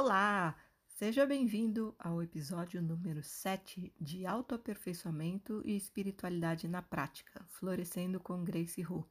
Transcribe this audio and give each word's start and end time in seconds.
Olá! 0.00 0.54
Seja 0.86 1.26
bem-vindo 1.26 1.92
ao 1.98 2.22
episódio 2.22 2.80
número 2.80 3.20
7 3.20 3.92
de 4.00 4.24
Autoaperfeiçoamento 4.24 5.60
e 5.64 5.76
Espiritualidade 5.76 6.68
na 6.68 6.80
Prática, 6.80 7.44
Florescendo 7.48 8.20
com 8.20 8.44
Grace 8.44 8.80
Hu. 8.86 9.04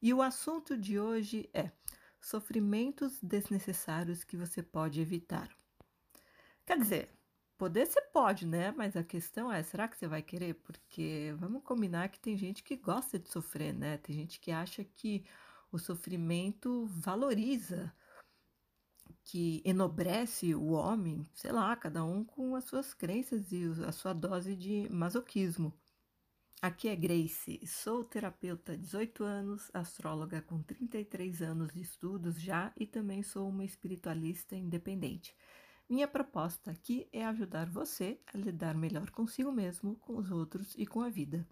E 0.00 0.14
o 0.14 0.22
assunto 0.22 0.74
de 0.74 0.98
hoje 0.98 1.50
é 1.52 1.70
sofrimentos 2.18 3.20
desnecessários 3.22 4.24
que 4.24 4.34
você 4.34 4.62
pode 4.62 5.02
evitar. 5.02 5.50
Quer 6.64 6.78
dizer, 6.78 7.10
poder 7.58 7.84
você 7.86 8.00
pode, 8.00 8.46
né? 8.46 8.72
Mas 8.74 8.96
a 8.96 9.04
questão 9.04 9.52
é, 9.52 9.62
será 9.62 9.86
que 9.86 9.98
você 9.98 10.08
vai 10.08 10.22
querer? 10.22 10.54
Porque 10.54 11.34
vamos 11.36 11.62
combinar 11.62 12.08
que 12.08 12.18
tem 12.18 12.38
gente 12.38 12.62
que 12.62 12.74
gosta 12.74 13.18
de 13.18 13.28
sofrer, 13.28 13.74
né? 13.74 13.98
Tem 13.98 14.16
gente 14.16 14.40
que 14.40 14.50
acha 14.50 14.82
que 14.82 15.26
o 15.70 15.78
sofrimento 15.78 16.86
valoriza 16.86 17.92
que 19.24 19.62
enobrece 19.64 20.54
o 20.54 20.72
homem, 20.72 21.28
sei 21.34 21.52
lá, 21.52 21.74
cada 21.76 22.04
um 22.04 22.24
com 22.24 22.56
as 22.56 22.64
suas 22.64 22.92
crenças 22.92 23.52
e 23.52 23.64
a 23.86 23.92
sua 23.92 24.12
dose 24.12 24.56
de 24.56 24.88
masoquismo. 24.90 25.72
Aqui 26.60 26.88
é 26.88 26.94
Grace, 26.94 27.60
sou 27.66 28.04
terapeuta 28.04 28.72
há 28.72 28.76
18 28.76 29.24
anos, 29.24 29.70
astróloga 29.74 30.40
com 30.40 30.62
33 30.62 31.42
anos 31.42 31.72
de 31.72 31.80
estudos 31.80 32.40
já 32.40 32.72
e 32.76 32.86
também 32.86 33.22
sou 33.22 33.48
uma 33.48 33.64
espiritualista 33.64 34.54
independente. 34.54 35.34
Minha 35.88 36.06
proposta 36.06 36.70
aqui 36.70 37.08
é 37.12 37.24
ajudar 37.24 37.68
você 37.68 38.20
a 38.32 38.38
lidar 38.38 38.76
melhor 38.76 39.10
consigo 39.10 39.50
mesmo, 39.50 39.96
com 39.96 40.16
os 40.16 40.30
outros 40.30 40.74
e 40.78 40.86
com 40.86 41.00
a 41.00 41.08
vida. 41.08 41.46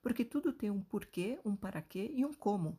Porque 0.00 0.24
tudo 0.24 0.52
tem 0.52 0.70
um 0.70 0.80
porquê, 0.80 1.40
um 1.44 1.56
para 1.56 1.82
quê 1.82 2.10
e 2.14 2.24
um 2.24 2.32
como. 2.32 2.78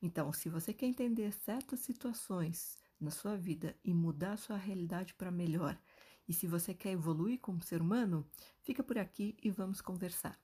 Então, 0.00 0.32
se 0.32 0.48
você 0.48 0.72
quer 0.72 0.86
entender 0.86 1.32
certas 1.32 1.80
situações, 1.80 2.78
na 3.04 3.10
sua 3.10 3.36
vida 3.36 3.76
e 3.84 3.92
mudar 3.92 4.38
sua 4.38 4.56
realidade 4.56 5.14
para 5.14 5.30
melhor. 5.30 5.78
E 6.26 6.32
se 6.32 6.46
você 6.46 6.72
quer 6.72 6.92
evoluir 6.92 7.38
como 7.38 7.62
ser 7.62 7.82
humano, 7.82 8.26
fica 8.62 8.82
por 8.82 8.96
aqui 8.96 9.36
e 9.42 9.50
vamos 9.50 9.82
conversar. 9.82 10.40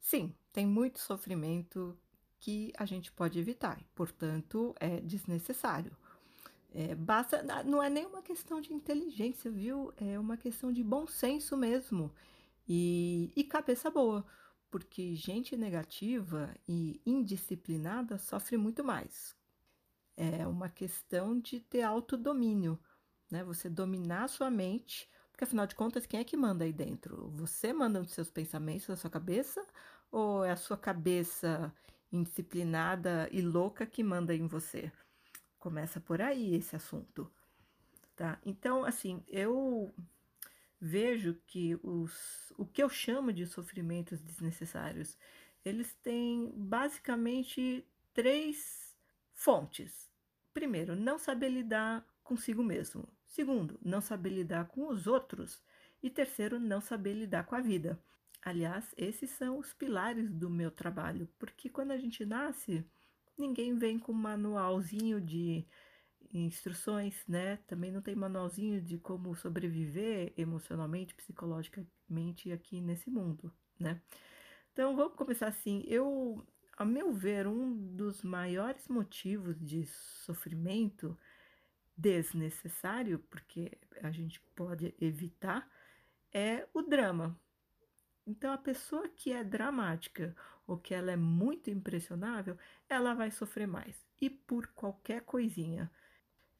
Sim, 0.00 0.34
tem 0.52 0.66
muito 0.66 1.00
sofrimento 1.00 1.98
que 2.42 2.72
a 2.76 2.84
gente 2.84 3.12
pode 3.12 3.38
evitar, 3.38 3.80
portanto, 3.94 4.74
é 4.80 5.00
desnecessário. 5.00 5.96
É, 6.74 6.92
basta, 6.92 7.40
não 7.64 7.80
é 7.80 7.88
nem 7.88 8.04
uma 8.04 8.20
questão 8.20 8.60
de 8.60 8.74
inteligência, 8.74 9.48
viu? 9.48 9.92
É 9.96 10.18
uma 10.18 10.36
questão 10.36 10.72
de 10.72 10.82
bom 10.82 11.06
senso 11.06 11.56
mesmo 11.56 12.12
e, 12.68 13.30
e 13.36 13.44
cabeça 13.44 13.88
boa, 13.90 14.26
porque 14.72 15.14
gente 15.14 15.56
negativa 15.56 16.52
e 16.66 17.00
indisciplinada 17.06 18.18
sofre 18.18 18.56
muito 18.56 18.82
mais. 18.82 19.36
É 20.16 20.44
uma 20.44 20.68
questão 20.68 21.38
de 21.38 21.60
ter 21.60 21.82
autodomínio, 21.82 22.76
né? 23.30 23.44
Você 23.44 23.70
dominar 23.70 24.24
a 24.24 24.28
sua 24.28 24.50
mente, 24.50 25.08
porque 25.30 25.44
afinal 25.44 25.66
de 25.68 25.76
contas, 25.76 26.06
quem 26.06 26.18
é 26.18 26.24
que 26.24 26.36
manda 26.36 26.64
aí 26.64 26.72
dentro? 26.72 27.30
Você 27.36 27.72
manda 27.72 28.00
os 28.00 28.10
seus 28.10 28.30
pensamentos 28.32 28.88
da 28.88 28.96
sua 28.96 29.10
cabeça 29.10 29.64
ou 30.10 30.44
é 30.44 30.50
a 30.50 30.56
sua 30.56 30.76
cabeça 30.76 31.72
indisciplinada 32.12 33.28
e 33.32 33.40
louca 33.40 33.86
que 33.86 34.04
manda 34.04 34.34
em 34.34 34.46
você. 34.46 34.92
Começa 35.58 36.00
por 36.00 36.20
aí 36.20 36.54
esse 36.54 36.76
assunto, 36.76 37.32
tá? 38.14 38.38
Então, 38.44 38.84
assim, 38.84 39.24
eu 39.28 39.94
vejo 40.80 41.40
que 41.46 41.78
os, 41.82 42.52
o 42.58 42.66
que 42.66 42.82
eu 42.82 42.88
chamo 42.88 43.32
de 43.32 43.46
sofrimentos 43.46 44.20
desnecessários, 44.20 45.16
eles 45.64 45.94
têm 46.02 46.52
basicamente 46.56 47.86
três 48.12 48.96
fontes. 49.32 50.10
Primeiro, 50.52 50.96
não 50.96 51.18
saber 51.18 51.48
lidar 51.48 52.04
consigo 52.22 52.62
mesmo. 52.62 53.08
Segundo, 53.26 53.78
não 53.82 54.00
saber 54.00 54.30
lidar 54.30 54.66
com 54.66 54.88
os 54.88 55.06
outros. 55.06 55.62
E 56.02 56.10
terceiro, 56.10 56.58
não 56.58 56.80
saber 56.80 57.14
lidar 57.14 57.44
com 57.44 57.54
a 57.54 57.60
vida. 57.60 57.98
Aliás, 58.42 58.92
esses 58.96 59.30
são 59.30 59.58
os 59.58 59.72
pilares 59.72 60.28
do 60.30 60.50
meu 60.50 60.70
trabalho, 60.70 61.28
porque 61.38 61.68
quando 61.68 61.92
a 61.92 61.96
gente 61.96 62.24
nasce, 62.26 62.84
ninguém 63.38 63.78
vem 63.78 63.98
com 63.98 64.12
manualzinho 64.12 65.20
de 65.20 65.64
instruções, 66.32 67.24
né? 67.28 67.58
Também 67.68 67.92
não 67.92 68.02
tem 68.02 68.16
manualzinho 68.16 68.80
de 68.80 68.98
como 68.98 69.34
sobreviver 69.36 70.32
emocionalmente, 70.36 71.14
psicologicamente 71.14 72.50
aqui 72.50 72.80
nesse 72.80 73.10
mundo, 73.10 73.52
né? 73.78 74.02
Então, 74.72 74.96
vamos 74.96 75.14
começar 75.14 75.48
assim. 75.48 75.84
Eu, 75.86 76.44
a 76.76 76.84
meu 76.84 77.12
ver, 77.12 77.46
um 77.46 77.76
dos 77.94 78.22
maiores 78.22 78.88
motivos 78.88 79.56
de 79.60 79.86
sofrimento 79.86 81.16
desnecessário, 81.96 83.18
porque 83.30 83.78
a 84.02 84.10
gente 84.10 84.40
pode 84.56 84.94
evitar, 85.00 85.70
é 86.32 86.66
o 86.72 86.82
drama. 86.82 87.38
Então, 88.26 88.52
a 88.52 88.58
pessoa 88.58 89.08
que 89.08 89.32
é 89.32 89.42
dramática 89.42 90.34
ou 90.66 90.78
que 90.78 90.94
ela 90.94 91.10
é 91.10 91.16
muito 91.16 91.70
impressionável, 91.70 92.56
ela 92.88 93.14
vai 93.14 93.30
sofrer 93.30 93.66
mais. 93.66 94.06
E 94.20 94.30
por 94.30 94.68
qualquer 94.68 95.22
coisinha. 95.22 95.90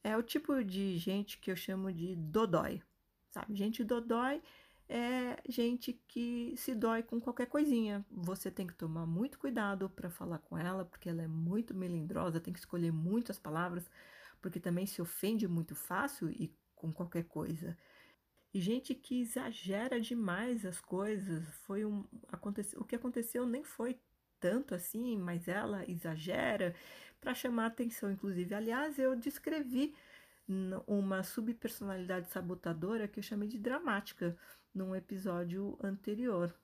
É 0.05 0.17
o 0.17 0.22
tipo 0.22 0.65
de 0.65 0.99
gente 0.99 1.39
que 1.39 1.51
eu 1.51 1.56
chamo 1.56 1.93
de 1.93 2.17
dodói, 2.17 2.83
sabe? 3.31 3.55
Gente 3.55 3.84
dodói 3.84 4.43
é 4.89 5.39
gente 5.49 5.95
que 6.06 6.55
se 6.56 6.75
dói 6.75 7.03
com 7.03 7.21
qualquer 7.21 7.47
coisinha. 7.47 8.05
Você 8.11 8.51
tem 8.51 8.67
que 8.67 8.75
tomar 8.75 9.06
muito 9.06 9.39
cuidado 9.39 9.89
para 9.89 10.11
falar 10.11 10.39
com 10.39 10.59
ela, 10.59 10.84
porque 10.84 11.09
ela 11.09 11.22
é 11.22 11.27
muito 11.27 11.75
melindrosa, 11.75 12.41
tem 12.41 12.53
que 12.53 12.59
escolher 12.59 12.93
muitas 12.93 13.39
palavras, 13.39 13.91
porque 14.41 14.61
também 14.61 14.84
se 14.87 15.01
ofende 15.01 15.49
muito 15.49 15.75
fácil 15.75 16.31
e 16.31 16.55
com 16.75 16.93
qualquer 16.93 17.25
coisa. 17.25 17.77
Gente 18.55 18.95
que 18.95 19.21
exagera 19.21 20.01
demais 20.01 20.67
as 20.67 20.81
coisas. 20.81 21.49
Foi 21.67 21.85
um 21.85 22.05
aconteceu, 22.29 22.81
o 22.81 22.85
que 22.85 22.97
aconteceu 22.97 23.47
nem 23.47 23.65
foi 23.65 23.99
tanto 24.39 24.75
assim, 24.75 25.17
mas 25.17 25.49
ela 25.49 25.89
exagera 25.89 26.75
para 27.21 27.35
chamar 27.35 27.67
atenção, 27.67 28.11
inclusive. 28.11 28.55
Aliás, 28.55 28.99
eu 28.99 29.17
descrevi 29.17 29.95
uma 30.87 31.23
subpersonalidade 31.23 32.29
sabotadora 32.29 33.09
que 33.09 33.21
eu 33.21 33.23
chamei 33.23 33.49
de 33.49 33.59
dramática 33.59 34.37
num 34.75 34.95
episódio 34.95 35.79
anterior. 35.83 36.55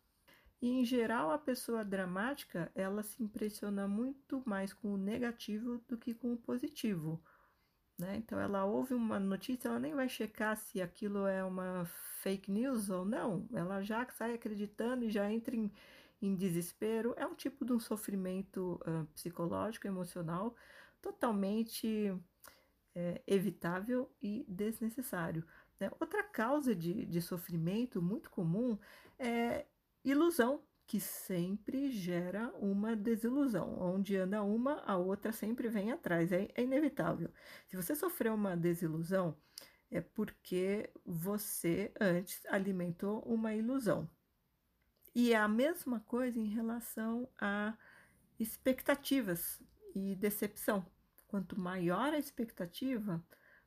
E 0.60 0.68
em 0.68 0.84
geral, 0.84 1.30
a 1.30 1.38
pessoa 1.38 1.84
dramática, 1.84 2.70
ela 2.74 3.02
se 3.02 3.22
impressiona 3.22 3.86
muito 3.86 4.42
mais 4.44 4.72
com 4.72 4.92
o 4.92 4.98
negativo 4.98 5.78
do 5.86 5.96
que 5.96 6.12
com 6.12 6.32
o 6.32 6.36
positivo. 6.36 7.22
Né? 7.98 8.16
Então, 8.16 8.38
ela 8.38 8.64
ouve 8.64 8.94
uma 8.94 9.18
notícia, 9.18 9.68
ela 9.68 9.80
nem 9.80 9.94
vai 9.94 10.08
checar 10.08 10.56
se 10.56 10.80
aquilo 10.80 11.26
é 11.26 11.42
uma 11.42 11.84
fake 12.22 12.50
news 12.50 12.90
ou 12.90 13.04
não. 13.04 13.48
Ela 13.52 13.82
já 13.82 14.06
sai 14.10 14.34
acreditando 14.34 15.04
e 15.04 15.10
já 15.10 15.30
entra 15.30 15.56
em, 15.56 15.70
em 16.22 16.34
desespero. 16.34 17.12
É 17.16 17.26
um 17.26 17.34
tipo 17.34 17.64
de 17.64 17.72
um 17.72 17.80
sofrimento 17.80 18.80
uh, 18.86 19.04
psicológico, 19.06 19.88
emocional, 19.88 20.54
totalmente 21.02 22.16
é, 22.94 23.20
evitável 23.26 24.10
e 24.22 24.44
desnecessário. 24.48 25.44
Né? 25.80 25.90
Outra 26.00 26.22
causa 26.22 26.74
de, 26.74 27.04
de 27.04 27.20
sofrimento 27.20 28.00
muito 28.00 28.30
comum 28.30 28.78
é 29.18 29.66
ilusão 30.04 30.62
que 30.88 30.98
sempre 30.98 31.92
gera 31.92 32.48
uma 32.58 32.96
desilusão. 32.96 33.78
Onde 33.78 34.16
anda 34.16 34.42
uma, 34.42 34.80
a 34.86 34.96
outra 34.96 35.32
sempre 35.32 35.68
vem 35.68 35.92
atrás. 35.92 36.32
É, 36.32 36.48
é 36.54 36.62
inevitável. 36.62 37.30
Se 37.66 37.76
você 37.76 37.94
sofreu 37.94 38.34
uma 38.34 38.56
desilusão, 38.56 39.36
é 39.90 40.00
porque 40.00 40.90
você 41.04 41.92
antes 42.00 42.44
alimentou 42.46 43.20
uma 43.20 43.54
ilusão. 43.54 44.08
E 45.14 45.34
é 45.34 45.36
a 45.36 45.46
mesma 45.46 46.00
coisa 46.00 46.40
em 46.40 46.48
relação 46.48 47.28
a 47.38 47.76
expectativas 48.40 49.62
e 49.94 50.16
decepção. 50.16 50.86
Quanto 51.26 51.60
maior 51.60 52.14
a 52.14 52.18
expectativa, 52.18 53.22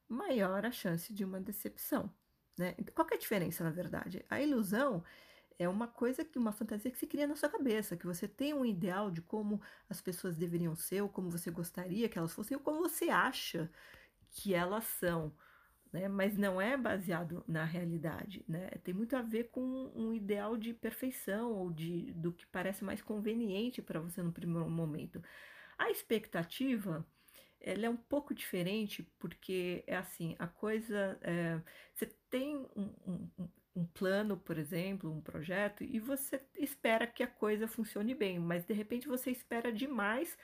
maior 0.10 0.66
a 0.66 0.72
chance 0.72 1.14
de 1.14 1.24
uma 1.24 1.40
decepção. 1.40 2.12
Né? 2.58 2.76
Qual 2.96 3.08
é 3.12 3.14
a 3.14 3.20
diferença, 3.20 3.64
na 3.64 3.70
verdade? 3.70 4.26
A 4.28 4.42
ilusão 4.42 5.04
é 5.62 5.70
uma 5.70 5.88
coisa 5.88 6.26
que 6.26 6.40
uma 6.40 6.52
fantasia 6.52 6.90
que 6.90 6.98
se 6.98 7.06
cria 7.06 7.28
na 7.28 7.36
sua 7.36 7.50
cabeça, 7.50 7.96
que 7.96 8.06
você 8.06 8.28
tem 8.28 8.54
um 8.54 8.66
ideal 8.66 9.12
de 9.12 9.22
como 9.22 9.62
as 9.88 10.02
pessoas 10.02 10.36
deveriam 10.36 10.76
ser, 10.76 11.02
ou 11.02 11.10
como 11.10 11.30
você 11.30 11.52
gostaria 11.52 12.10
que 12.10 12.18
elas 12.18 12.34
fossem, 12.34 12.58
ou 12.58 12.64
como 12.64 12.80
você 12.80 13.10
acha 13.10 13.70
que 14.32 14.54
elas 14.56 14.86
são, 14.86 15.32
né? 15.94 16.08
Mas 16.08 16.38
não 16.38 16.60
é 16.60 16.76
baseado 16.78 17.44
na 17.48 17.64
realidade, 17.64 18.44
né? 18.48 18.70
Tem 18.84 18.94
muito 18.94 19.16
a 19.16 19.22
ver 19.22 19.50
com 19.52 19.62
um 19.96 20.14
ideal 20.14 20.58
de 20.58 20.74
perfeição 20.74 21.54
ou 21.54 21.72
de 21.72 22.12
do 22.14 22.32
que 22.34 22.46
parece 22.48 22.84
mais 22.84 23.02
conveniente 23.02 23.82
para 23.82 24.00
você 24.00 24.24
no 24.24 24.32
primeiro 24.32 24.70
momento. 24.70 25.22
A 25.78 25.92
expectativa 25.92 27.06
ela 27.60 27.86
é 27.86 27.90
um 27.90 27.98
pouco 27.98 28.34
diferente 28.34 29.04
porque 29.20 29.84
é 29.88 29.96
assim, 29.96 30.36
a 30.40 30.48
coisa, 30.48 31.20
é, 31.22 31.62
você 31.94 32.08
tem 32.30 32.58
um, 32.76 32.90
um, 33.06 33.30
um 33.76 33.86
plano, 33.86 34.38
por 34.38 34.58
exemplo, 34.58 35.12
um 35.12 35.22
projeto, 35.22 35.84
e 35.84 36.00
você 36.00 36.42
espera 36.58 37.08
que 37.08 37.24
a 37.24 37.28
coisa 37.28 37.68
funcione 37.68 38.14
bem, 38.14 38.40
mas 38.40 38.66
de 38.66 38.74
repente 38.74 39.08
você 39.08 39.32
espera 39.32 39.72
demais 39.72 40.38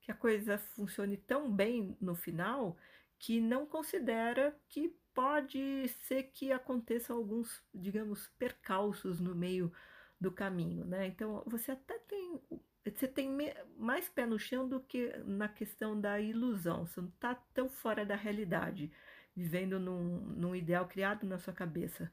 que 0.00 0.12
a 0.12 0.14
coisa 0.14 0.58
funcione 0.58 1.16
tão 1.16 1.50
bem 1.50 1.96
no 2.00 2.14
final 2.14 2.76
que 3.18 3.40
não 3.40 3.66
considera 3.66 4.56
que 4.68 4.96
pode 5.12 5.88
ser 6.04 6.24
que 6.24 6.52
aconteçam 6.52 7.16
alguns, 7.16 7.62
digamos, 7.74 8.28
percalços 8.38 9.18
no 9.18 9.34
meio 9.34 9.72
do 10.20 10.30
caminho, 10.30 10.84
né? 10.84 11.06
Então 11.08 11.42
você 11.46 11.72
até 11.72 11.98
tem 11.98 12.40
você 12.84 13.06
tem 13.06 13.28
mais 13.76 14.08
pé 14.08 14.24
no 14.24 14.38
chão 14.38 14.68
do 14.68 14.80
que 14.80 15.12
na 15.26 15.48
questão 15.48 16.00
da 16.00 16.20
ilusão. 16.20 16.86
Você 16.86 17.00
não 17.00 17.08
está 17.08 17.34
tão 17.52 17.68
fora 17.68 18.06
da 18.06 18.16
realidade, 18.16 18.90
vivendo 19.36 19.78
num, 19.78 20.20
num 20.20 20.54
ideal 20.54 20.86
criado 20.86 21.26
na 21.26 21.38
sua 21.38 21.52
cabeça. 21.52 22.10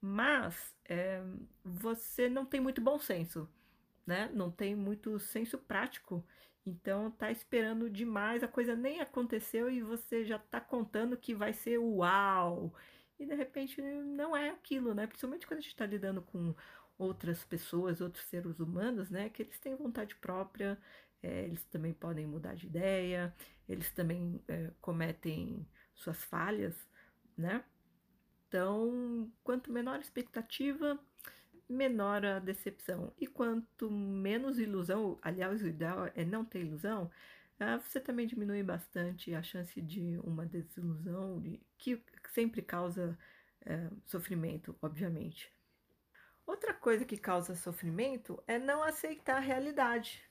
Mas 0.00 0.74
é, 0.84 1.22
você 1.64 2.28
não 2.28 2.46
tem 2.46 2.60
muito 2.60 2.80
bom 2.80 2.98
senso, 2.98 3.48
né? 4.06 4.30
Não 4.32 4.50
tem 4.50 4.74
muito 4.76 5.18
senso 5.18 5.58
prático. 5.58 6.24
Então 6.64 7.10
tá 7.10 7.30
esperando 7.30 7.88
demais, 7.90 8.42
a 8.42 8.48
coisa 8.48 8.76
nem 8.76 9.00
aconteceu 9.00 9.70
e 9.70 9.82
você 9.82 10.24
já 10.24 10.38
tá 10.38 10.60
contando 10.60 11.16
que 11.16 11.34
vai 11.34 11.52
ser 11.52 11.78
uau. 11.78 12.74
E 13.18 13.26
de 13.26 13.34
repente 13.34 13.80
não 13.82 14.36
é 14.36 14.50
aquilo, 14.50 14.94
né? 14.94 15.06
Principalmente 15.06 15.46
quando 15.46 15.58
a 15.58 15.62
gente 15.62 15.70
está 15.72 15.86
lidando 15.86 16.22
com 16.22 16.54
outras 16.98 17.44
pessoas, 17.44 18.00
outros 18.00 18.24
seres 18.26 18.60
humanos, 18.60 19.10
né? 19.10 19.28
Que 19.30 19.42
eles 19.42 19.58
têm 19.58 19.74
vontade 19.76 20.14
própria, 20.16 20.78
é, 21.22 21.44
eles 21.44 21.64
também 21.64 21.92
podem 21.92 22.26
mudar 22.26 22.54
de 22.54 22.66
ideia, 22.66 23.34
eles 23.68 23.90
também 23.92 24.42
é, 24.48 24.70
cometem 24.80 25.66
suas 25.94 26.22
falhas, 26.24 26.88
né? 27.36 27.64
Então, 28.48 29.30
quanto 29.44 29.70
menor 29.70 29.96
a 29.96 30.00
expectativa, 30.00 30.98
menor 31.68 32.24
a 32.24 32.38
decepção. 32.38 33.12
E 33.18 33.26
quanto 33.26 33.90
menos 33.90 34.58
ilusão, 34.58 35.18
aliás, 35.22 35.62
o 35.62 35.68
ideal 35.68 36.10
é 36.14 36.24
não 36.24 36.44
ter 36.44 36.60
ilusão, 36.60 37.10
ah, 37.60 37.78
você 37.78 38.00
também 38.00 38.26
diminui 38.26 38.62
bastante 38.62 39.34
a 39.34 39.42
chance 39.42 39.80
de 39.82 40.18
uma 40.24 40.46
desilusão, 40.46 41.40
de, 41.40 41.60
que 41.76 42.02
sempre 42.32 42.62
causa 42.62 43.18
é, 43.66 43.90
sofrimento, 44.06 44.76
obviamente. 44.80 45.52
Outra 46.46 46.72
coisa 46.72 47.04
que 47.04 47.18
causa 47.18 47.54
sofrimento 47.54 48.42
é 48.46 48.58
não 48.58 48.82
aceitar 48.82 49.36
a 49.36 49.40
realidade 49.40 50.22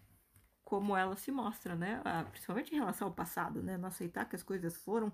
como 0.63 0.97
ela 0.97 1.15
se 1.15 1.31
mostra, 1.31 1.75
né? 1.75 2.01
Ah, 2.03 2.25
principalmente 2.29 2.73
em 2.73 2.77
relação 2.77 3.07
ao 3.07 3.13
passado, 3.13 3.61
né? 3.61 3.77
Não 3.77 3.87
aceitar 3.87 4.25
que 4.27 4.35
as 4.35 4.43
coisas 4.43 4.75
foram 4.77 5.13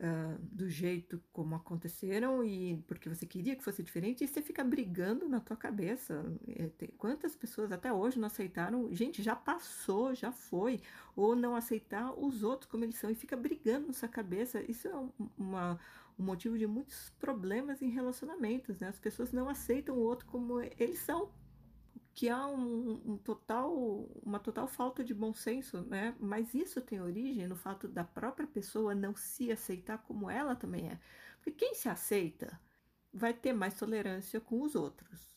uh, 0.00 0.38
do 0.40 0.68
jeito 0.68 1.22
como 1.32 1.54
aconteceram 1.54 2.42
e 2.42 2.82
porque 2.88 3.08
você 3.08 3.26
queria 3.26 3.54
que 3.54 3.62
fosse 3.62 3.82
diferente 3.82 4.24
e 4.24 4.28
você 4.28 4.40
fica 4.42 4.64
brigando 4.64 5.28
na 5.28 5.40
tua 5.40 5.56
cabeça. 5.56 6.24
É, 6.48 6.70
quantas 6.96 7.36
pessoas 7.36 7.70
até 7.70 7.92
hoje 7.92 8.18
não 8.18 8.26
aceitaram? 8.26 8.92
Gente, 8.94 9.22
já 9.22 9.36
passou, 9.36 10.14
já 10.14 10.32
foi. 10.32 10.80
Ou 11.14 11.36
não 11.36 11.54
aceitar 11.54 12.12
os 12.18 12.42
outros 12.42 12.70
como 12.70 12.84
eles 12.84 12.96
são 12.96 13.10
e 13.10 13.14
fica 13.14 13.36
brigando 13.36 13.88
na 13.88 13.92
sua 13.92 14.08
cabeça. 14.08 14.62
Isso 14.62 14.88
é 14.88 15.08
uma, 15.36 15.78
um 16.18 16.24
motivo 16.24 16.58
de 16.58 16.66
muitos 16.66 17.10
problemas 17.20 17.82
em 17.82 17.90
relacionamentos, 17.90 18.78
né? 18.78 18.88
As 18.88 18.98
pessoas 18.98 19.32
não 19.32 19.48
aceitam 19.48 19.96
o 19.96 20.00
outro 20.00 20.26
como 20.26 20.60
eles 20.60 20.98
são 21.00 21.30
que 22.14 22.28
há 22.28 22.46
um, 22.46 23.12
um, 23.12 23.16
total, 23.16 23.72
uma 24.22 24.38
total 24.38 24.66
falta 24.66 25.04
de 25.04 25.14
bom 25.14 25.32
senso, 25.32 25.82
né? 25.82 26.14
Mas 26.18 26.54
isso 26.54 26.80
tem 26.80 27.00
origem 27.00 27.46
no 27.46 27.56
fato 27.56 27.88
da 27.88 28.04
própria 28.04 28.46
pessoa 28.46 28.94
não 28.94 29.14
se 29.14 29.50
aceitar 29.50 29.98
como 29.98 30.30
ela 30.30 30.56
também 30.56 30.90
é. 30.90 31.00
Porque 31.36 31.52
quem 31.52 31.74
se 31.74 31.88
aceita 31.88 32.60
vai 33.12 33.32
ter 33.32 33.52
mais 33.52 33.74
tolerância 33.74 34.40
com 34.40 34.60
os 34.62 34.74
outros, 34.74 35.36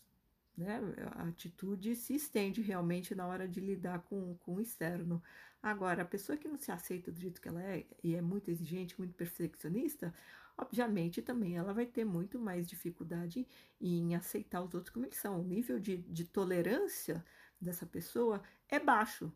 né? 0.58 0.80
A 1.16 1.28
atitude 1.28 1.96
se 1.96 2.16
estende 2.16 2.62
realmente 2.62 3.16
na 3.16 3.28
hora 3.28 3.48
de 3.48 3.60
lidar 3.60 4.00
com, 4.04 4.36
com 4.38 4.56
o 4.56 4.62
externo. 4.62 5.22
Agora, 5.62 6.02
a 6.02 6.06
pessoa 6.06 6.38
que 6.38 6.48
não 6.48 6.58
se 6.58 6.72
aceita 6.72 7.12
do 7.12 7.20
jeito 7.20 7.40
que 7.40 7.48
ela 7.48 7.64
é 7.64 7.86
e 8.04 8.16
é 8.16 8.22
muito 8.22 8.52
exigente, 8.52 8.98
muito 8.98 9.14
perfeccionista, 9.14 10.14
obviamente 10.58 11.22
também 11.22 11.56
ela 11.58 11.74
vai 11.74 11.86
ter 11.86 12.06
muito 12.06 12.40
mais 12.40 12.68
dificuldade 12.68 13.48
em 13.80 14.16
aceitar 14.16 14.62
os 14.62 14.74
outros 14.74 14.94
como 14.94 15.06
eles 15.06 15.18
são. 15.18 15.42
O 15.42 15.44
nível 15.44 15.80
de, 15.80 15.98
de 15.98 16.26
tolerância 16.26 17.24
dessa 17.60 17.86
pessoa 17.86 18.42
é 18.70 18.80
baixo, 18.80 19.32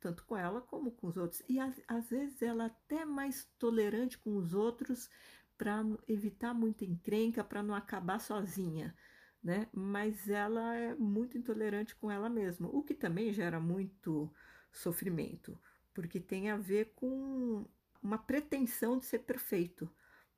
tanto 0.00 0.24
com 0.24 0.36
ela 0.36 0.60
como 0.60 0.90
com 0.90 1.06
os 1.08 1.16
outros. 1.16 1.42
E 1.48 1.58
às, 1.58 1.80
às 1.88 2.10
vezes 2.10 2.42
ela 2.42 2.64
é 2.64 2.66
até 2.66 3.04
mais 3.04 3.48
tolerante 3.58 4.18
com 4.18 4.36
os 4.36 4.54
outros 4.54 5.08
para 5.56 5.84
evitar 6.08 6.52
muita 6.52 6.84
encrenca, 6.84 7.44
para 7.44 7.62
não 7.62 7.74
acabar 7.74 8.18
sozinha. 8.18 8.94
Né? 9.42 9.68
Mas 9.72 10.28
ela 10.28 10.74
é 10.74 10.94
muito 10.94 11.36
intolerante 11.36 11.94
com 11.94 12.10
ela 12.10 12.30
mesma, 12.30 12.68
o 12.68 12.82
que 12.82 12.94
também 12.94 13.32
gera 13.32 13.60
muito 13.60 14.32
sofrimento, 14.72 15.58
porque 15.92 16.18
tem 16.18 16.50
a 16.50 16.56
ver 16.56 16.92
com 16.96 17.66
uma 18.02 18.18
pretensão 18.18 18.98
de 18.98 19.04
ser 19.04 19.20
perfeito. 19.20 19.88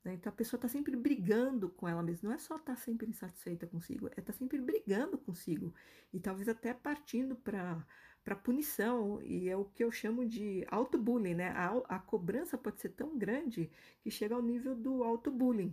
Né? 0.06 0.14
Então 0.14 0.32
a 0.32 0.36
pessoa 0.36 0.56
está 0.56 0.68
sempre 0.68 0.94
brigando 0.94 1.68
com 1.68 1.88
ela 1.88 2.00
mesma. 2.00 2.28
Não 2.28 2.36
é 2.36 2.38
só 2.38 2.54
estar 2.54 2.76
tá 2.76 2.80
sempre 2.80 3.08
insatisfeita 3.08 3.66
consigo, 3.66 4.06
é 4.06 4.10
estar 4.10 4.32
tá 4.32 4.32
sempre 4.32 4.56
brigando 4.60 5.18
consigo. 5.18 5.74
E 6.12 6.20
talvez 6.20 6.48
até 6.48 6.72
partindo 6.72 7.34
para 7.34 7.84
para 8.24 8.34
punição, 8.34 9.22
e 9.22 9.48
é 9.48 9.56
o 9.56 9.64
que 9.64 9.84
eu 9.84 9.92
chamo 9.92 10.26
de 10.26 10.66
auto-bullying, 10.68 11.34
né? 11.34 11.50
A, 11.50 11.68
a 11.88 11.98
cobrança 12.00 12.58
pode 12.58 12.80
ser 12.80 12.88
tão 12.88 13.16
grande 13.16 13.70
que 14.00 14.10
chega 14.10 14.34
ao 14.34 14.42
nível 14.42 14.74
do 14.74 15.04
auto-bullying, 15.04 15.72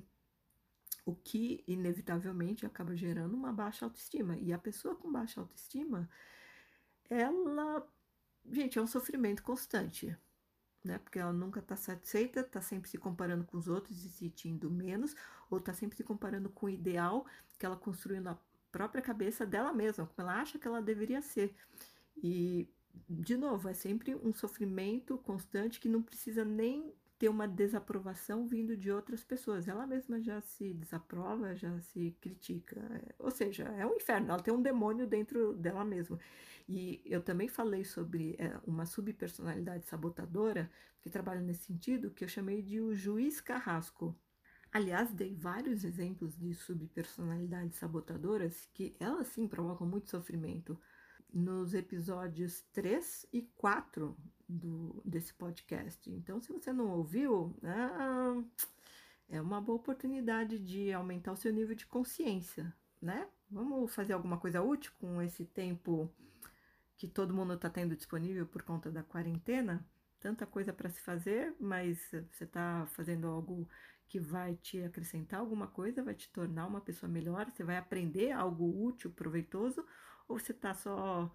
o 1.04 1.16
que 1.16 1.64
inevitavelmente 1.68 2.64
acaba 2.64 2.96
gerando 2.96 3.34
uma 3.34 3.52
baixa 3.52 3.86
autoestima. 3.86 4.38
E 4.38 4.54
a 4.54 4.60
pessoa 4.60 4.94
com 4.96 5.12
baixa 5.12 5.42
autoestima, 5.42 6.08
ela, 7.10 7.88
gente, 8.52 8.78
é 8.78 8.82
um 8.84 8.88
sofrimento 8.88 9.42
constante 9.42 10.16
né? 10.84 10.98
Porque 11.00 11.20
ela 11.20 11.34
nunca 11.34 11.60
está 11.60 11.76
satisfeita, 11.76 12.42
está 12.42 12.62
sempre 12.62 12.90
se 12.90 12.98
comparando 12.98 13.46
com 13.46 13.58
os 13.58 13.68
outros 13.68 13.98
e 13.98 14.10
se 14.10 14.18
sentindo 14.18 14.70
menos, 14.70 15.16
ou 15.50 15.58
está 15.58 15.74
sempre 15.74 15.96
se 15.96 16.04
comparando 16.04 16.50
com 16.50 16.66
o 16.66 16.70
ideal 16.70 17.26
que 17.58 17.66
ela 17.66 17.78
construiu 17.78 18.22
na 18.22 18.38
própria 18.72 19.02
cabeça 19.02 19.46
dela 19.46 19.72
mesma, 19.72 20.06
como 20.06 20.28
ela 20.28 20.42
acha 20.42 20.58
que 20.58 20.68
ela 20.68 20.82
deveria 20.82 21.22
ser. 21.22 21.56
E, 22.18 22.68
de 23.10 23.38
novo, 23.38 23.70
é 23.70 23.74
sempre 23.74 24.16
um 24.16 24.34
sofrimento 24.34 25.18
constante 25.20 25.80
que 25.80 25.88
não 25.88 26.02
precisa 26.02 26.44
nem 26.44 26.94
ter 27.24 27.30
uma 27.30 27.48
desaprovação 27.48 28.46
vindo 28.46 28.76
de 28.76 28.92
outras 28.92 29.24
pessoas. 29.24 29.70
Ela 29.70 29.88
mesma 29.88 30.20
já 30.20 30.42
se 30.42 30.74
desaprova, 30.74 31.56
já 31.56 31.80
se 31.80 32.14
critica. 32.20 32.82
Ou 33.18 33.32
seja, 33.32 33.64
é 33.64 33.86
um 33.86 33.96
inferno, 33.96 34.30
ela 34.30 34.44
tem 34.44 34.54
um 34.54 34.62
demônio 34.62 35.08
dentro 35.08 35.54
dela 35.54 35.86
mesma. 35.86 36.20
E 36.68 37.02
eu 37.06 37.22
também 37.22 37.48
falei 37.48 37.86
sobre 37.86 38.36
é, 38.38 38.60
uma 38.68 38.86
subpersonalidade 38.86 39.86
sabotadora 39.86 40.70
que 41.00 41.10
trabalha 41.10 41.40
nesse 41.40 41.64
sentido, 41.64 42.12
que 42.12 42.26
eu 42.26 42.28
chamei 42.28 42.62
de 42.62 42.82
o 42.82 42.94
juiz 42.94 43.40
carrasco. 43.40 44.14
Aliás, 44.70 45.10
dei 45.14 45.34
vários 45.34 45.86
exemplos 45.86 46.38
de 46.38 46.54
subpersonalidades 46.54 47.78
sabotadoras 47.78 48.68
que 48.74 48.98
elas 49.00 49.28
sim 49.28 49.48
provocam 49.48 49.88
muito 49.88 50.10
sofrimento 50.10 50.78
nos 51.34 51.74
episódios 51.74 52.62
3 52.72 53.26
e 53.34 53.42
4 53.56 54.16
do, 54.48 55.02
desse 55.04 55.34
podcast. 55.34 56.10
Então, 56.12 56.40
se 56.40 56.52
você 56.52 56.72
não 56.72 56.92
ouviu, 56.92 57.56
ah, 57.64 58.42
é 59.28 59.42
uma 59.42 59.60
boa 59.60 59.78
oportunidade 59.78 60.60
de 60.60 60.94
aumentar 60.94 61.32
o 61.32 61.38
seu 61.38 61.52
nível 61.52 61.76
de 61.76 61.88
consciência, 61.88 62.72
né? 63.02 63.28
Vamos 63.50 63.94
fazer 63.94 64.14
alguma 64.14 64.38
coisa 64.38 64.62
útil 64.62 64.92
com 65.00 65.22
esse 65.22 65.44
tempo 65.46 66.14
que 66.96 67.08
todo 67.08 67.34
mundo 67.34 67.54
está 67.54 67.70
tendo 67.70 67.96
disponível 67.96 68.46
por 68.46 68.62
conta 68.62 68.92
da 68.92 69.04
quarentena? 69.04 69.86
Tanta 70.20 70.46
coisa 70.46 70.72
para 70.72 70.90
se 70.90 71.02
fazer, 71.02 71.54
mas 71.60 72.00
você 72.32 72.44
está 72.44 72.86
fazendo 72.92 73.28
algo 73.28 73.68
que 74.08 74.20
vai 74.20 74.56
te 74.56 74.82
acrescentar 74.84 75.40
alguma 75.40 75.68
coisa, 75.68 76.04
vai 76.04 76.14
te 76.14 76.30
tornar 76.32 76.68
uma 76.68 76.80
pessoa 76.80 77.12
melhor, 77.12 77.50
você 77.50 77.64
vai 77.64 77.78
aprender 77.78 78.32
algo 78.32 78.86
útil, 78.86 79.12
proveitoso, 79.12 79.84
ou 80.28 80.40
você 80.40 80.52
está 80.52 80.74
só 80.74 81.32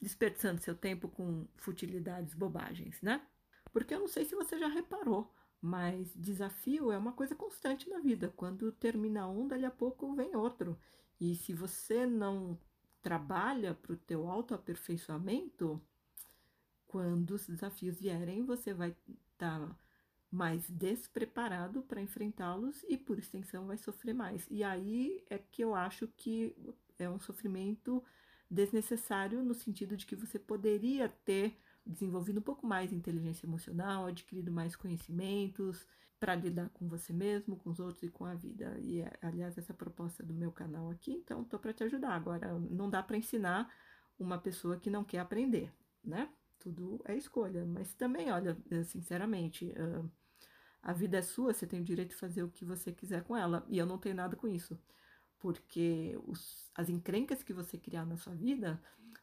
desperdiçando 0.00 0.60
seu 0.60 0.74
tempo 0.74 1.08
com 1.08 1.46
futilidades, 1.56 2.34
bobagens, 2.34 3.00
né? 3.02 3.26
Porque 3.72 3.94
eu 3.94 4.00
não 4.00 4.08
sei 4.08 4.24
se 4.24 4.34
você 4.34 4.58
já 4.58 4.68
reparou, 4.68 5.32
mas 5.60 6.12
desafio 6.16 6.90
é 6.90 6.98
uma 6.98 7.12
coisa 7.12 7.34
constante 7.34 7.88
na 7.88 8.00
vida. 8.00 8.32
Quando 8.36 8.72
termina 8.72 9.28
um, 9.28 9.46
dali 9.46 9.64
a 9.64 9.70
pouco 9.70 10.14
vem 10.14 10.34
outro. 10.34 10.78
E 11.20 11.34
se 11.36 11.52
você 11.52 12.06
não 12.06 12.58
trabalha 13.02 13.74
para 13.74 13.92
o 13.92 13.96
teu 13.96 14.28
autoaperfeiçoamento, 14.28 15.80
quando 16.86 17.32
os 17.32 17.46
desafios 17.46 18.00
vierem, 18.00 18.44
você 18.44 18.74
vai 18.74 18.96
estar 19.32 19.60
tá 19.60 19.76
mais 20.30 20.68
despreparado 20.70 21.82
para 21.82 22.00
enfrentá-los 22.00 22.84
e, 22.88 22.96
por 22.96 23.18
extensão, 23.18 23.66
vai 23.66 23.76
sofrer 23.76 24.14
mais. 24.14 24.46
E 24.50 24.64
aí 24.64 25.22
é 25.28 25.38
que 25.38 25.62
eu 25.62 25.74
acho 25.74 26.08
que 26.08 26.54
é 26.98 27.08
um 27.08 27.18
sofrimento 27.18 28.02
desnecessário 28.50 29.44
no 29.44 29.54
sentido 29.54 29.96
de 29.96 30.04
que 30.04 30.16
você 30.16 30.38
poderia 30.38 31.08
ter 31.24 31.56
desenvolvido 31.86 32.40
um 32.40 32.42
pouco 32.42 32.66
mais 32.66 32.92
inteligência 32.92 33.46
emocional, 33.46 34.06
adquirido 34.06 34.50
mais 34.50 34.74
conhecimentos 34.74 35.86
para 36.18 36.34
lidar 36.34 36.68
com 36.70 36.88
você 36.88 37.12
mesmo, 37.12 37.56
com 37.56 37.70
os 37.70 37.80
outros 37.80 38.02
e 38.02 38.10
com 38.10 38.24
a 38.24 38.34
vida. 38.34 38.76
E 38.80 39.02
aliás, 39.22 39.56
essa 39.56 39.72
é 39.72 39.74
a 39.74 39.76
proposta 39.76 40.22
do 40.22 40.34
meu 40.34 40.52
canal 40.52 40.90
aqui, 40.90 41.12
então 41.12 41.42
estou 41.42 41.58
para 41.58 41.72
te 41.72 41.84
ajudar. 41.84 42.12
Agora, 42.12 42.58
não 42.58 42.90
dá 42.90 43.02
para 43.02 43.16
ensinar 43.16 43.72
uma 44.18 44.36
pessoa 44.36 44.76
que 44.76 44.90
não 44.90 45.02
quer 45.02 45.20
aprender, 45.20 45.72
né? 46.04 46.28
Tudo 46.58 47.00
é 47.06 47.16
escolha, 47.16 47.64
mas 47.64 47.94
também, 47.94 48.30
olha, 48.30 48.54
sinceramente, 48.84 49.72
a 50.82 50.92
vida 50.92 51.16
é 51.16 51.22
sua, 51.22 51.54
você 51.54 51.66
tem 51.66 51.80
o 51.80 51.84
direito 51.84 52.10
de 52.10 52.16
fazer 52.16 52.42
o 52.42 52.50
que 52.50 52.66
você 52.66 52.92
quiser 52.92 53.24
com 53.24 53.34
ela, 53.34 53.64
e 53.66 53.78
eu 53.78 53.86
não 53.86 53.96
tenho 53.96 54.14
nada 54.14 54.36
com 54.36 54.46
isso 54.46 54.78
porque 55.40 56.16
os, 56.26 56.70
as 56.74 56.88
encrencas 56.88 57.42
que 57.42 57.52
você 57.52 57.76
criar 57.76 58.04
na 58.04 58.16
sua 58.16 58.34
vida 58.34 58.80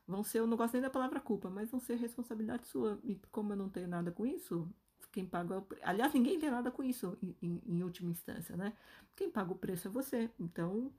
vão 0.07 0.23
ser, 0.23 0.39
eu 0.39 0.47
não 0.47 0.57
gosto 0.57 0.73
nem 0.73 0.81
da 0.81 0.89
palavra 0.89 1.19
culpa, 1.19 1.49
mas 1.49 1.69
vão 1.69 1.79
ser 1.79 1.95
responsabilidade 1.95 2.67
sua. 2.67 2.99
E 3.03 3.15
como 3.31 3.53
eu 3.53 3.57
não 3.57 3.69
tenho 3.69 3.87
nada 3.87 4.11
com 4.11 4.25
isso, 4.25 4.67
quem 5.11 5.25
paga 5.25 5.55
é 5.55 5.57
o 5.59 5.67
Aliás, 5.83 6.13
ninguém 6.13 6.39
tem 6.39 6.49
nada 6.49 6.71
com 6.71 6.83
isso 6.83 7.17
em, 7.21 7.35
em, 7.41 7.61
em, 7.65 7.83
última 7.83 8.09
instância, 8.09 8.57
né? 8.57 8.73
Quem 9.15 9.29
paga 9.29 9.51
o 9.51 9.57
preço 9.57 9.87
é 9.87 9.91
você. 9.91 10.29
Então, 10.39 10.91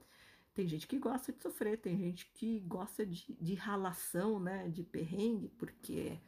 tem 0.53 0.67
gente 0.67 0.87
que 0.87 0.97
gosta 0.97 1.31
de 1.31 1.41
sofrer, 1.41 1.77
tem 1.77 1.97
gente 1.97 2.29
que 2.33 2.59
gosta 2.61 3.05
de, 3.05 3.35
de 3.39 3.53
ralação, 3.55 4.39
né? 4.39 4.69
De 4.69 4.83
perrengue, 4.83 5.49
porque 5.49 6.19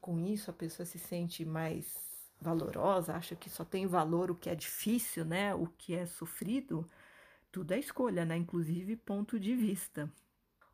com 0.00 0.18
isso 0.18 0.50
a 0.50 0.54
pessoa 0.54 0.84
se 0.84 0.98
sente 0.98 1.44
mais 1.44 1.96
valorosa, 2.40 3.14
acha 3.14 3.36
que 3.36 3.48
só 3.48 3.64
tem 3.64 3.86
valor 3.86 4.30
o 4.30 4.34
que 4.34 4.50
é 4.50 4.54
difícil, 4.54 5.24
né? 5.24 5.54
O 5.54 5.66
que 5.66 5.94
é 5.94 6.06
sofrido 6.06 6.88
tudo 7.52 7.72
é 7.72 7.78
escolha, 7.78 8.24
né? 8.24 8.36
Inclusive 8.36 8.96
ponto 8.96 9.38
de 9.38 9.54
vista. 9.54 10.10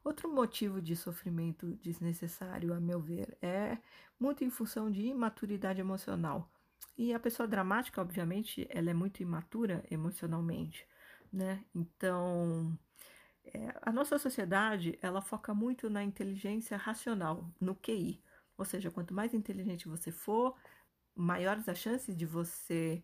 Outro 0.05 0.33
motivo 0.33 0.81
de 0.81 0.97
sofrimento 0.97 1.67
desnecessário, 1.83 2.73
a 2.73 2.81
meu 2.81 3.01
ver, 3.01 3.37
é 3.43 3.79
muito 4.19 4.45
em 4.45 4.51
função 4.51 4.91
de 4.91 5.03
imaturidade 5.03 5.81
emocional. 5.81 6.51
E 6.97 7.13
a 7.13 7.21
pessoa 7.21 7.47
dramática, 7.49 8.01
obviamente, 8.01 8.67
ela 8.71 8.91
é 8.91 8.95
muito 8.95 9.23
imatura 9.23 9.85
emocionalmente, 9.91 10.87
né? 11.33 11.65
Então, 11.75 12.79
é, 13.45 13.75
a 13.83 13.93
nossa 13.93 14.19
sociedade, 14.19 14.99
ela 15.03 15.21
foca 15.21 15.53
muito 15.55 15.91
na 15.91 16.03
inteligência 16.03 16.77
racional, 16.77 17.53
no 17.61 17.75
QI. 17.75 18.23
Ou 18.57 18.65
seja, 18.65 18.91
quanto 18.91 19.15
mais 19.15 19.35
inteligente 19.35 19.89
você 19.89 20.11
for, 20.11 20.57
maiores 21.15 21.69
as 21.69 21.79
chances 21.79 22.17
de 22.17 22.27
você 22.27 23.03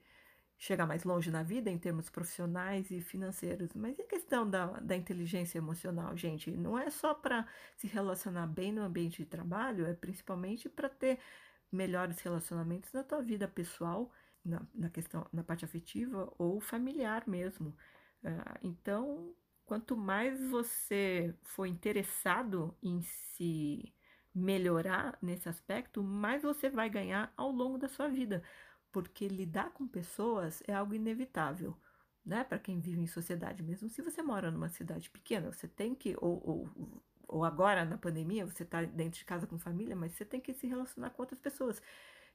chegar 0.59 0.87
mais 0.87 1.05
longe 1.05 1.31
na 1.31 1.43
vida 1.43 1.71
em 1.71 1.79
termos 1.79 2.09
profissionais 2.09 2.91
e 2.91 3.01
financeiros. 3.01 3.75
Mas 3.75 3.99
e 3.99 4.03
a 4.03 4.07
questão 4.07 4.49
da, 4.49 4.67
da 4.81 4.97
inteligência 4.97 5.59
emocional, 5.59 6.17
gente? 6.17 6.51
Não 6.51 6.79
é 6.79 6.91
só 6.91 7.15
para 7.15 7.47
se 7.77 7.87
relacionar 7.87 8.47
bem 8.47 8.73
no 8.73 8.83
ambiente 8.83 9.23
de 9.23 9.29
trabalho, 9.29 9.87
é 9.87 9.95
principalmente 9.95 10.69
para 10.69 10.89
ter 10.89 11.19
melhores 11.71 12.21
relacionamentos 12.21 12.93
na 12.93 13.03
tua 13.03 13.21
vida 13.21 13.49
pessoal, 13.49 14.11
na, 14.45 14.63
na 14.75 14.89
questão, 14.89 15.27
na 15.33 15.43
parte 15.43 15.65
afetiva 15.65 16.33
ou 16.39 16.61
familiar 16.61 17.25
mesmo. 17.27 17.77
Uh, 18.23 18.59
então, 18.63 19.35
quanto 19.67 19.97
mais 19.97 20.43
você 20.49 21.35
for 21.43 21.67
interessado 21.67 22.77
em 22.83 23.03
se 23.03 23.93
melhorar 24.35 25.17
nesse 25.23 25.49
aspecto, 25.49 26.03
mais 26.03 26.43
você 26.43 26.69
vai 26.69 26.89
ganhar 26.89 27.33
ao 27.37 27.51
longo 27.51 27.79
da 27.79 27.89
sua 27.89 28.09
vida 28.09 28.43
porque 28.95 29.27
lidar 29.27 29.73
com 29.73 29.89
pessoas 29.89 30.63
é 30.69 30.73
algo 30.73 30.95
inevitável, 30.95 31.77
né? 32.25 32.45
Para 32.45 32.61
quem 32.61 32.79
vive 32.79 33.01
em 33.01 33.09
sociedade, 33.09 33.61
mesmo 33.61 33.89
se 33.89 34.01
você 34.01 34.23
mora 34.23 34.53
numa 34.53 34.69
cidade 34.69 35.11
pequena, 35.11 35.53
você 35.53 35.67
tem 35.67 35.97
que, 35.97 36.17
ou, 36.21 36.41
ou, 36.49 37.03
ou 37.27 37.45
agora 37.45 37.85
na 37.85 37.99
pandemia, 37.99 38.47
você 38.47 38.63
está 38.63 38.85
dentro 38.85 39.19
de 39.19 39.25
casa 39.25 39.49
com 39.49 39.59
família, 39.59 39.97
mas 39.97 40.13
você 40.13 40.25
tem 40.25 40.41
que 40.41 40.55
se 40.55 40.69
relacionar 40.69 41.11
com 41.11 41.23
outras 41.23 41.41
pessoas. 41.41 41.83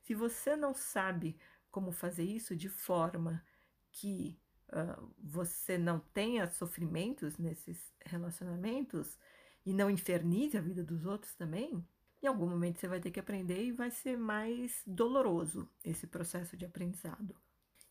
Se 0.02 0.14
você 0.14 0.58
não 0.58 0.74
sabe 0.74 1.40
como 1.72 1.94
fazer 1.94 2.26
isso 2.26 2.54
de 2.58 2.68
forma 2.68 3.42
que 3.90 4.38
uh, 4.68 5.10
você 5.18 5.78
não 5.78 6.02
tenha 6.14 6.46
sofrimentos 6.50 7.38
nesses 7.38 7.94
relacionamentos 8.06 9.18
e 9.66 9.72
não 9.72 9.90
infernize 9.90 10.58
a 10.58 10.62
vida 10.62 10.84
dos 10.84 11.06
outros 11.06 11.34
também, 11.36 11.88
em 12.22 12.28
algum 12.28 12.48
momento 12.48 12.80
você 12.80 12.88
vai 12.88 13.00
ter 13.00 13.12
que 13.12 13.20
aprender 13.20 13.64
e 13.64 13.72
vai 13.72 13.92
ser 13.92 14.18
mais 14.18 14.82
doloroso 14.86 15.70
esse 15.84 16.06
processo 16.08 16.58
de 16.58 16.66
aprendizado. 16.66 17.36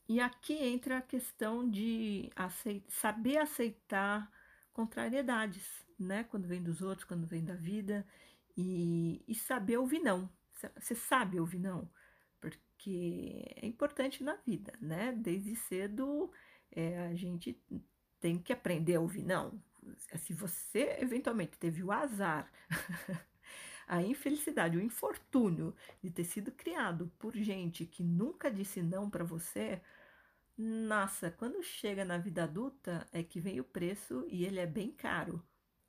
E 0.09 0.21
aqui 0.21 0.55
entra 0.55 0.99
a 0.99 1.03
questão 1.03 1.69
de 1.69 2.31
aceitar, 2.35 2.91
saber 2.91 3.37
aceitar 3.39 4.31
contrariedades, 4.73 5.67
né? 5.99 6.25
Quando 6.25 6.49
vem 6.49 6.63
dos 6.63 6.81
outros, 6.81 7.05
quando 7.05 7.27
vem 7.27 7.45
da 7.45 7.55
vida, 7.55 8.07
e, 8.57 9.23
e 9.29 9.35
saber 9.35 9.77
ouvir 9.77 10.01
não. 10.01 10.29
Você 10.77 10.95
sabe 10.95 11.39
ouvir 11.39 11.61
não, 11.61 11.89
porque 12.41 13.45
é 13.57 13.65
importante 13.65 14.25
na 14.25 14.35
vida, 14.45 14.73
né? 14.81 15.13
Desde 15.13 15.55
cedo 15.55 16.33
é, 16.73 17.07
a 17.07 17.15
gente 17.15 17.57
tem 18.19 18.39
que 18.39 18.53
aprender 18.53 18.97
a 18.97 19.01
ouvir 19.01 19.23
não. 19.23 19.63
Se 20.17 20.33
você 20.33 20.97
eventualmente 21.01 21.57
teve 21.57 21.83
o 21.83 21.93
azar 21.93 22.51
a 23.89 24.03
infelicidade, 24.03 24.77
o 24.77 24.83
infortúnio 24.83 25.75
de 26.03 26.11
ter 26.11 26.25
sido 26.25 26.53
criado 26.53 27.11
por 27.19 27.35
gente 27.35 27.87
que 27.87 28.03
nunca 28.03 28.51
disse 28.51 28.83
não 28.83 29.09
para 29.09 29.25
você, 29.25 29.81
nossa, 30.57 31.31
quando 31.31 31.63
chega 31.63 32.05
na 32.05 32.19
vida 32.19 32.45
adulta 32.45 33.09
é 33.13 33.23
que 33.23 33.41
vem 33.41 33.61
o 33.61 33.65
preço 33.65 34.27
e 34.29 34.45
ele 34.45 34.61
é 34.61 34.67
bem 34.67 34.93
caro. 34.93 35.43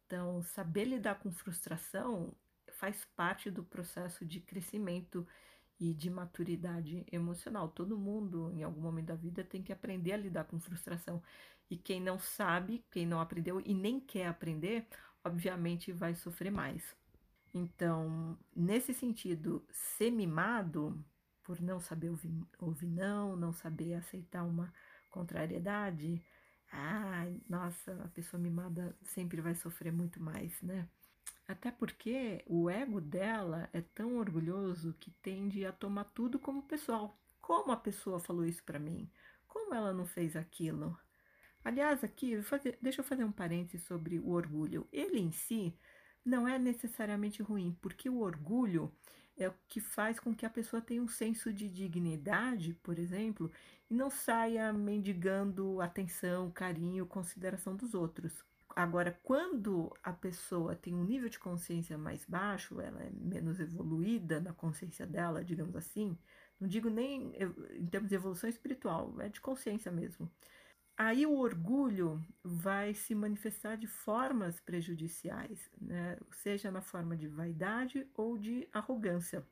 Então, 0.06 0.42
saber 0.42 0.86
lidar 0.86 1.20
com 1.20 1.32
frustração 1.32 2.34
faz 2.72 3.06
parte 3.16 3.52
do 3.52 3.64
processo 3.64 4.26
de 4.26 4.40
crescimento 4.40 5.28
e 5.80 5.94
de 5.94 6.10
maturidade 6.10 7.06
emocional. 7.12 7.70
Todo 7.70 7.98
mundo, 7.98 8.52
em 8.54 8.64
algum 8.64 8.82
momento 8.82 9.08
da 9.08 9.16
vida, 9.16 9.44
tem 9.44 9.64
que 9.64 9.74
aprender 9.74 10.14
a 10.14 10.18
lidar 10.18 10.46
com 10.46 10.60
frustração. 10.60 11.22
E 11.70 11.78
quem 11.78 12.02
não 12.02 12.20
sabe, 12.20 12.84
quem 12.92 13.06
não 13.06 13.20
aprendeu 13.20 13.62
e 13.62 13.74
nem 13.74 14.00
quer 14.00 14.28
aprender, 14.28 14.88
obviamente 15.24 15.92
vai 15.92 16.16
sofrer 16.16 16.52
mais. 16.52 16.99
Então, 17.54 18.38
nesse 18.56 18.94
sentido, 18.94 19.66
ser 19.72 20.12
mimado, 20.12 21.04
por 21.44 21.60
não 21.62 21.80
saber 21.80 22.10
ouvir, 22.10 22.32
ouvir 22.60 22.88
não, 22.88 23.36
não 23.36 23.52
saber 23.52 23.96
aceitar 23.96 24.44
uma 24.44 24.72
contrariedade, 25.10 26.24
ai, 26.72 27.42
nossa, 27.50 27.94
a 28.04 28.08
pessoa 28.10 28.42
mimada 28.42 28.96
sempre 29.04 29.42
vai 29.42 29.56
sofrer 29.56 29.92
muito 29.92 30.22
mais, 30.22 30.62
né? 30.62 30.88
Até 31.48 31.72
porque 31.72 32.44
o 32.46 32.70
ego 32.70 33.02
dela 33.02 33.68
é 33.74 33.82
tão 33.82 34.18
orgulhoso 34.18 34.94
que 35.00 35.10
tende 35.10 35.66
a 35.66 35.72
tomar 35.72 36.04
tudo 36.06 36.38
como 36.38 36.62
pessoal. 36.62 37.20
Como 37.42 37.72
a 37.72 37.78
pessoa 37.78 38.20
falou 38.20 38.46
isso 38.46 38.64
para 38.64 38.78
mim? 38.78 39.10
Como 39.48 39.74
ela 39.74 39.92
não 39.92 40.06
fez 40.06 40.36
aquilo? 40.36 40.96
Aliás, 41.64 42.04
aqui, 42.04 42.38
deixa 42.80 43.02
eu 43.02 43.06
fazer 43.06 43.24
um 43.24 43.32
parênteses 43.32 43.86
sobre 43.88 44.20
o 44.20 44.30
orgulho. 44.30 44.88
Ele 44.92 45.20
em 45.20 45.32
si 45.32 45.76
não 46.26 46.48
é 46.48 46.60
necessariamente 46.60 47.42
ruim, 47.42 47.78
porque 47.82 48.10
o 48.10 48.20
orgulho 48.20 48.92
é 49.38 49.48
o 49.48 49.54
que 49.68 49.80
faz 49.80 50.20
com 50.20 50.36
que 50.36 50.46
a 50.46 50.50
pessoa 50.50 50.82
tenha 50.82 51.02
um 51.02 51.08
senso 51.08 51.52
de 51.52 51.70
dignidade, 51.70 52.74
por 52.84 53.00
exemplo, 53.00 53.50
e 53.90 53.94
não 53.94 54.10
saia 54.10 54.72
mendigando 54.74 55.80
atenção, 55.82 56.52
carinho, 56.52 57.06
consideração 57.06 57.76
dos 57.76 57.94
outros. 57.94 58.44
Agora, 58.76 59.18
quando 59.24 59.92
a 60.04 60.14
pessoa 60.14 60.76
tem 60.76 60.94
um 60.94 61.04
nível 61.04 61.30
de 61.30 61.40
consciência 61.40 61.98
mais 61.98 62.26
baixo, 62.26 62.80
ela 62.80 63.02
é 63.02 63.10
menos 63.12 63.60
evoluída 63.60 64.40
na 64.40 64.54
consciência 64.54 65.08
dela, 65.08 65.44
digamos 65.44 65.76
assim, 65.76 66.18
não 66.60 66.68
digo 66.68 66.90
nem 66.90 67.34
em 67.76 67.86
termos 67.88 68.10
de 68.10 68.16
evolução 68.16 68.50
espiritual, 68.50 69.16
é 69.20 69.30
de 69.30 69.42
consciência 69.42 69.92
mesmo 69.92 70.30
aí 71.00 71.26
o 71.26 71.38
orgulho 71.38 72.22
vai 72.44 72.94
se 72.94 73.16
manifestar 73.16 73.78
de 73.78 73.88
formas 73.88 74.60
prejudiciais, 74.60 75.72
né? 75.80 76.18
seja 76.34 76.70
na 76.70 76.82
forma 76.82 77.16
de 77.16 77.26
vaidade 77.26 78.06
ou 78.14 78.38
de 78.38 78.68
arrogância. 78.74 79.48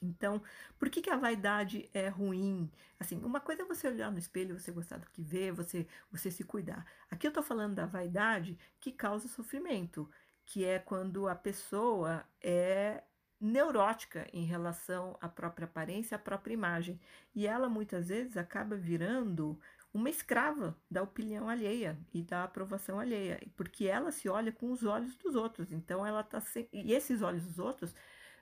Então, 0.00 0.42
por 0.78 0.88
que, 0.88 1.02
que 1.02 1.10
a 1.10 1.16
vaidade 1.16 1.90
é 1.92 2.08
ruim? 2.08 2.72
Assim, 2.98 3.22
uma 3.22 3.38
coisa 3.38 3.62
é 3.62 3.66
você 3.66 3.86
olhar 3.86 4.10
no 4.10 4.18
espelho, 4.18 4.58
você 4.58 4.72
gostar 4.72 4.96
do 4.96 5.10
que 5.10 5.22
vê, 5.22 5.52
você, 5.52 5.86
você 6.10 6.30
se 6.30 6.42
cuidar. 6.42 6.86
Aqui 7.10 7.26
eu 7.26 7.30
estou 7.30 7.42
falando 7.42 7.74
da 7.74 7.84
vaidade 7.84 8.58
que 8.80 8.90
causa 8.90 9.28
sofrimento, 9.28 10.10
que 10.46 10.64
é 10.64 10.78
quando 10.78 11.28
a 11.28 11.34
pessoa 11.34 12.24
é 12.40 13.04
neurótica 13.38 14.26
em 14.32 14.44
relação 14.44 15.18
à 15.20 15.28
própria 15.28 15.66
aparência, 15.66 16.14
à 16.14 16.18
própria 16.18 16.54
imagem. 16.54 16.98
E 17.34 17.46
ela 17.46 17.68
muitas 17.68 18.08
vezes 18.08 18.36
acaba 18.36 18.74
virando 18.74 19.60
uma 19.92 20.08
escrava 20.08 20.76
da 20.90 21.02
opinião 21.02 21.48
alheia 21.48 21.98
e 22.12 22.22
da 22.22 22.44
aprovação 22.44 22.98
alheia, 22.98 23.40
porque 23.56 23.86
ela 23.86 24.10
se 24.10 24.28
olha 24.28 24.50
com 24.50 24.70
os 24.72 24.84
olhos 24.84 25.14
dos 25.16 25.34
outros. 25.34 25.70
Então 25.72 26.06
ela 26.06 26.22
tá 26.22 26.40
se... 26.40 26.68
e 26.72 26.92
esses 26.92 27.20
olhos 27.20 27.44
dos 27.44 27.58
outros, 27.58 27.94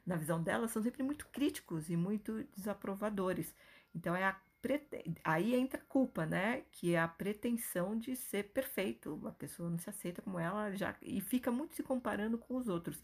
na 0.07 0.17
visão 0.17 0.43
dela, 0.43 0.69
são 0.69 0.83
sempre 0.83 1.03
muito 1.03 1.27
críticos 1.29 1.91
e 1.91 1.97
muito 1.97 2.45
desaprovadores. 2.57 3.55
Então 3.95 4.15
é 4.15 4.25
a 4.25 4.41
prete... 4.63 5.03
aí 5.25 5.55
entra 5.55 5.81
a 5.81 5.85
culpa, 5.85 6.25
né? 6.25 6.63
Que 6.71 6.95
é 6.95 7.01
a 7.01 7.09
pretensão 7.09 7.99
de 7.99 8.15
ser 8.15 8.51
perfeito. 8.53 9.21
A 9.27 9.33
pessoa 9.33 9.69
não 9.69 9.79
se 9.79 9.91
aceita 9.91 10.23
como 10.23 10.39
ela 10.39 10.75
já 10.77 10.95
e 11.03 11.21
fica 11.21 11.51
muito 11.51 11.75
se 11.75 11.83
comparando 11.83 12.39
com 12.39 12.57
os 12.57 12.69
outros. 12.69 13.03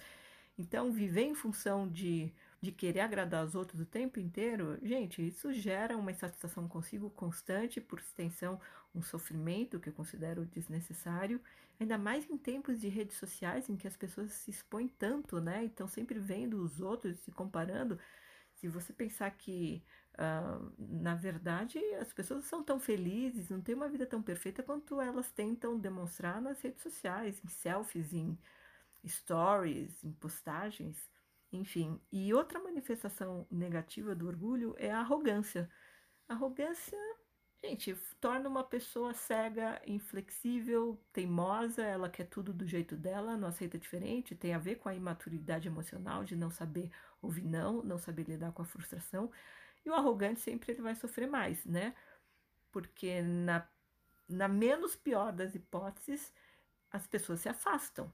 Então 0.57 0.93
viver 0.93 1.25
em 1.25 1.35
função 1.35 1.89
de 1.89 2.33
de 2.61 2.73
querer 2.73 3.01
agradar 3.01 3.45
os 3.45 3.55
outros 3.55 3.81
o 3.81 3.87
tempo 3.87 4.19
inteiro, 4.19 4.79
gente, 4.83 5.27
isso 5.27 5.53
gera 5.53 5.97
uma 5.97 6.11
insatisfação 6.11 6.67
consigo 6.67 7.11
constante, 7.11 7.81
por 7.81 7.99
extensão, 7.99 8.61
um 8.95 9.03
sofrimento 9.03 9.79
que 9.79 9.89
eu 9.91 9.93
considero 9.93 10.47
desnecessário, 10.47 11.41
ainda 11.79 11.99
mais 11.99 12.29
em 12.31 12.37
tempos 12.39 12.81
de 12.81 12.89
redes 12.89 13.17
sociais 13.17 13.69
em 13.69 13.77
que 13.77 13.87
as 13.87 13.97
pessoas 13.97 14.33
se 14.33 14.51
expõem 14.51 14.89
tanto, 14.89 15.41
né? 15.41 15.65
Então, 15.65 15.87
sempre 15.87 16.19
vendo 16.19 16.63
os 16.63 16.81
outros, 16.81 17.19
se 17.21 17.31
comparando. 17.31 17.99
Se 18.55 18.69
você 18.69 18.93
pensar 18.93 19.31
que, 19.33 19.85
uh, 20.15 20.73
na 20.79 21.15
verdade, 21.15 21.79
as 22.01 22.13
pessoas 22.13 22.45
são 22.45 22.63
tão 22.63 22.81
felizes, 22.81 23.51
não 23.51 23.61
têm 23.61 23.75
uma 23.75 23.89
vida 23.89 24.07
tão 24.07 24.23
perfeita 24.23 24.63
quanto 24.63 24.99
elas 25.01 25.31
tentam 25.31 25.79
demonstrar 25.79 26.41
nas 26.41 26.61
redes 26.63 26.83
sociais, 26.83 27.41
em 27.45 27.49
selfies, 27.49 28.15
em 28.15 28.39
stories, 29.07 30.03
em 30.03 30.13
postagens, 30.13 30.97
enfim. 31.53 32.01
E 32.11 32.33
outra 32.35 32.59
manifestação 32.61 33.47
negativa 33.51 34.15
do 34.15 34.27
orgulho 34.27 34.75
é 34.79 34.91
a 34.91 35.01
arrogância. 35.01 35.71
Arrogância, 36.29 36.99
gente, 37.63 37.95
torna 38.21 38.49
uma 38.49 38.65
pessoa 38.65 39.15
cega, 39.15 39.81
inflexível, 39.87 41.01
teimosa, 41.13 41.83
ela 41.83 42.11
quer 42.11 42.25
tudo 42.25 42.53
do 42.53 42.67
jeito 42.67 42.97
dela, 42.97 43.37
não 43.37 43.49
aceita 43.49 43.79
diferente, 43.79 44.35
tem 44.35 44.55
a 44.55 44.59
ver 44.59 44.77
com 44.77 44.89
a 44.89 44.95
imaturidade 44.95 45.69
emocional 45.69 46.25
de 46.25 46.37
não 46.37 46.51
saber 46.51 46.91
ouvir 47.23 47.45
não, 47.45 47.83
não 47.83 47.99
saber 47.99 48.25
lidar 48.25 48.53
com 48.53 48.63
a 48.63 48.67
frustração. 48.67 49.31
E 49.85 49.91
o 49.91 49.95
arrogante 49.95 50.41
sempre 50.41 50.73
ele 50.73 50.83
vai 50.83 50.95
sofrer 50.95 51.29
mais, 51.29 51.65
né? 51.65 51.95
Porque 52.73 53.23
na, 53.23 53.67
na 54.29 54.49
menos 54.49 54.97
pior 54.97 55.33
das 55.33 55.55
hipóteses, 55.55 56.33
as 56.91 57.07
pessoas 57.07 57.41
se 57.41 57.49
afastam. 57.49 58.13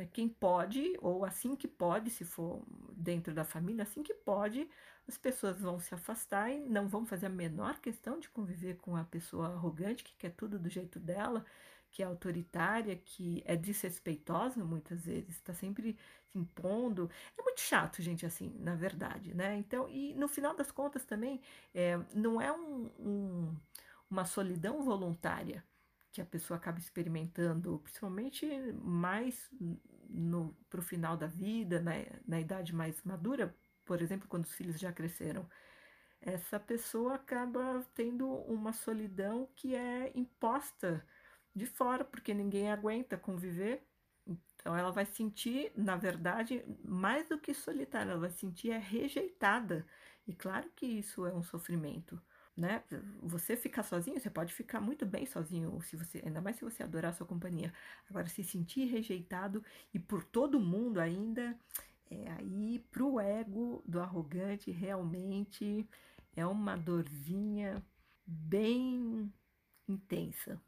Né? 0.00 0.08
Quem 0.10 0.28
pode, 0.28 0.96
ou 1.02 1.24
assim 1.26 1.54
que 1.54 1.68
pode, 1.68 2.08
se 2.10 2.24
for 2.24 2.62
dentro 2.92 3.34
da 3.34 3.44
família, 3.44 3.82
assim 3.82 4.02
que 4.02 4.14
pode, 4.14 4.66
as 5.06 5.18
pessoas 5.18 5.60
vão 5.60 5.78
se 5.78 5.94
afastar 5.94 6.50
e 6.50 6.58
não 6.58 6.88
vão 6.88 7.04
fazer 7.04 7.26
a 7.26 7.30
menor 7.30 7.78
questão 7.80 8.18
de 8.18 8.30
conviver 8.30 8.76
com 8.78 8.96
a 8.96 9.04
pessoa 9.04 9.48
arrogante, 9.48 10.02
que 10.02 10.14
quer 10.16 10.30
tudo 10.30 10.58
do 10.58 10.70
jeito 10.70 10.98
dela, 10.98 11.44
que 11.90 12.02
é 12.02 12.06
autoritária, 12.06 12.96
que 12.96 13.42
é 13.44 13.56
desrespeitosa 13.56 14.64
muitas 14.64 15.04
vezes, 15.04 15.36
está 15.36 15.52
sempre 15.52 15.98
se 16.28 16.38
impondo. 16.38 17.10
É 17.36 17.42
muito 17.42 17.60
chato, 17.60 18.00
gente, 18.00 18.24
assim, 18.24 18.56
na 18.58 18.74
verdade, 18.74 19.34
né? 19.34 19.56
Então, 19.56 19.86
e 19.88 20.14
no 20.14 20.28
final 20.28 20.54
das 20.56 20.70
contas 20.70 21.04
também, 21.04 21.42
é, 21.74 21.98
não 22.14 22.40
é 22.40 22.50
um, 22.50 22.90
um, 22.98 23.56
uma 24.08 24.24
solidão 24.24 24.82
voluntária 24.82 25.62
que 26.12 26.20
a 26.20 26.24
pessoa 26.24 26.56
acaba 26.56 26.78
experimentando, 26.78 27.78
principalmente 27.78 28.46
mais 28.82 29.50
para 30.68 30.80
o 30.80 30.82
final 30.82 31.16
da 31.16 31.26
vida, 31.26 31.80
na, 31.80 31.92
na 32.26 32.40
idade 32.40 32.74
mais 32.74 33.02
madura, 33.04 33.54
por 33.84 34.02
exemplo, 34.02 34.28
quando 34.28 34.44
os 34.44 34.52
filhos 34.52 34.78
já 34.78 34.92
cresceram. 34.92 35.48
Essa 36.20 36.60
pessoa 36.60 37.14
acaba 37.14 37.82
tendo 37.94 38.28
uma 38.28 38.72
solidão 38.72 39.48
que 39.54 39.74
é 39.74 40.12
imposta 40.14 41.04
de 41.54 41.66
fora, 41.66 42.04
porque 42.04 42.34
ninguém 42.34 42.70
aguenta 42.70 43.16
conviver. 43.16 43.82
Então 44.26 44.76
ela 44.76 44.90
vai 44.90 45.06
sentir, 45.06 45.72
na 45.76 45.96
verdade, 45.96 46.64
mais 46.84 47.28
do 47.28 47.38
que 47.38 47.54
solitária, 47.54 48.10
ela 48.10 48.20
vai 48.20 48.30
sentir 48.30 48.70
é 48.70 48.78
rejeitada. 48.78 49.86
E 50.26 50.34
claro 50.34 50.70
que 50.76 50.86
isso 50.86 51.24
é 51.24 51.32
um 51.32 51.42
sofrimento 51.42 52.20
né? 52.60 52.84
Você 53.22 53.56
ficar 53.56 53.82
sozinho, 53.82 54.20
você 54.20 54.28
pode 54.28 54.52
ficar 54.52 54.80
muito 54.80 55.06
bem 55.06 55.24
sozinho, 55.24 55.80
se 55.82 55.96
você, 55.96 56.22
ainda 56.24 56.40
mais 56.40 56.56
se 56.56 56.64
você 56.64 56.82
adorar 56.82 57.10
a 57.10 57.14
sua 57.14 57.26
companhia. 57.26 57.72
Agora, 58.08 58.28
se 58.28 58.44
sentir 58.44 58.84
rejeitado 58.84 59.64
e 59.94 59.98
por 59.98 60.22
todo 60.22 60.60
mundo 60.60 61.00
ainda, 61.00 61.58
é 62.10 62.30
aí 62.32 62.78
pro 62.90 63.18
ego 63.18 63.82
do 63.86 64.00
arrogante 64.00 64.70
realmente 64.70 65.88
é 66.36 66.44
uma 66.46 66.76
dorzinha 66.76 67.82
bem 68.26 69.32
intensa. 69.88 70.60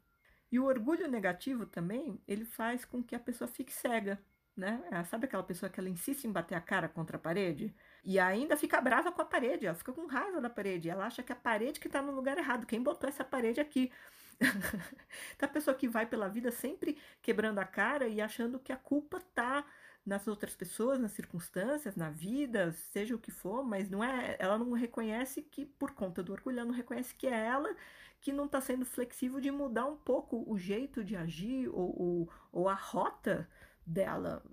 E 0.51 0.59
o 0.59 0.65
orgulho 0.65 1.07
negativo 1.07 1.65
também, 1.65 2.19
ele 2.27 2.45
faz 2.45 2.85
com 2.85 3.03
que 3.03 3.15
a 3.15 3.19
pessoa 3.19 3.47
fique 3.47 3.71
cega, 3.73 4.19
né? 4.55 4.83
É, 4.91 5.03
sabe 5.03 5.25
aquela 5.25 5.43
pessoa 5.43 5.69
que 5.69 5.79
ela 5.79 5.89
insiste 5.89 6.25
em 6.25 6.31
bater 6.31 6.55
a 6.55 6.61
cara 6.61 6.89
contra 6.89 7.17
a 7.17 7.19
parede? 7.19 7.73
E 8.03 8.19
ainda 8.19 8.57
fica 8.57 8.81
brava 8.81 9.11
com 9.11 9.21
a 9.21 9.25
parede, 9.25 9.65
ela 9.65 9.75
fica 9.75 9.93
com 9.93 10.05
raiva 10.05 10.41
da 10.41 10.49
parede. 10.49 10.89
Ela 10.89 11.05
acha 11.05 11.23
que 11.23 11.31
é 11.31 11.35
a 11.35 11.39
parede 11.39 11.79
que 11.79 11.87
está 11.87 12.01
no 12.01 12.11
lugar 12.11 12.37
errado. 12.37 12.65
Quem 12.65 12.81
botou 12.81 13.09
essa 13.09 13.23
parede 13.23 13.61
aqui? 13.61 13.91
tá 15.37 15.45
a 15.45 15.49
pessoa 15.49 15.75
que 15.75 15.87
vai 15.87 16.05
pela 16.05 16.27
vida 16.27 16.51
sempre 16.51 16.97
quebrando 17.21 17.59
a 17.59 17.65
cara 17.65 18.07
e 18.07 18.19
achando 18.19 18.59
que 18.59 18.73
a 18.73 18.77
culpa 18.77 19.21
tá 19.33 19.65
nas 20.05 20.27
outras 20.27 20.53
pessoas, 20.53 20.99
nas 20.99 21.13
circunstâncias, 21.13 21.95
na 21.95 22.09
vida, 22.09 22.73
seja 22.73 23.15
o 23.15 23.19
que 23.19 23.31
for, 23.31 23.63
mas 23.63 23.89
não 23.89 24.03
é, 24.03 24.35
ela 24.37 24.57
não 24.57 24.73
reconhece 24.73 25.41
que 25.41 25.65
por 25.65 25.91
conta 25.91 26.21
do 26.21 26.33
orgulho, 26.33 26.59
ela 26.59 26.67
não 26.67 26.75
reconhece 26.75 27.15
que 27.15 27.27
é 27.27 27.45
ela 27.45 27.73
que 28.19 28.33
não 28.33 28.45
está 28.45 28.59
sendo 28.59 28.85
flexível 28.85 29.39
de 29.39 29.51
mudar 29.51 29.85
um 29.85 29.95
pouco 29.95 30.43
o 30.47 30.57
jeito 30.57 31.03
de 31.03 31.15
agir 31.15 31.69
ou, 31.69 32.01
ou, 32.01 32.29
ou 32.51 32.69
a 32.69 32.73
rota 32.73 33.49
dela. 33.85 34.43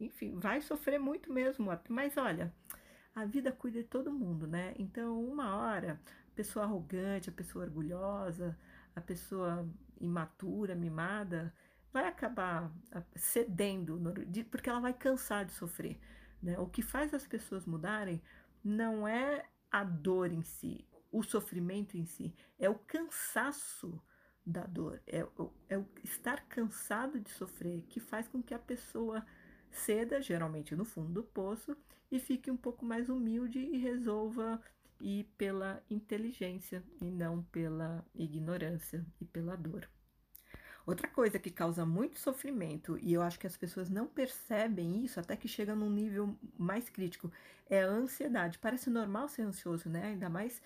Enfim, 0.00 0.38
vai 0.38 0.60
sofrer 0.60 0.98
muito 0.98 1.32
mesmo. 1.32 1.70
Mas 1.88 2.16
olha, 2.16 2.52
a 3.14 3.24
vida 3.24 3.52
cuida 3.52 3.82
de 3.82 3.88
todo 3.88 4.12
mundo, 4.12 4.46
né? 4.46 4.74
Então, 4.78 5.22
uma 5.22 5.56
hora, 5.56 6.00
a 6.32 6.34
pessoa 6.34 6.64
arrogante, 6.64 7.28
a 7.28 7.32
pessoa 7.32 7.64
orgulhosa, 7.64 8.58
a 8.94 9.00
pessoa 9.00 9.68
imatura, 10.00 10.74
mimada, 10.74 11.54
vai 11.92 12.06
acabar 12.06 12.72
cedendo, 13.14 14.00
porque 14.50 14.70
ela 14.70 14.80
vai 14.80 14.94
cansar 14.94 15.44
de 15.44 15.52
sofrer. 15.52 15.98
Né? 16.42 16.58
O 16.58 16.66
que 16.66 16.82
faz 16.82 17.12
as 17.12 17.26
pessoas 17.26 17.66
mudarem 17.66 18.22
não 18.64 19.06
é 19.06 19.44
a 19.70 19.84
dor 19.84 20.32
em 20.32 20.42
si, 20.42 20.86
o 21.12 21.22
sofrimento 21.22 21.96
em 21.96 22.06
si, 22.06 22.34
é 22.58 22.68
o 22.68 22.74
cansaço 22.74 24.00
da 24.44 24.64
dor, 24.64 25.00
é, 25.06 25.26
é 25.68 25.78
o 25.78 25.86
estar 26.02 26.44
cansado 26.48 27.20
de 27.20 27.30
sofrer 27.30 27.82
que 27.88 28.00
faz 28.00 28.26
com 28.26 28.42
que 28.42 28.54
a 28.54 28.58
pessoa 28.58 29.24
ceda, 29.70 30.20
geralmente 30.20 30.74
no 30.74 30.84
fundo 30.84 31.12
do 31.12 31.22
poço, 31.22 31.76
e 32.10 32.18
fique 32.18 32.50
um 32.50 32.56
pouco 32.56 32.84
mais 32.84 33.08
humilde 33.08 33.58
e 33.58 33.78
resolva 33.78 34.60
ir 35.00 35.24
pela 35.38 35.82
inteligência 35.90 36.82
e 37.00 37.10
não 37.10 37.42
pela 37.44 38.04
ignorância 38.14 39.04
e 39.20 39.24
pela 39.24 39.56
dor. 39.56 39.88
Outra 40.86 41.06
coisa 41.08 41.38
que 41.38 41.50
causa 41.50 41.86
muito 41.86 42.18
sofrimento, 42.18 42.98
e 43.00 43.12
eu 43.12 43.22
acho 43.22 43.38
que 43.38 43.46
as 43.46 43.56
pessoas 43.56 43.88
não 43.88 44.06
percebem 44.06 45.04
isso 45.04 45.20
até 45.20 45.36
que 45.36 45.46
chega 45.46 45.74
num 45.74 45.90
nível 45.90 46.36
mais 46.58 46.88
crítico, 46.88 47.30
é 47.68 47.82
a 47.82 47.88
ansiedade. 47.88 48.58
Parece 48.58 48.90
normal 48.90 49.28
ser 49.28 49.42
ansioso, 49.42 49.88
né? 49.88 50.06
Ainda 50.06 50.28
mais 50.28 50.60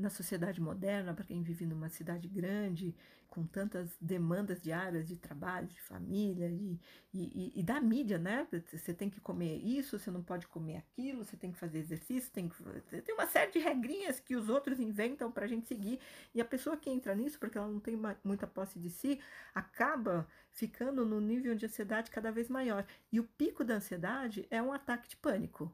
na 0.00 0.10
sociedade 0.10 0.60
moderna, 0.60 1.14
para 1.14 1.24
quem 1.24 1.42
vive 1.42 1.66
numa 1.66 1.88
cidade 1.88 2.28
grande, 2.28 2.94
com 3.30 3.46
tantas 3.46 3.96
demandas 4.00 4.60
diárias 4.60 5.06
de 5.06 5.16
trabalho, 5.16 5.68
de 5.68 5.80
família 5.80 6.48
e, 6.48 6.78
e, 7.14 7.52
e, 7.60 7.62
da 7.62 7.80
mídia, 7.80 8.18
né? 8.18 8.46
Você 8.72 8.92
tem 8.92 9.08
que 9.08 9.20
comer 9.20 9.56
isso, 9.58 9.98
você 9.98 10.10
não 10.10 10.22
pode 10.22 10.48
comer 10.48 10.78
aquilo, 10.78 11.24
você 11.24 11.36
tem 11.36 11.52
que 11.52 11.58
fazer 11.58 11.78
exercício, 11.78 12.30
tem, 12.32 12.48
que, 12.48 13.02
tem 13.02 13.14
uma 13.14 13.26
série 13.26 13.52
de 13.52 13.60
regrinhas 13.60 14.18
que 14.18 14.34
os 14.34 14.48
outros 14.48 14.80
inventam 14.80 15.30
para 15.30 15.44
a 15.44 15.48
gente 15.48 15.68
seguir. 15.68 16.00
E 16.34 16.40
a 16.40 16.44
pessoa 16.44 16.76
que 16.76 16.90
entra 16.90 17.14
nisso, 17.14 17.38
porque 17.38 17.56
ela 17.56 17.68
não 17.68 17.80
tem 17.80 17.96
muita 18.24 18.46
posse 18.48 18.80
de 18.80 18.90
si, 18.90 19.20
acaba 19.54 20.26
ficando 20.52 21.06
no 21.06 21.20
nível 21.20 21.54
de 21.54 21.66
ansiedade 21.66 22.10
cada 22.10 22.32
vez 22.32 22.48
maior. 22.48 22.84
E 23.12 23.20
o 23.20 23.24
pico 23.24 23.62
da 23.62 23.74
ansiedade 23.74 24.46
é 24.50 24.60
um 24.60 24.72
ataque 24.72 25.08
de 25.08 25.16
pânico. 25.16 25.72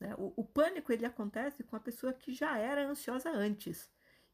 Né? 0.00 0.14
O, 0.16 0.32
o, 0.36 0.44
pânico 0.44 0.92
ele 0.92 1.04
acontece 1.04 1.62
com 1.62 1.76
a 1.76 1.80
pessoa 1.80 2.12
que 2.12 2.32
já 2.32 2.56
era 2.58 2.88
ansiosa 2.88 3.30
antes. 3.30 3.90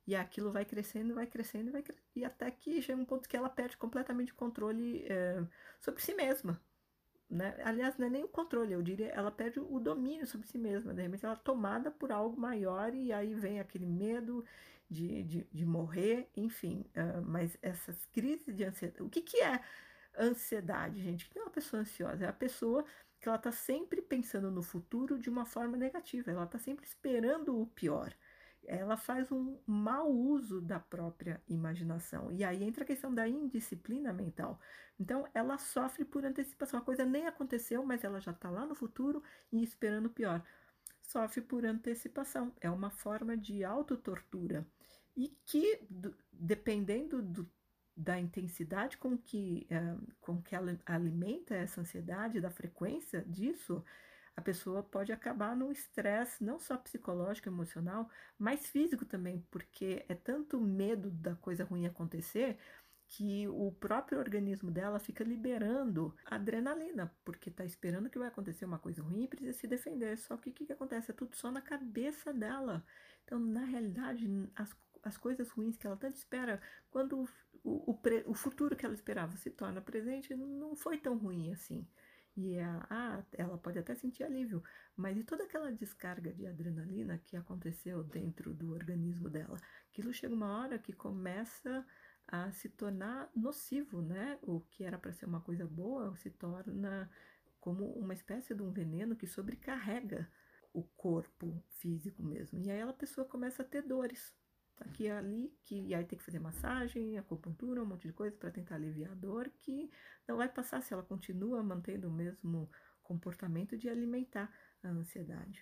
E 0.07 0.15
aquilo 0.15 0.53
vai 0.53 0.65
crescendo, 0.65 1.15
vai 1.15 1.27
crescendo, 1.27 1.73
vai 1.73 1.83
crescendo, 1.83 2.07
e 2.15 2.25
até 2.25 2.49
que 2.51 2.81
chega 2.81 3.01
um 3.01 3.05
ponto 3.05 3.29
que 3.29 3.37
ela 3.37 3.49
perde 3.49 3.77
completamente 3.77 4.33
o 4.33 4.37
controle 4.37 5.05
é, 5.09 5.45
sobre 5.81 6.01
si 6.01 6.15
mesma. 6.15 6.61
Né? 7.29 7.57
Aliás, 7.65 7.99
não 7.99 8.07
é 8.07 8.11
nem 8.11 8.23
o 8.23 8.29
controle, 8.29 8.73
eu 8.73 8.83
diria, 8.83 9.09
ela 9.09 9.33
perde 9.33 9.59
o 9.59 9.81
domínio 9.81 10.27
sobre 10.27 10.47
si 10.47 10.59
mesma. 10.59 10.95
De 10.95 11.03
repente, 11.03 11.25
ela 11.25 11.35
é 11.35 11.39
tomada 11.39 11.91
por 11.91 12.13
algo 12.13 12.41
maior 12.41 12.95
e 12.95 13.13
aí 13.13 13.35
vem 13.35 13.59
aquele 13.59 13.87
medo 13.87 14.45
de, 14.89 15.25
de, 15.25 15.49
de 15.53 15.67
morrer, 15.67 16.31
enfim. 16.37 16.85
Uh, 16.95 17.23
mas 17.27 17.59
essas 17.61 18.07
crises 18.07 18.55
de 18.55 18.65
ansiedade. 18.65 19.03
O 19.03 19.11
que, 19.11 19.21
que 19.23 19.43
é 19.43 19.61
ansiedade, 20.17 21.03
gente? 21.03 21.27
O 21.27 21.31
que 21.31 21.39
é 21.39 21.43
uma 21.43 21.51
pessoa 21.51 21.83
ansiosa? 21.83 22.25
É 22.25 22.29
a 22.29 22.33
pessoa 22.33 22.85
que 23.27 23.29
ela 23.29 23.37
está 23.37 23.51
sempre 23.51 24.01
pensando 24.01 24.53
no 24.53 24.63
futuro 24.63 25.19
de 25.19 25.29
uma 25.29 25.45
forma 25.45 25.77
negativa, 25.77 26.31
ela 26.31 26.45
está 26.45 26.61
sempre 26.61 26.87
esperando 26.87 27.61
o 27.61 27.67
pior. 27.67 28.15
Ela 28.65 28.97
faz 28.97 29.33
um 29.33 29.59
mau 29.67 30.09
uso 30.09 30.61
da 30.61 30.79
própria 30.79 31.43
imaginação. 31.49 32.31
E 32.31 32.45
aí 32.45 32.63
entra 32.63 32.85
a 32.85 32.87
questão 32.87 33.13
da 33.13 33.27
indisciplina 33.27 34.13
mental. 34.13 34.61
Então, 34.99 35.27
ela 35.35 35.59
sofre 35.59 36.05
por 36.05 36.25
antecipação. 36.25 36.79
A 36.79 36.85
coisa 36.85 37.05
nem 37.05 37.27
aconteceu, 37.27 37.85
mas 37.85 38.05
ela 38.05 38.21
já 38.21 38.31
está 38.31 38.49
lá 38.49 38.65
no 38.65 38.77
futuro 38.77 39.21
e 39.51 39.61
esperando 39.61 40.07
o 40.07 40.11
pior. 40.11 40.41
Sofre 41.03 41.41
por 41.41 41.65
antecipação. 41.67 42.53
É 42.61 42.71
uma 42.71 42.91
forma 42.91 43.37
de 43.37 43.65
autotortura. 43.65 44.65
E 45.17 45.37
que, 45.45 45.81
dependendo 46.33 47.21
do 47.21 47.51
da 47.97 48.21
intensidade 48.21 48.99
com 48.99 49.17
que, 49.17 49.67
uh, 49.71 50.13
com 50.21 50.43
que 50.43 50.55
ela 50.55 50.79
alimenta 50.85 51.55
essa 51.55 51.81
ansiedade, 51.81 52.41
da 52.41 52.51
frequência 52.51 53.25
disso, 53.27 53.83
a 54.37 54.43
pessoa 54.43 54.83
pode 54.83 55.13
acabar 55.13 55.57
num 55.57 55.73
estresse 55.73 56.45
não 56.45 56.59
só 56.59 56.77
psicológico, 56.77 57.49
emocional, 57.49 58.09
mas 58.39 58.67
físico 58.67 59.07
também, 59.07 59.47
porque 59.51 60.05
é 60.09 60.15
tanto 60.15 60.61
medo 60.61 61.11
da 61.11 61.35
coisa 61.37 61.65
ruim 61.65 61.87
acontecer 61.87 62.59
que 63.09 63.47
o 63.49 63.73
próprio 63.73 64.19
organismo 64.19 64.71
dela 64.71 64.99
fica 64.99 65.23
liberando 65.25 66.15
adrenalina, 66.25 67.15
porque 67.25 67.49
está 67.49 67.65
esperando 67.65 68.11
que 68.11 68.19
vai 68.19 68.29
acontecer 68.29 68.65
uma 68.65 68.79
coisa 68.79 69.03
ruim 69.03 69.25
e 69.25 69.29
precisa 69.29 69.53
se 69.53 69.67
defender. 69.67 70.19
Só 70.19 70.37
que 70.37 70.51
o 70.51 70.53
que, 70.53 70.67
que 70.67 70.73
acontece? 70.73 71.13
É 71.13 71.15
tudo 71.15 71.35
só 71.37 71.51
na 71.51 71.63
cabeça 71.63 72.33
dela. 72.33 72.85
Então, 73.25 73.39
na 73.39 73.65
realidade, 73.65 74.29
as, 74.57 74.77
as 75.03 75.17
coisas 75.17 75.49
ruins 75.51 75.77
que 75.77 75.87
ela 75.87 75.97
tanto 75.97 76.17
espera, 76.17 76.61
quando 76.91 77.29
o, 77.67 77.91
o, 77.91 78.01
o 78.31 78.35
futuro 78.35 78.77
que 78.77 78.87
ela 78.87 78.95
esperava 78.95 79.37
se 79.37 79.51
torna 79.51 79.81
presente, 79.81 80.35
não 80.37 80.77
foi 80.77 80.99
tão 80.99 81.19
ruim 81.19 81.53
assim. 81.53 81.87
E 82.37 82.59
a, 82.59 82.87
ah, 82.89 83.25
ela 83.33 83.59
pode 83.59 83.79
até 83.79 83.95
sentir 83.95 84.23
alívio, 84.23 84.63
mas 84.95 85.17
e 85.17 85.25
toda 85.25 85.45
aquela 85.45 85.73
descarga 85.73 86.33
de 86.33 86.47
adrenalina 86.47 87.19
que 87.19 87.37
aconteceu 87.37 88.05
dentro 88.05 88.55
do 88.55 88.73
organismo 88.73 89.29
dela? 89.29 89.59
Aquilo 89.91 90.13
chega 90.13 90.35
uma 90.35 90.61
hora 90.61 90.79
que 90.79 90.93
começa 90.93 91.85
a 92.29 92.53
se 92.53 92.69
tornar 92.69 93.31
nocivo, 93.35 94.01
né? 94.01 94.39
O 94.43 94.61
que 94.61 94.85
era 94.85 94.99
para 94.99 95.13
ser 95.13 95.27
uma 95.27 95.41
coisa 95.41 95.67
boa 95.67 96.15
se 96.17 96.31
torna 96.31 97.11
como 97.59 97.87
uma 97.95 98.15
espécie 98.15 98.55
de 98.55 98.63
um 98.63 98.71
veneno 98.71 99.17
que 99.17 99.27
sobrecarrega 99.27 100.31
o 100.73 100.85
corpo 100.85 101.65
físico 101.69 102.23
mesmo. 102.23 102.61
E 102.61 102.71
aí 102.71 102.83
a 102.83 102.93
pessoa 102.93 103.27
começa 103.27 103.63
a 103.63 103.67
ter 103.67 103.83
dores 103.83 104.33
aqui 104.85 105.05
e 105.05 105.11
ali, 105.11 105.57
que 105.65 105.95
aí 105.95 106.05
tem 106.05 106.19
que 106.19 106.25
fazer 106.25 106.39
massagem, 106.39 107.19
acupuntura, 107.19 107.83
um 107.83 107.87
monte 107.87 108.07
de 108.07 108.13
coisa 108.13 108.37
para 108.37 108.51
tentar 108.51 108.77
aliviar 108.77 109.13
a 109.13 109.15
dor, 109.15 109.51
que 109.59 109.91
não 110.27 110.37
vai 110.37 110.49
passar 110.49 110.83
se 110.83 110.93
ela 110.93 111.03
continua 111.03 111.63
mantendo 111.63 112.09
o 112.09 112.13
mesmo 112.13 112.71
comportamento 113.03 113.77
de 113.77 113.89
alimentar 113.89 114.53
a 114.83 114.89
ansiedade. 114.89 115.61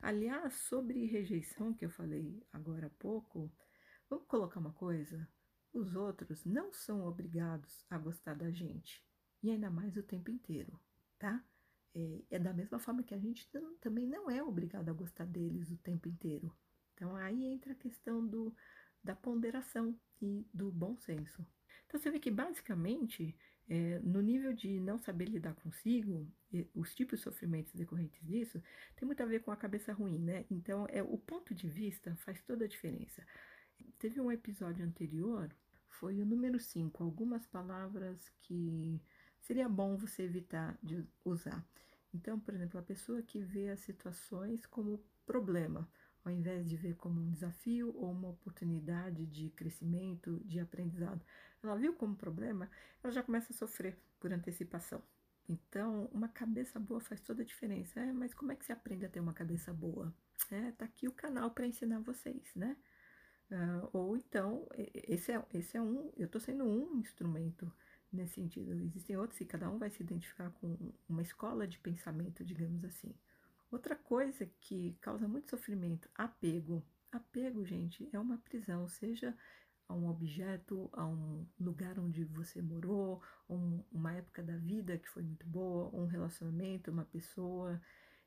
Aliás, 0.00 0.54
sobre 0.54 1.06
rejeição 1.06 1.72
que 1.72 1.84
eu 1.84 1.90
falei 1.90 2.44
agora 2.52 2.86
há 2.88 2.90
pouco, 2.90 3.52
vamos 4.10 4.26
colocar 4.26 4.58
uma 4.58 4.72
coisa: 4.72 5.28
os 5.72 5.94
outros 5.94 6.44
não 6.44 6.72
são 6.72 7.06
obrigados 7.06 7.84
a 7.88 7.96
gostar 7.98 8.34
da 8.34 8.50
gente, 8.50 9.04
e 9.42 9.50
ainda 9.50 9.70
mais 9.70 9.96
o 9.96 10.02
tempo 10.02 10.30
inteiro, 10.30 10.78
tá? 11.18 11.44
É, 11.94 12.24
é 12.30 12.38
da 12.38 12.52
mesma 12.52 12.78
forma 12.78 13.02
que 13.02 13.14
a 13.14 13.18
gente 13.18 13.48
também 13.80 14.06
não 14.06 14.30
é 14.30 14.42
obrigado 14.42 14.88
a 14.88 14.92
gostar 14.92 15.26
deles 15.26 15.70
o 15.70 15.76
tempo 15.78 16.08
inteiro. 16.08 16.52
Então 17.02 17.16
aí 17.16 17.46
entra 17.46 17.72
a 17.72 17.74
questão 17.74 18.24
do, 18.24 18.54
da 19.02 19.16
ponderação 19.16 19.98
e 20.20 20.46
do 20.54 20.70
bom 20.70 20.96
senso. 20.96 21.44
Então 21.84 21.98
você 21.98 22.12
vê 22.12 22.20
que 22.20 22.30
basicamente, 22.30 23.36
é, 23.68 23.98
no 23.98 24.20
nível 24.20 24.52
de 24.52 24.78
não 24.78 24.96
saber 24.98 25.24
lidar 25.24 25.52
consigo, 25.56 26.30
os 26.72 26.94
tipos 26.94 27.18
de 27.18 27.24
sofrimentos 27.24 27.74
decorrentes 27.74 28.24
disso, 28.24 28.62
tem 28.94 29.04
muito 29.04 29.20
a 29.20 29.26
ver 29.26 29.40
com 29.40 29.50
a 29.50 29.56
cabeça 29.56 29.92
ruim, 29.92 30.16
né? 30.20 30.46
Então 30.48 30.86
é, 30.90 31.02
o 31.02 31.18
ponto 31.18 31.52
de 31.52 31.68
vista 31.68 32.14
faz 32.14 32.40
toda 32.42 32.66
a 32.66 32.68
diferença. 32.68 33.26
Teve 33.98 34.20
um 34.20 34.30
episódio 34.30 34.84
anterior, 34.84 35.52
foi 35.88 36.20
o 36.20 36.24
número 36.24 36.60
5, 36.60 37.02
algumas 37.02 37.44
palavras 37.48 38.30
que 38.42 39.02
seria 39.40 39.68
bom 39.68 39.96
você 39.96 40.22
evitar 40.22 40.78
de 40.80 41.04
usar. 41.24 41.66
Então, 42.14 42.38
por 42.38 42.54
exemplo, 42.54 42.78
a 42.78 42.82
pessoa 42.84 43.22
que 43.22 43.40
vê 43.40 43.70
as 43.70 43.80
situações 43.80 44.66
como 44.66 45.04
problema 45.26 45.90
ao 46.24 46.30
invés 46.32 46.68
de 46.68 46.76
ver 46.76 46.96
como 46.96 47.20
um 47.20 47.32
desafio 47.32 47.94
ou 47.96 48.10
uma 48.10 48.28
oportunidade 48.28 49.26
de 49.26 49.50
crescimento, 49.50 50.40
de 50.44 50.60
aprendizado. 50.60 51.24
Ela 51.62 51.76
viu 51.76 51.94
como 51.94 52.16
problema, 52.16 52.70
ela 53.02 53.12
já 53.12 53.22
começa 53.22 53.52
a 53.52 53.56
sofrer 53.56 53.96
por 54.20 54.32
antecipação. 54.32 55.02
Então, 55.48 56.08
uma 56.12 56.28
cabeça 56.28 56.78
boa 56.78 57.00
faz 57.00 57.20
toda 57.20 57.42
a 57.42 57.46
diferença. 57.46 58.00
É, 58.00 58.12
mas 58.12 58.32
como 58.32 58.52
é 58.52 58.56
que 58.56 58.64
se 58.64 58.72
aprende 58.72 59.04
a 59.04 59.08
ter 59.08 59.20
uma 59.20 59.32
cabeça 59.32 59.72
boa? 59.72 60.14
É, 60.50 60.70
tá 60.72 60.84
aqui 60.84 61.08
o 61.08 61.12
canal 61.12 61.50
para 61.50 61.66
ensinar 61.66 62.00
vocês, 62.00 62.54
né? 62.54 62.76
Uh, 63.50 63.88
ou 63.92 64.16
então, 64.16 64.66
esse 64.94 65.30
é, 65.30 65.44
esse 65.52 65.76
é 65.76 65.82
um, 65.82 66.10
eu 66.16 66.24
estou 66.24 66.40
sendo 66.40 66.64
um 66.64 66.96
instrumento 66.96 67.70
nesse 68.10 68.34
sentido. 68.34 68.72
Existem 68.72 69.16
outros 69.16 69.40
e 69.40 69.44
cada 69.44 69.68
um 69.68 69.78
vai 69.78 69.90
se 69.90 70.02
identificar 70.02 70.50
com 70.52 70.92
uma 71.08 71.22
escola 71.22 71.66
de 71.66 71.78
pensamento, 71.78 72.44
digamos 72.44 72.84
assim. 72.84 73.14
Outra 73.72 73.96
coisa 73.96 74.44
que 74.60 74.98
causa 75.00 75.26
muito 75.26 75.48
sofrimento, 75.48 76.06
apego. 76.14 76.84
Apego, 77.10 77.64
gente, 77.64 78.06
é 78.12 78.18
uma 78.18 78.36
prisão, 78.36 78.86
seja 78.86 79.34
a 79.88 79.94
um 79.94 80.10
objeto, 80.10 80.90
a 80.92 81.06
um 81.06 81.46
lugar 81.58 81.98
onde 81.98 82.22
você 82.22 82.60
morou, 82.60 83.22
um, 83.48 83.82
uma 83.90 84.12
época 84.12 84.42
da 84.42 84.58
vida 84.58 84.98
que 84.98 85.08
foi 85.08 85.22
muito 85.22 85.46
boa, 85.46 85.88
um 85.98 86.04
relacionamento, 86.04 86.90
uma 86.90 87.06
pessoa. 87.06 87.80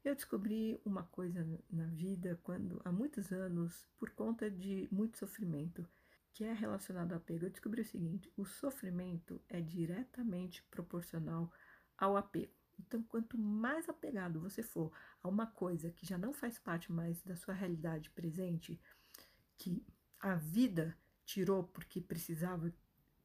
Eu 0.04 0.16
descobri 0.16 0.82
uma 0.84 1.04
coisa 1.04 1.48
na 1.70 1.86
vida 1.86 2.40
quando 2.42 2.82
há 2.84 2.92
muitos 2.92 3.32
anos, 3.32 3.88
por 4.00 4.10
conta 4.10 4.50
de 4.50 4.90
muito 4.92 5.16
sofrimento, 5.16 5.88
que 6.34 6.44
é 6.44 6.54
relacionado 6.54 7.12
ao 7.12 7.20
apego. 7.20 7.46
Eu 7.46 7.52
descobri 7.52 7.82
o 7.82 7.86
seguinte: 7.86 8.34
o 8.36 8.46
sofrimento 8.46 9.40
é 9.48 9.62
diretamente 9.62 10.64
proporcional 10.72 11.54
ao 11.96 12.18
apego. 12.18 12.65
Então, 12.80 13.02
quanto 13.04 13.38
mais 13.38 13.88
apegado 13.88 14.40
você 14.40 14.62
for 14.62 14.92
a 15.22 15.28
uma 15.28 15.48
coisa 15.48 15.92
que 15.92 16.06
já 16.06 16.18
não 16.18 16.34
faz 16.34 16.60
parte 16.60 16.92
mais 16.92 17.22
da 17.24 17.36
sua 17.36 17.54
realidade 17.54 18.10
presente, 18.10 18.80
que 19.58 19.86
a 20.20 20.36
vida 20.36 20.98
tirou 21.26 21.64
porque 21.64 22.02
precisava 22.02 22.74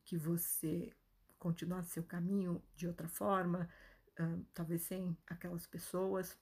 que 0.04 0.16
você 0.16 0.92
continuasse 1.38 1.90
seu 1.90 2.02
caminho 2.02 2.62
de 2.74 2.86
outra 2.86 3.08
forma, 3.08 3.68
uh, 4.18 4.44
talvez 4.52 4.82
sem 4.82 5.16
aquelas 5.26 5.66
pessoas, 5.66 6.38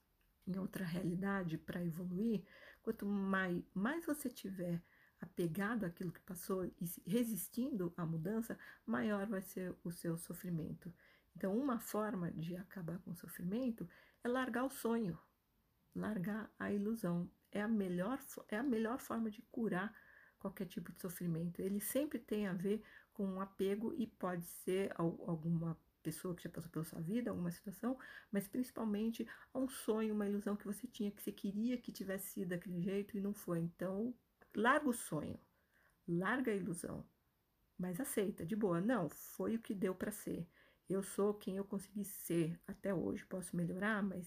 em 0.47 0.59
outra 0.59 0.85
realidade 0.85 1.59
para 1.59 1.85
evoluir, 1.85 2.43
quanto 2.83 3.05
mais, 3.07 3.63
mais 3.75 4.07
você 4.07 4.31
tiver 4.31 4.83
apegado 5.21 5.85
àquilo 5.85 6.13
que 6.13 6.21
passou 6.21 6.65
e 6.65 6.75
resistindo 7.07 7.93
à 7.97 8.07
mudança, 8.07 8.59
maior 8.87 9.27
vai 9.27 9.43
ser 9.43 9.75
o 9.85 9.91
seu 9.91 10.17
sofrimento. 10.17 10.93
Então, 11.39 11.57
uma 11.57 11.79
forma 11.79 12.33
de 12.33 12.57
acabar 12.57 12.99
com 12.99 13.13
o 13.13 13.17
sofrimento 13.17 13.89
é 14.25 14.29
largar 14.29 14.65
o 14.65 14.71
sonho, 14.71 15.17
largar 15.95 16.51
a 16.59 16.73
ilusão. 16.73 17.31
É 17.53 17.63
a 17.63 17.69
melhor, 17.69 18.19
é 18.49 18.57
a 18.57 18.63
melhor 18.63 18.99
forma 18.99 19.31
de 19.31 19.41
curar 19.43 19.95
qualquer 20.41 20.67
tipo 20.67 20.91
de 20.91 21.01
sofrimento. 21.01 21.63
Ele 21.63 21.79
sempre 21.79 22.19
tem 22.19 22.49
a 22.49 22.53
ver 22.53 22.83
com 23.15 23.25
um 23.25 23.41
apego 23.41 23.95
e 23.97 24.05
pode 24.05 24.47
ser 24.47 24.93
alguma 24.97 25.79
pessoa 26.03 26.35
que 26.35 26.43
já 26.43 26.51
passou 26.51 26.73
pela 26.73 26.85
sua 26.85 27.01
vida, 27.01 27.31
alguma 27.31 27.53
situação, 27.53 27.97
mas 28.33 28.49
principalmente 28.49 29.25
a 29.55 29.61
um 29.61 29.69
sonho, 29.69 30.15
uma 30.15 30.27
ilusão 30.27 30.57
que 30.57 30.67
você 30.67 30.89
tinha, 30.89 31.13
que 31.13 31.23
você 31.23 31.31
queria 31.31 31.79
que 31.79 31.93
tivesse 31.93 32.33
sido 32.33 32.49
daquele 32.49 32.83
jeito 32.83 33.17
e 33.17 33.21
não 33.21 33.33
foi. 33.33 33.61
Então, 33.61 34.13
larga 34.57 34.89
o 34.89 34.93
sonho, 34.93 35.39
larga 36.09 36.51
a 36.51 36.57
ilusão, 36.57 37.07
mas 37.79 38.01
aceita, 38.01 38.45
de 38.45 38.57
boa. 38.57 38.81
Não, 38.81 39.09
foi 39.09 39.55
o 39.55 39.61
que 39.61 39.73
deu 39.73 39.95
para 39.95 40.11
ser. 40.11 40.45
Eu 40.89 41.03
sou 41.03 41.35
quem 41.35 41.57
eu 41.57 41.65
consegui 41.65 42.05
ser 42.05 42.59
até 42.67 42.95
hoje. 42.95 43.25
Posso 43.27 43.57
melhorar, 43.57 44.03
mas 44.03 44.27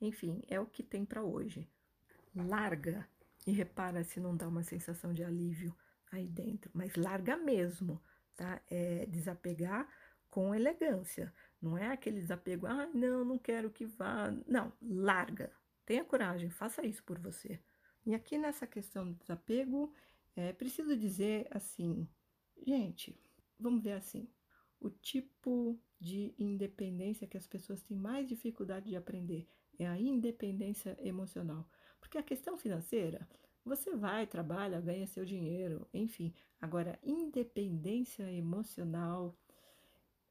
enfim, 0.00 0.42
é 0.48 0.60
o 0.60 0.66
que 0.66 0.82
tem 0.82 1.04
para 1.04 1.22
hoje. 1.22 1.68
Larga 2.34 3.08
e 3.46 3.52
repara 3.52 4.04
se 4.04 4.20
não 4.20 4.36
dá 4.36 4.46
uma 4.46 4.62
sensação 4.62 5.14
de 5.14 5.24
alívio 5.24 5.74
aí 6.10 6.26
dentro, 6.26 6.70
mas 6.74 6.94
larga 6.96 7.36
mesmo, 7.36 8.02
tá? 8.34 8.60
É 8.68 9.06
desapegar 9.06 9.88
com 10.28 10.54
elegância. 10.54 11.32
Não 11.60 11.78
é 11.78 11.88
aquele 11.88 12.20
desapego, 12.20 12.66
ah, 12.66 12.86
não, 12.92 13.24
não 13.24 13.38
quero 13.38 13.70
que 13.70 13.86
vá. 13.86 14.30
Não, 14.46 14.72
larga. 14.82 15.50
Tenha 15.86 16.04
coragem, 16.04 16.50
faça 16.50 16.84
isso 16.84 17.02
por 17.04 17.18
você. 17.18 17.60
E 18.04 18.14
aqui 18.14 18.36
nessa 18.36 18.66
questão 18.66 19.04
do 19.06 19.14
desapego, 19.14 19.92
é 20.34 20.52
preciso 20.52 20.96
dizer 20.96 21.48
assim, 21.50 22.06
gente, 22.66 23.18
vamos 23.58 23.82
ver 23.82 23.92
assim, 23.92 24.28
o 24.78 24.90
tipo 24.90 25.80
de 25.98 26.34
independência 26.38 27.26
que 27.26 27.36
as 27.36 27.46
pessoas 27.46 27.82
têm 27.82 27.96
mais 27.96 28.26
dificuldade 28.26 28.90
de 28.90 28.96
aprender 28.96 29.48
é 29.78 29.86
a 29.86 29.98
independência 29.98 30.96
emocional. 31.00 31.68
Porque 32.00 32.18
a 32.18 32.22
questão 32.22 32.56
financeira, 32.56 33.28
você 33.64 33.94
vai, 33.94 34.26
trabalha, 34.26 34.80
ganha 34.80 35.06
seu 35.06 35.24
dinheiro, 35.24 35.88
enfim. 35.92 36.32
Agora, 36.60 36.98
independência 37.02 38.30
emocional 38.32 39.36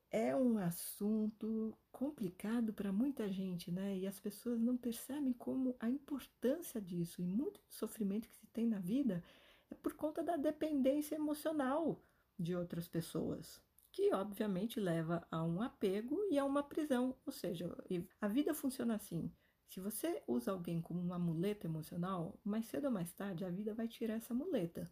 é 0.09 0.35
um 0.35 0.57
assunto 0.57 1.77
complicado 1.91 2.73
para 2.73 2.91
muita 2.91 3.29
gente, 3.29 3.71
né? 3.71 3.97
E 3.97 4.07
as 4.07 4.19
pessoas 4.19 4.59
não 4.61 4.77
percebem 4.77 5.33
como 5.33 5.75
a 5.79 5.89
importância 5.89 6.79
disso. 6.81 7.21
E 7.21 7.25
muito 7.25 7.59
sofrimento 7.67 8.29
que 8.29 8.35
se 8.35 8.47
tem 8.47 8.65
na 8.65 8.79
vida 8.79 9.21
é 9.69 9.75
por 9.75 9.93
conta 9.93 10.23
da 10.23 10.37
dependência 10.37 11.15
emocional 11.15 12.01
de 12.39 12.55
outras 12.55 12.87
pessoas 12.87 13.61
que 13.95 14.13
obviamente 14.13 14.77
leva 14.77 15.25
a 15.31 15.41
um 15.41 15.61
apego 15.61 16.19
e 16.29 16.37
a 16.37 16.43
uma 16.43 16.61
prisão. 16.61 17.15
Ou 17.25 17.31
seja, 17.31 17.73
a 18.19 18.27
vida 18.27 18.53
funciona 18.53 18.93
assim. 18.93 19.31
Se 19.69 19.79
você 19.79 20.21
usa 20.27 20.51
alguém 20.51 20.81
como 20.81 20.99
uma 20.99 21.17
muleta 21.17 21.65
emocional, 21.65 22.37
mais 22.43 22.65
cedo 22.65 22.85
ou 22.85 22.91
mais 22.91 23.13
tarde 23.13 23.45
a 23.45 23.49
vida 23.49 23.73
vai 23.73 23.87
tirar 23.87 24.15
essa 24.15 24.33
muleta. 24.33 24.91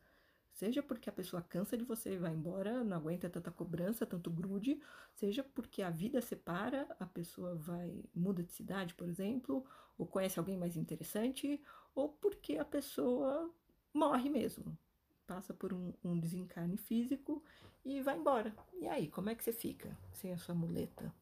Seja 0.53 0.81
porque 0.81 1.09
a 1.09 1.13
pessoa 1.13 1.41
cansa 1.41 1.77
de 1.77 1.83
você 1.83 2.13
e 2.13 2.17
vai 2.17 2.31
embora, 2.31 2.81
não 2.81 2.95
aguenta 2.95 3.29
tanta 3.29 3.51
cobrança, 3.51 4.05
tanto 4.05 4.31
grude, 4.31 4.81
seja 5.13 5.43
porque 5.43 5.81
a 5.81 5.89
vida 5.89 6.21
separa, 6.21 6.87
a 6.97 7.05
pessoa 7.05 7.55
vai 7.55 8.05
muda 8.15 8.41
de 8.41 8.53
cidade, 8.53 8.93
por 8.93 9.09
exemplo, 9.09 9.65
ou 9.97 10.07
conhece 10.07 10.39
alguém 10.39 10.57
mais 10.57 10.77
interessante, 10.77 11.61
ou 11.93 12.07
porque 12.07 12.57
a 12.57 12.63
pessoa 12.63 13.53
morre 13.93 14.29
mesmo, 14.29 14.77
passa 15.25 15.53
por 15.53 15.73
um, 15.73 15.93
um 16.03 16.19
desencarne 16.19 16.77
físico 16.77 17.43
e 17.83 18.01
vai 18.01 18.17
embora. 18.17 18.55
E 18.73 18.87
aí, 18.87 19.07
como 19.07 19.29
é 19.29 19.35
que 19.35 19.43
você 19.43 19.53
fica 19.53 19.97
sem 20.13 20.33
a 20.33 20.37
sua 20.37 20.55
muleta? 20.55 21.13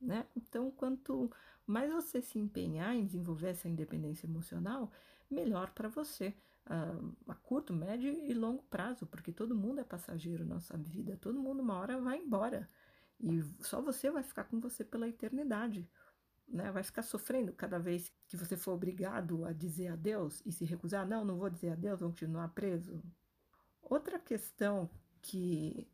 Né? 0.00 0.26
Então, 0.36 0.70
quanto 0.70 1.30
mais 1.66 1.92
você 1.92 2.22
se 2.22 2.38
empenhar 2.38 2.94
em 2.94 3.04
desenvolver 3.04 3.48
essa 3.48 3.68
independência 3.68 4.26
emocional, 4.26 4.90
melhor 5.30 5.70
para 5.70 5.88
você 5.88 6.34
a 7.26 7.34
curto, 7.34 7.72
médio 7.72 8.12
e 8.12 8.32
longo 8.32 8.62
prazo, 8.64 9.06
porque 9.06 9.32
todo 9.32 9.56
mundo 9.56 9.80
é 9.80 9.84
passageiro 9.84 10.44
na 10.44 10.54
nossa 10.54 10.76
vida, 10.76 11.16
todo 11.16 11.40
mundo 11.40 11.60
uma 11.60 11.76
hora 11.78 12.00
vai 12.00 12.18
embora 12.18 12.68
e 13.18 13.42
só 13.60 13.80
você 13.80 14.10
vai 14.10 14.22
ficar 14.22 14.44
com 14.44 14.60
você 14.60 14.84
pela 14.84 15.08
eternidade. 15.08 15.88
Né? 16.48 16.70
Vai 16.70 16.82
ficar 16.82 17.02
sofrendo 17.02 17.52
cada 17.52 17.78
vez 17.78 18.12
que 18.26 18.36
você 18.36 18.56
for 18.56 18.72
obrigado 18.72 19.44
a 19.44 19.52
dizer 19.52 19.88
adeus 19.88 20.42
e 20.46 20.52
se 20.52 20.64
recusar, 20.64 21.06
não, 21.06 21.24
não 21.24 21.36
vou 21.36 21.50
dizer 21.50 21.72
adeus, 21.72 22.00
vou 22.00 22.08
continuar 22.10 22.48
preso. 22.48 23.02
Outra 23.90 24.20
questão 24.20 24.88
que 25.20 25.88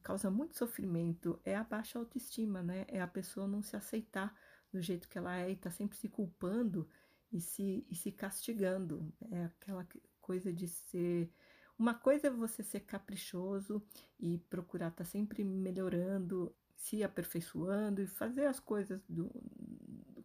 causa 0.00 0.30
muito 0.30 0.56
sofrimento 0.56 1.40
é 1.44 1.56
a 1.56 1.64
baixa 1.64 1.98
autoestima, 1.98 2.62
né? 2.62 2.84
É 2.86 3.00
a 3.00 3.06
pessoa 3.08 3.48
não 3.48 3.60
se 3.60 3.74
aceitar 3.74 4.32
do 4.72 4.80
jeito 4.80 5.08
que 5.08 5.18
ela 5.18 5.36
é 5.36 5.50
e 5.50 5.56
tá 5.56 5.68
sempre 5.68 5.98
se 5.98 6.08
culpando 6.08 6.88
e 7.32 7.40
se, 7.40 7.84
e 7.90 7.96
se 7.96 8.12
castigando. 8.12 9.12
É 9.32 9.46
aquela 9.46 9.84
coisa 10.20 10.52
de 10.52 10.68
ser. 10.68 11.32
Uma 11.76 11.94
coisa 11.94 12.28
é 12.28 12.30
você 12.30 12.62
ser 12.62 12.80
caprichoso 12.80 13.82
e 14.20 14.38
procurar 14.38 14.88
estar 14.88 15.02
tá 15.02 15.10
sempre 15.10 15.42
melhorando, 15.42 16.54
se 16.76 17.02
aperfeiçoando 17.02 18.00
e 18.00 18.06
fazer 18.06 18.46
as 18.46 18.60
coisas 18.60 19.02
do, 19.08 19.28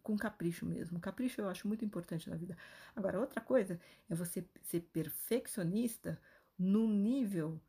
com 0.03 0.15
capricho 0.15 0.67
mesmo. 0.67 0.99
Capricho 0.99 1.41
eu 1.41 1.49
acho 1.49 1.67
muito 1.67 1.83
importante 1.83 2.29
na 2.29 2.35
vida. 2.35 2.55
Agora, 2.95 3.19
outra 3.19 3.41
coisa 3.41 3.79
é 4.07 4.13
você 4.13 4.47
ser 4.61 4.81
perfeccionista 4.81 6.21
no 6.57 6.87
nível 6.87 7.61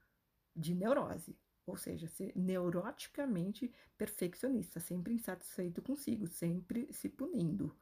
de 0.55 0.75
neurose, 0.75 1.37
ou 1.67 1.77
seja, 1.77 2.09
ser 2.09 2.33
neuroticamente 2.35 3.73
perfeccionista, 3.97 4.81
sempre 4.81 5.15
insatisfeito 5.15 5.83
consigo, 5.83 6.27
sempre 6.27 6.93
se 6.93 7.09
punindo 7.09 7.77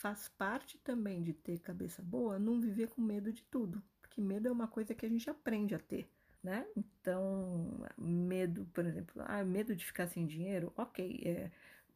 faz 0.00 0.28
parte 0.28 0.78
também 0.78 1.22
de 1.22 1.32
ter 1.34 1.58
cabeça 1.58 2.02
boa 2.02 2.38
não 2.38 2.58
viver 2.58 2.88
com 2.88 3.02
medo 3.02 3.32
de 3.32 3.42
tudo, 3.44 3.82
porque 4.00 4.20
medo 4.20 4.48
é 4.48 4.52
uma 4.52 4.66
coisa 4.66 4.94
que 4.94 5.04
a 5.04 5.08
gente 5.08 5.28
aprende 5.28 5.74
a 5.74 5.78
ter, 5.78 6.08
né? 6.42 6.66
Então, 6.74 7.86
medo, 7.98 8.66
por 8.72 8.86
exemplo, 8.86 9.22
ah, 9.26 9.44
medo 9.44 9.76
de 9.76 9.84
ficar 9.84 10.06
sem 10.06 10.26
dinheiro, 10.26 10.72
ok, 10.74 11.22
é, 11.24 11.50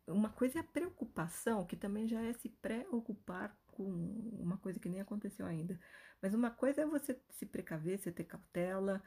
uma 0.07 0.29
coisa 0.29 0.59
é 0.59 0.61
a 0.61 0.65
preocupação, 0.65 1.65
que 1.65 1.77
também 1.77 2.07
já 2.07 2.21
é 2.21 2.35
se 2.35 2.51
preocupar 2.51 3.57
com 3.75 3.85
uma 4.41 4.57
coisa 4.59 4.79
que 4.79 4.89
nem 4.89 5.01
aconteceu 5.01 5.47
ainda. 5.47 5.79
Mas 6.23 6.35
uma 6.35 6.51
coisa 6.51 6.83
é 6.83 6.87
você 6.87 7.19
se 7.31 7.45
precaver, 7.45 7.99
você 7.99 8.13
ter 8.13 8.25
cautela. 8.25 9.03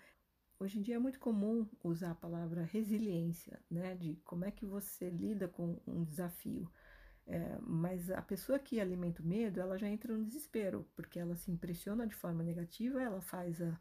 Hoje 0.60 0.80
em 0.80 0.82
dia 0.82 0.96
é 0.96 1.00
muito 1.00 1.20
comum 1.20 1.68
usar 1.84 2.12
a 2.12 2.16
palavra 2.16 2.64
resiliência, 2.64 3.60
né? 3.70 3.96
De 3.96 4.16
como 4.26 4.46
é 4.46 4.52
que 4.52 4.66
você 4.66 5.10
lida 5.10 5.48
com 5.48 5.80
um 5.88 6.04
desafio. 6.04 6.70
É, 7.26 7.58
mas 7.62 8.10
a 8.10 8.22
pessoa 8.22 8.58
que 8.58 8.80
alimenta 8.80 9.22
o 9.22 9.26
medo, 9.26 9.60
ela 9.60 9.78
já 9.78 9.88
entra 9.88 10.16
no 10.16 10.26
desespero, 10.26 10.88
porque 10.96 11.20
ela 11.20 11.36
se 11.36 11.52
impressiona 11.52 12.08
de 12.08 12.16
forma 12.16 12.42
negativa, 12.42 13.02
ela 13.02 13.22
faz 13.22 13.62
a, 13.62 13.80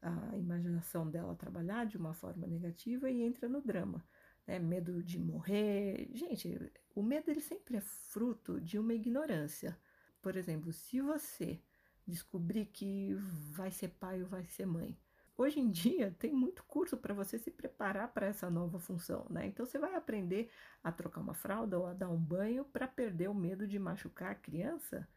a 0.00 0.36
imaginação 0.36 1.08
dela 1.10 1.36
trabalhar 1.36 1.84
de 1.84 1.96
uma 1.98 2.14
forma 2.14 2.46
negativa 2.46 3.10
e 3.10 3.22
entra 3.22 3.48
no 3.48 3.60
drama. 3.60 4.02
Né? 4.46 4.58
Medo 4.58 5.02
de 5.02 5.18
morrer. 5.18 6.08
Gente, 6.14 6.58
o 6.94 7.02
medo 7.02 7.30
ele 7.30 7.40
sempre 7.40 7.76
é 7.76 7.80
fruto 7.80 8.60
de 8.60 8.78
uma 8.78 8.94
ignorância. 8.94 9.78
Por 10.22 10.36
exemplo, 10.36 10.72
se 10.72 11.00
você 11.00 11.60
descobrir 12.06 12.66
que 12.66 13.14
vai 13.52 13.70
ser 13.70 13.88
pai 13.88 14.22
ou 14.22 14.28
vai 14.28 14.46
ser 14.46 14.66
mãe, 14.66 14.98
Hoje 15.38 15.60
em 15.60 15.70
dia 15.70 16.10
tem 16.18 16.32
muito 16.32 16.64
curso 16.64 16.96
para 16.96 17.14
você 17.14 17.38
se 17.38 17.48
preparar 17.48 18.12
para 18.12 18.26
essa 18.26 18.50
nova 18.50 18.80
função, 18.80 19.24
né? 19.30 19.46
Então 19.46 19.64
você 19.64 19.78
vai 19.78 19.94
aprender 19.94 20.50
a 20.82 20.90
trocar 20.90 21.20
uma 21.20 21.32
fralda 21.32 21.78
ou 21.78 21.86
a 21.86 21.94
dar 21.94 22.08
um 22.08 22.18
banho 22.18 22.64
para 22.64 22.88
perder 22.88 23.28
o 23.28 23.34
medo 23.34 23.66
de 23.66 23.78
machucar 23.78 24.32
a 24.32 24.34
criança, 24.34 25.08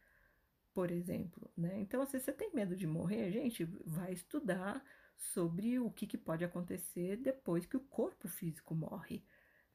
por 0.72 0.92
exemplo, 0.92 1.50
né? 1.56 1.80
Então 1.80 2.06
se 2.06 2.20
você 2.20 2.32
tem 2.32 2.54
medo 2.54 2.76
de 2.76 2.86
morrer, 2.86 3.32
gente, 3.32 3.64
vai 3.84 4.12
estudar 4.12 4.84
sobre 5.16 5.80
o 5.80 5.90
que, 5.90 6.06
que 6.06 6.16
pode 6.16 6.44
acontecer 6.44 7.16
depois 7.16 7.66
que 7.66 7.76
o 7.76 7.80
corpo 7.80 8.28
físico 8.28 8.74
morre. 8.76 9.24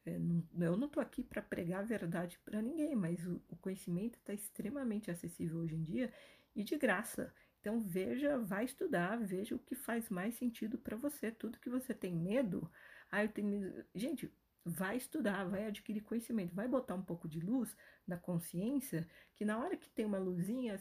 É, 0.08 0.64
eu 0.64 0.76
não 0.76 0.86
estou 0.86 1.02
aqui 1.02 1.22
para 1.22 1.42
pregar 1.42 1.80
a 1.80 1.86
verdade 1.86 2.38
para 2.44 2.62
ninguém, 2.62 2.94
mas 2.94 3.26
o, 3.26 3.40
conhecimento 3.60 4.18
está 4.18 4.32
extremamente 4.32 5.10
acessível 5.10 5.58
hoje 5.58 5.74
em 5.74 5.82
dia 5.82 6.12
e 6.56 6.62
de 6.64 6.76
graça. 6.76 7.32
Então 7.60 7.80
veja, 7.80 8.38
vai 8.38 8.64
estudar, 8.64 9.18
veja 9.18 9.54
o 9.54 9.58
que 9.58 9.74
faz 9.74 10.08
mais 10.08 10.34
sentido 10.36 10.78
para 10.78 10.96
você. 10.96 11.30
Tudo 11.30 11.58
que 11.58 11.68
você 11.68 11.92
tem 11.92 12.14
medo, 12.14 12.70
ah, 13.10 13.22
eu 13.24 13.28
tenho 13.28 13.48
medo. 13.48 13.84
Gente, 13.94 14.32
vai 14.64 14.96
estudar, 14.96 15.44
vai 15.44 15.66
adquirir 15.66 16.02
conhecimento, 16.02 16.54
vai 16.54 16.68
botar 16.68 16.94
um 16.94 17.02
pouco 17.02 17.28
de 17.28 17.40
luz 17.40 17.76
na 18.06 18.16
consciência, 18.16 19.08
que 19.34 19.44
na 19.44 19.58
hora 19.58 19.76
que 19.76 19.88
tem 19.90 20.04
uma 20.06 20.18
luzinha, 20.18 20.78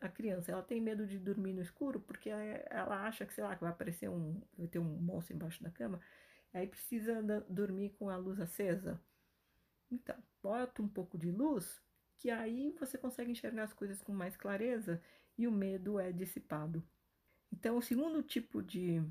a 0.00 0.08
criança, 0.08 0.52
ela 0.52 0.62
tem 0.62 0.80
medo 0.80 1.06
de 1.06 1.18
dormir 1.18 1.52
no 1.52 1.62
escuro 1.62 2.00
porque 2.00 2.30
ela 2.30 3.06
acha 3.06 3.24
que, 3.26 3.34
sei 3.34 3.44
lá, 3.44 3.54
que 3.54 3.62
vai 3.62 3.70
aparecer 3.70 4.08
um, 4.08 4.40
vai 4.56 4.68
ter 4.68 4.78
um 4.78 4.84
monstro 4.84 5.34
embaixo 5.34 5.62
da 5.62 5.70
cama, 5.70 6.00
aí 6.56 6.66
precisa 6.66 7.22
dormir 7.48 7.90
com 7.98 8.08
a 8.08 8.16
luz 8.16 8.40
acesa. 8.40 9.00
Então, 9.90 10.16
bota 10.42 10.82
um 10.82 10.88
pouco 10.88 11.18
de 11.18 11.30
luz, 11.30 11.80
que 12.18 12.30
aí 12.30 12.74
você 12.78 12.96
consegue 12.98 13.30
enxergar 13.30 13.64
as 13.64 13.72
coisas 13.72 14.00
com 14.02 14.12
mais 14.12 14.36
clareza 14.36 15.00
e 15.36 15.46
o 15.46 15.52
medo 15.52 15.98
é 16.00 16.10
dissipado. 16.12 16.82
Então, 17.52 17.76
o 17.76 17.82
segundo 17.82 18.22
tipo 18.22 18.62
de 18.62 19.02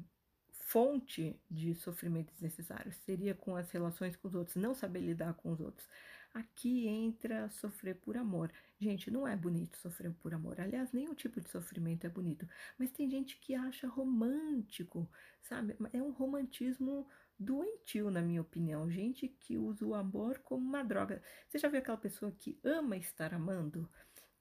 fonte 0.51 1.39
de 1.49 1.75
sofrimento 1.75 2.31
desnecessário 2.31 2.91
seria 2.91 3.35
com 3.35 3.55
as 3.55 3.69
relações 3.71 4.15
com 4.15 4.27
os 4.27 4.35
outros, 4.35 4.55
não 4.55 4.73
saber 4.73 5.01
lidar 5.01 5.33
com 5.35 5.51
os 5.51 5.59
outros. 5.59 5.87
Aqui 6.33 6.85
entra 6.85 7.49
sofrer 7.49 7.95
por 7.95 8.17
amor. 8.17 8.51
Gente, 8.77 9.09
não 9.09 9.25
é 9.25 9.37
bonito 9.37 9.77
sofrer 9.77 10.11
por 10.15 10.33
amor. 10.33 10.59
Aliás, 10.59 10.91
nenhum 10.91 11.13
tipo 11.13 11.39
de 11.39 11.49
sofrimento 11.49 12.05
é 12.05 12.09
bonito. 12.09 12.45
Mas 12.77 12.91
tem 12.91 13.09
gente 13.09 13.37
que 13.37 13.55
acha 13.55 13.87
romântico, 13.87 15.09
sabe? 15.41 15.77
É 15.93 16.01
um 16.01 16.11
romantismo 16.11 17.07
doentio, 17.37 18.09
na 18.09 18.21
minha 18.21 18.41
opinião. 18.41 18.89
Gente 18.89 19.27
que 19.27 19.57
usa 19.57 19.85
o 19.85 19.93
amor 19.93 20.39
como 20.39 20.65
uma 20.65 20.83
droga. 20.83 21.21
Você 21.47 21.57
já 21.57 21.67
viu 21.67 21.79
aquela 21.79 21.97
pessoa 21.97 22.31
que 22.31 22.59
ama 22.63 22.97
estar 22.97 23.33
amando? 23.33 23.89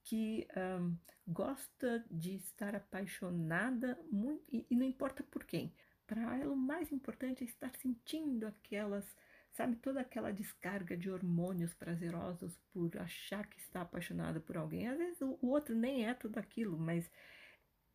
que 0.05 0.47
um, 0.55 0.95
gosta 1.27 2.05
de 2.09 2.35
estar 2.35 2.75
apaixonada 2.75 3.99
muito, 4.11 4.43
e, 4.51 4.65
e 4.69 4.75
não 4.75 4.85
importa 4.85 5.23
por 5.23 5.43
quem. 5.43 5.73
Para 6.07 6.37
ela, 6.37 6.53
o 6.53 6.55
mais 6.55 6.91
importante 6.91 7.43
é 7.43 7.47
estar 7.47 7.75
sentindo 7.77 8.45
aquelas, 8.45 9.17
sabe, 9.51 9.75
toda 9.77 9.99
aquela 10.01 10.31
descarga 10.31 10.95
de 10.95 11.09
hormônios 11.09 11.73
prazerosos 11.73 12.55
por 12.71 12.95
achar 12.99 13.47
que 13.47 13.59
está 13.59 13.81
apaixonada 13.81 14.39
por 14.39 14.55
alguém. 14.55 14.87
Às 14.87 14.97
vezes 14.99 15.21
o, 15.21 15.39
o 15.41 15.49
outro 15.49 15.75
nem 15.75 16.07
é 16.07 16.13
tudo 16.13 16.37
aquilo, 16.37 16.77
mas 16.77 17.09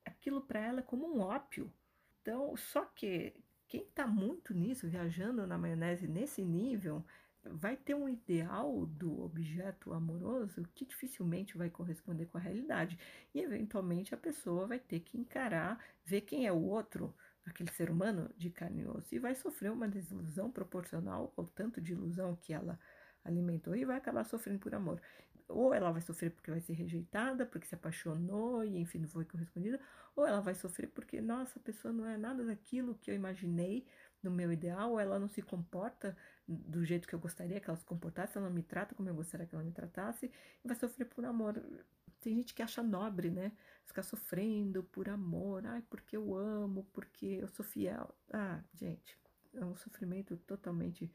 aquilo 0.05 0.41
para 0.41 0.59
ela 0.59 0.81
é 0.81 0.83
como 0.83 1.07
um 1.07 1.21
ópio. 1.21 1.73
Então, 2.21 2.57
só 2.57 2.85
que 2.85 3.33
quem 3.71 3.83
está 3.83 4.05
muito 4.05 4.53
nisso, 4.53 4.89
viajando 4.89 5.47
na 5.47 5.57
maionese 5.57 6.09
nesse 6.09 6.45
nível, 6.45 7.05
vai 7.45 7.77
ter 7.77 7.95
um 7.95 8.09
ideal 8.09 8.85
do 8.85 9.23
objeto 9.23 9.93
amoroso 9.93 10.69
que 10.75 10.85
dificilmente 10.85 11.57
vai 11.57 11.71
corresponder 11.71 12.27
com 12.27 12.37
a 12.37 12.41
realidade. 12.41 12.99
E 13.33 13.41
eventualmente 13.41 14.13
a 14.13 14.19
pessoa 14.19 14.67
vai 14.67 14.81
ter 14.81 14.99
que 14.99 15.17
encarar, 15.17 15.79
ver 16.05 16.23
quem 16.23 16.49
é 16.49 16.53
o 16.53 16.61
outro, 16.61 17.15
aquele 17.47 17.71
ser 17.71 17.91
humano 17.91 18.29
de 18.37 18.51
carne 18.51 18.83
e 18.83 18.87
osso, 18.87 19.15
e 19.15 19.21
vai 19.21 19.37
sofrer 19.37 19.71
uma 19.71 19.87
desilusão 19.87 20.51
proporcional 20.51 21.33
ao 21.37 21.47
tanto 21.47 21.81
de 21.81 21.93
ilusão 21.93 22.35
que 22.35 22.53
ela 22.53 22.77
alimentou 23.25 23.77
e 23.77 23.85
vai 23.85 23.97
acabar 23.97 24.25
sofrendo 24.25 24.59
por 24.59 24.75
amor. 24.75 25.01
Ou 25.51 25.75
ela 25.75 25.91
vai 25.91 26.01
sofrer 26.01 26.31
porque 26.31 26.51
vai 26.51 26.61
ser 26.61 26.75
rejeitada, 26.75 27.45
porque 27.45 27.67
se 27.67 27.75
apaixonou 27.75 28.65
e 28.65 28.79
enfim 28.79 28.99
não 28.99 29.09
foi 29.09 29.25
correspondida, 29.25 29.81
ou 30.15 30.27
ela 30.27 30.41
vai 30.41 30.55
sofrer 30.55 30.89
porque, 30.89 31.21
nossa, 31.21 31.59
a 31.59 31.63
pessoa 31.63 31.93
não 31.93 32.07
é 32.07 32.17
nada 32.17 32.45
daquilo 32.45 32.95
que 32.95 33.11
eu 33.11 33.15
imaginei 33.15 33.87
no 34.23 34.31
meu 34.31 34.53
ideal, 34.53 34.93
ou 34.93 35.01
ela 35.01 35.19
não 35.19 35.29
se 35.29 35.43
comporta 35.43 36.17
do 36.47 36.85
jeito 36.85 37.09
que 37.09 37.15
eu 37.15 37.19
gostaria 37.19 37.61
que 37.61 37.69
ela 37.71 37.77
se 37.77 37.85
comportasse, 37.85 38.37
ela 38.37 38.49
não 38.49 38.55
me 38.55 38.63
trata 38.63 38.95
como 38.95 39.09
eu 39.09 39.15
gostaria 39.15 39.47
que 39.47 39.55
ela 39.55 39.65
me 39.65 39.73
tratasse, 39.73 40.31
e 40.63 40.69
vai 40.69 40.77
sofrer 40.77 41.07
por 41.07 41.25
amor. 41.25 41.63
Tem 42.21 42.37
gente 42.37 42.53
que 42.55 42.63
acha 42.63 42.83
nobre, 42.83 43.31
né? 43.31 43.53
Ficar 43.87 44.03
sofrendo 44.03 44.83
por 44.85 45.09
amor, 45.09 45.67
ai, 45.67 45.83
porque 45.89 46.17
eu 46.17 46.37
amo, 46.37 46.87
porque 46.93 47.27
eu 47.27 47.49
sou 47.49 47.65
fiel. 47.65 48.15
Ah, 48.31 48.63
gente, 48.75 49.19
é 49.55 49.65
um 49.65 49.75
sofrimento 49.75 50.37
totalmente 50.37 51.11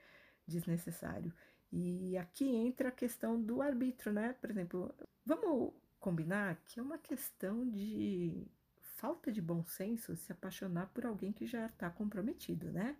desnecessário. 0.48 1.34
E 1.72 2.18
aqui 2.18 2.46
entra 2.48 2.90
a 2.90 2.92
questão 2.92 3.42
do 3.42 3.62
arbítrio, 3.62 4.14
né? 4.14 4.34
Por 4.40 4.50
exemplo, 4.50 4.94
vamos 5.26 5.74
combinar 6.00 6.56
que 6.66 6.80
é 6.80 6.84
uma 6.84 6.98
questão 6.98 7.68
de 7.70 8.48
falta 8.82 9.32
de 9.32 9.42
bom 9.42 9.64
senso 9.66 10.16
se 10.16 10.32
apaixonar 10.32 10.88
por 10.94 11.06
alguém 11.06 11.32
que 11.34 11.46
já 11.46 11.66
está 11.66 11.90
comprometido, 11.90 12.72
né? 12.72 12.96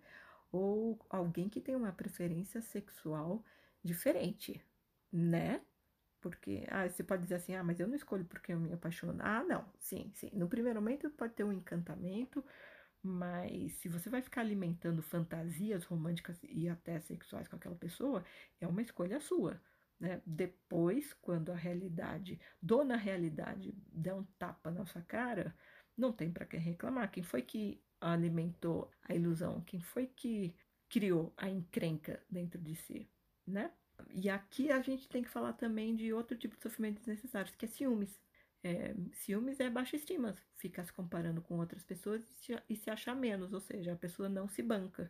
Ou 0.52 0.98
alguém 1.10 1.48
que 1.48 1.60
tem 1.60 1.74
uma 1.76 1.92
preferência 1.92 2.60
sexual 2.60 3.44
diferente, 3.82 4.60
né? 5.12 5.62
Porque, 6.20 6.66
ah, 6.70 6.88
você 6.88 7.04
pode 7.04 7.22
dizer 7.22 7.36
assim, 7.36 7.54
ah, 7.54 7.62
mas 7.64 7.78
eu 7.80 7.86
não 7.88 7.94
escolho 7.94 8.24
porque 8.24 8.52
eu 8.52 8.58
me 8.60 8.72
apaixono. 8.72 9.18
Ah, 9.22 9.44
não, 9.44 9.64
sim, 9.78 10.10
sim. 10.14 10.30
No 10.34 10.48
primeiro 10.48 10.80
momento 10.80 11.08
pode 11.10 11.34
ter 11.34 11.44
um 11.44 11.52
encantamento, 11.52 12.44
mas 13.06 13.72
se 13.74 13.88
você 13.88 14.10
vai 14.10 14.20
ficar 14.20 14.40
alimentando 14.40 15.00
fantasias 15.02 15.84
românticas 15.84 16.38
e 16.42 16.68
até 16.68 16.98
sexuais 17.00 17.48
com 17.48 17.56
aquela 17.56 17.76
pessoa, 17.76 18.24
é 18.60 18.66
uma 18.66 18.82
escolha 18.82 19.20
sua. 19.20 19.60
Né? 19.98 20.20
Depois, 20.26 21.14
quando 21.14 21.50
a 21.50 21.56
realidade, 21.56 22.38
dona 22.60 22.96
realidade, 22.96 23.72
der 23.92 24.14
um 24.14 24.24
tapa 24.38 24.70
na 24.70 24.84
sua 24.84 25.02
cara, 25.02 25.54
não 25.96 26.12
tem 26.12 26.30
para 26.30 26.44
quem 26.44 26.60
reclamar. 26.60 27.10
Quem 27.10 27.22
foi 27.22 27.42
que 27.42 27.80
alimentou 28.00 28.90
a 29.08 29.14
ilusão? 29.14 29.62
Quem 29.62 29.80
foi 29.80 30.06
que 30.06 30.54
criou 30.88 31.32
a 31.36 31.48
encrenca 31.48 32.22
dentro 32.30 32.60
de 32.60 32.74
si, 32.74 33.08
né? 33.46 33.72
E 34.14 34.28
aqui 34.28 34.70
a 34.70 34.80
gente 34.82 35.08
tem 35.08 35.22
que 35.22 35.30
falar 35.30 35.54
também 35.54 35.96
de 35.96 36.12
outro 36.12 36.36
tipo 36.36 36.54
de 36.56 36.62
sofrimento 36.62 36.98
desnecessário, 36.98 37.52
que 37.56 37.64
é 37.64 37.68
ciúmes. 37.68 38.20
É, 38.66 38.96
ciúmes 39.12 39.60
é 39.60 39.70
baixa 39.70 39.94
estima, 39.94 40.34
ficar 40.56 40.82
se 40.82 40.92
comparando 40.92 41.40
com 41.40 41.56
outras 41.58 41.84
pessoas 41.84 42.28
e 42.28 42.34
se, 42.34 42.62
e 42.68 42.74
se 42.74 42.90
achar 42.90 43.14
menos, 43.14 43.52
ou 43.52 43.60
seja, 43.60 43.92
a 43.92 43.96
pessoa 43.96 44.28
não 44.28 44.48
se 44.48 44.60
banca. 44.60 45.08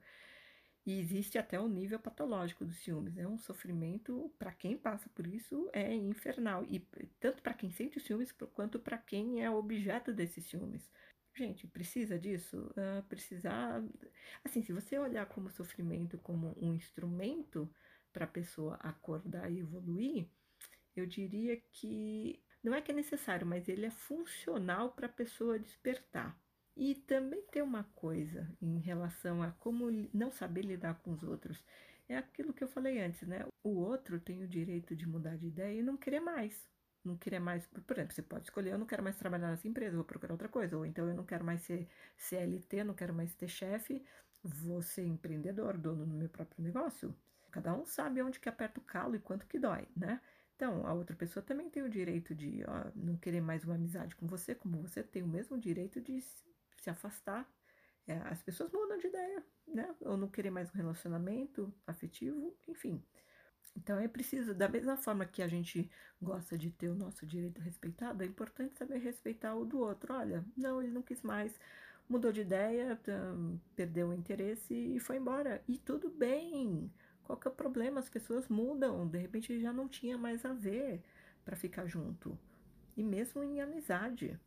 E 0.85 1.01
existe 1.01 1.39
até 1.39 1.59
o 1.59 1.67
nível 1.67 1.99
patológico 1.99 2.67
dos 2.67 2.77
ciúmes. 2.77 3.17
É 3.17 3.27
um 3.27 3.39
sofrimento, 3.39 4.31
para 4.39 4.53
quem 4.53 4.77
passa 4.77 5.09
por 5.09 5.27
isso, 5.27 5.71
é 5.73 5.93
infernal. 5.95 6.65
E 6.71 6.81
tanto 7.19 7.43
para 7.43 7.55
quem 7.55 7.71
sente 7.71 7.97
os 7.97 8.05
ciúmes, 8.05 8.31
quanto 8.31 8.79
para 8.79 8.99
quem 8.99 9.43
é 9.43 9.51
objeto 9.51 10.13
desses 10.13 10.45
ciúmes. 10.45 10.89
Gente, 11.35 11.67
precisa 11.67 12.19
disso? 12.19 12.71
Uh, 12.77 13.03
precisar. 13.09 13.83
Assim, 14.45 14.63
se 14.63 14.73
você 14.73 14.99
olhar 14.99 15.27
como 15.27 15.51
sofrimento 15.51 16.19
como 16.19 16.55
um 16.61 16.75
instrumento, 16.75 17.69
para 18.13 18.25
a 18.25 18.29
pessoa 18.29 18.77
acordar 18.77 19.51
e 19.51 19.61
evoluir, 19.61 20.29
eu 20.95 21.07
diria 21.07 21.57
que 21.73 22.41
não 22.63 22.75
é 22.75 22.81
que 22.81 22.91
é 22.91 22.95
necessário, 22.95 23.47
mas 23.47 23.69
ele 23.69 23.87
é 23.87 23.91
funcional 23.91 24.93
para 24.93 25.07
a 25.07 25.11
pessoa 25.11 25.59
despertar. 25.59 26.39
E 26.77 26.95
também 26.95 27.43
tem 27.51 27.63
uma 27.63 27.85
coisa 27.95 28.47
em 28.61 28.79
relação 28.79 29.43
a 29.43 29.51
como 29.53 29.87
não 30.13 30.31
saber 30.31 30.63
lidar 30.63 31.01
com 31.01 31.13
os 31.13 31.23
outros. 31.23 31.65
É 32.09 32.17
aquilo 32.17 32.53
que 32.53 32.63
eu 32.63 32.69
falei 32.69 33.01
antes, 33.01 33.27
né? 33.27 33.47
O 33.63 33.71
outro 33.79 34.21
tem 34.21 34.43
o 34.43 34.49
direito 34.49 34.95
de 34.95 35.09
mudar 35.09 35.37
de 35.37 35.47
ideia 35.47 35.81
e 35.81 35.83
não 35.83 35.97
querer 35.97 36.21
mais. 36.21 36.69
Não 37.03 37.17
querer 37.17 37.39
mais, 37.39 37.67
por 37.67 37.97
exemplo, 37.97 38.15
você 38.15 38.23
pode 38.23 38.45
escolher, 38.45 38.73
eu 38.73 38.79
não 38.79 38.87
quero 38.87 39.03
mais 39.03 39.17
trabalhar 39.17 39.49
nessa 39.49 39.69
empresa, 39.69 39.97
vou 39.97 40.05
procurar 40.05 40.33
outra 40.35 40.49
coisa. 40.49 40.77
Ou 40.77 40.85
então 40.85 41.09
eu 41.09 41.15
não 41.15 41.25
quero 41.25 41.45
mais 41.45 41.63
ser 41.63 41.89
CLT, 42.17 42.85
não 42.85 42.95
quero 42.95 43.15
mais 43.15 43.35
ter 43.35 43.49
chefe, 43.49 44.05
vou 44.43 44.83
ser 44.83 45.05
empreendedor, 45.05 45.79
dono 45.79 46.05
do 46.05 46.15
meu 46.15 46.29
próprio 46.29 46.63
negócio. 46.63 47.15
Cada 47.51 47.73
um 47.75 47.87
sabe 47.87 48.21
onde 48.21 48.39
que 48.39 48.49
aperta 48.49 48.81
o 48.81 48.85
calo 48.85 49.17
e 49.17 49.21
quanto 49.21 49.47
que 49.47 49.59
dói, 49.59 49.89
né? 49.97 50.21
Então, 50.57 50.87
a 50.87 50.95
outra 50.95 51.15
pessoa 51.15 51.45
também 51.45 51.69
tem 51.69 51.83
o 51.83 51.89
direito 51.89 52.35
de 52.35 52.65
ó, 52.67 52.91
não 52.95 53.17
querer 53.17 53.43
mais 53.43 53.63
uma 53.65 53.75
amizade 53.75 54.17
com 54.17 54.27
você, 54.27 54.55
como 54.55 54.81
você 54.81 55.03
tem 55.03 55.23
o 55.23 55.29
mesmo 55.29 55.59
direito 55.59 56.01
de 56.01 56.21
se 56.21 56.91
afastar. 56.91 57.47
É, 58.07 58.17
as 58.25 58.43
pessoas 58.43 58.73
mudam 58.73 58.97
de 58.99 59.07
ideia, 59.09 59.45
né? 59.69 59.95
Ou 60.01 60.17
não 60.17 60.29
querer 60.29 60.51
mais 60.51 60.71
um 60.71 60.77
relacionamento 60.77 61.73
afetivo, 61.87 62.57
enfim. 62.67 63.03
Então 63.77 63.99
é 63.99 64.09
preciso, 64.09 64.55
da 64.55 64.69
mesma 64.69 64.97
forma 64.97 65.27
que 65.27 65.43
a 65.43 65.49
gente 65.49 65.91
gosta 66.21 66.57
de 66.57 66.71
ter 66.71 66.89
o 66.89 66.95
nosso 66.95 67.27
direito 67.27 67.61
respeitado, 67.61 68.23
é 68.23 68.27
importante 68.27 68.79
saber 68.79 68.99
respeitar 68.99 69.55
o 69.55 69.65
do 69.67 69.79
outro. 69.81 70.15
Olha, 70.15 70.45
não, 70.57 70.81
ele 70.81 70.93
não 70.93 71.03
quis 71.03 71.21
mais, 71.23 71.53
mudou 72.09 72.33
de 72.33 72.41
ideia, 72.41 72.99
perdeu 73.75 74.09
o 74.09 74.15
interesse 74.15 74.75
e 74.75 74.99
foi 74.99 75.17
embora. 75.19 75.63
E 75.69 75.77
tudo 75.79 76.09
bem. 76.09 76.91
Qual 77.27 77.37
que 77.37 77.49
é 77.49 77.51
o 77.51 77.55
problema? 77.55 77.99
As 77.99 78.09
pessoas 78.09 78.47
mudam, 78.47 79.05
de 79.09 79.19
repente 79.19 79.61
já 79.61 79.73
não 79.73 79.89
tinha 79.89 80.17
mais 80.17 80.45
a 80.45 80.53
ver 80.53 81.03
para 81.45 81.57
ficar 81.57 81.85
junto. 81.85 82.39
E 82.97 83.03
mesmo 83.03 83.43
em 83.43 83.61
amizade. 83.61 84.39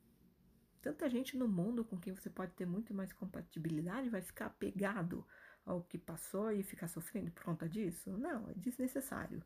Tanta 0.82 1.10
gente 1.10 1.36
no 1.36 1.46
mundo 1.46 1.84
com 1.84 2.00
quem 2.00 2.14
você 2.14 2.30
pode 2.30 2.54
ter 2.54 2.66
muito 2.66 2.94
mais 2.94 3.12
compatibilidade 3.12 4.10
vai 4.10 4.22
ficar 4.22 4.46
apegado 4.46 5.28
ao 5.66 5.84
que 5.84 5.98
passou 5.98 6.54
e 6.54 6.64
ficar 6.64 6.88
sofrendo 6.88 7.32
por 7.32 7.44
conta 7.44 7.68
disso? 7.68 8.18
Não, 8.18 8.50
é 8.50 8.54
desnecessário. 8.56 9.44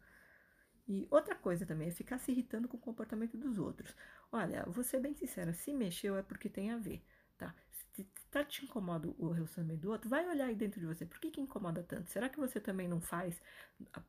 E 0.87 1.07
outra 1.09 1.33
coisa 1.33 1.65
também 1.65 1.87
é 1.87 1.91
ficar 1.91 2.19
se 2.19 2.31
irritando 2.31 2.67
com 2.67 2.77
o 2.77 2.79
comportamento 2.79 3.35
dos 3.35 3.57
outros. 3.57 3.95
Olha, 4.31 4.63
vou 4.67 4.83
ser 4.83 4.99
bem 4.99 5.15
sincera, 5.15 5.53
se 5.53 5.73
mexeu 5.73 6.15
é 6.15 6.21
porque 6.21 6.49
tem 6.49 6.69
a 6.69 6.77
ver, 6.77 7.03
tá? 7.37 7.55
se 7.93 8.03
tá 8.31 8.43
te 8.43 8.65
incomoda 8.65 9.07
o 9.19 9.29
relacionamento 9.29 9.81
do 9.81 9.91
outro, 9.91 10.09
vai 10.09 10.27
olhar 10.27 10.47
aí 10.47 10.55
dentro 10.55 10.79
de 10.79 10.85
você. 10.85 11.05
Por 11.05 11.19
que, 11.19 11.29
que 11.29 11.41
incomoda 11.41 11.83
tanto? 11.83 12.09
Será 12.09 12.27
que 12.27 12.39
você 12.39 12.59
também 12.59 12.87
não 12.87 12.99
faz 12.99 13.39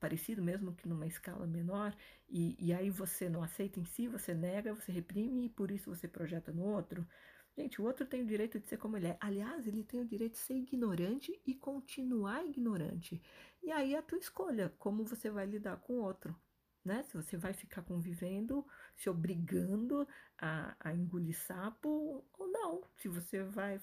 parecido, 0.01 0.43
mesmo 0.43 0.75
que 0.75 0.89
numa 0.89 1.07
escala 1.07 1.47
menor? 1.47 1.95
E, 2.29 2.57
e 2.59 2.73
aí 2.73 2.89
você 2.89 3.29
não 3.29 3.43
aceita 3.43 3.79
em 3.79 3.85
si, 3.85 4.09
você 4.09 4.33
nega, 4.33 4.75
você 4.75 4.91
reprime 4.91 5.47
e 5.47 5.49
por 5.51 5.71
isso 5.71 5.95
você 5.95 6.09
projeta 6.09 6.51
no 6.53 6.63
outro? 6.63 7.07
Gente, 7.57 7.81
o 7.81 7.85
outro 7.85 8.07
tem 8.07 8.23
o 8.23 8.27
direito 8.27 8.59
de 8.59 8.67
ser 8.67 8.79
como 8.79 8.97
ele 8.97 9.09
é. 9.09 9.19
Aliás, 9.21 9.67
ele 9.67 9.85
tem 9.85 10.01
o 10.01 10.07
direito 10.07 10.33
de 10.33 10.39
ser 10.39 10.55
ignorante 10.55 11.39
e 11.47 11.55
continuar 11.55 12.45
ignorante. 12.45 13.23
E 13.63 13.71
aí 13.71 13.95
é 13.95 13.99
a 13.99 14.03
tua 14.03 14.19
escolha, 14.19 14.73
como 14.79 15.05
você 15.05 15.31
vai 15.31 15.47
lidar 15.47 15.77
com 15.77 15.95
o 15.95 16.03
outro 16.03 16.35
né? 16.85 17.03
Se 17.05 17.16
você 17.16 17.37
vai 17.37 17.53
ficar 17.53 17.83
convivendo, 17.83 18.66
se 18.94 19.09
obrigando 19.09 20.07
a, 20.38 20.77
a 20.79 20.94
engolir 20.94 21.37
sapo 21.37 22.25
ou 22.33 22.49
não. 22.49 22.83
Se 22.97 23.09
você 23.09 23.42
vai, 23.42 23.81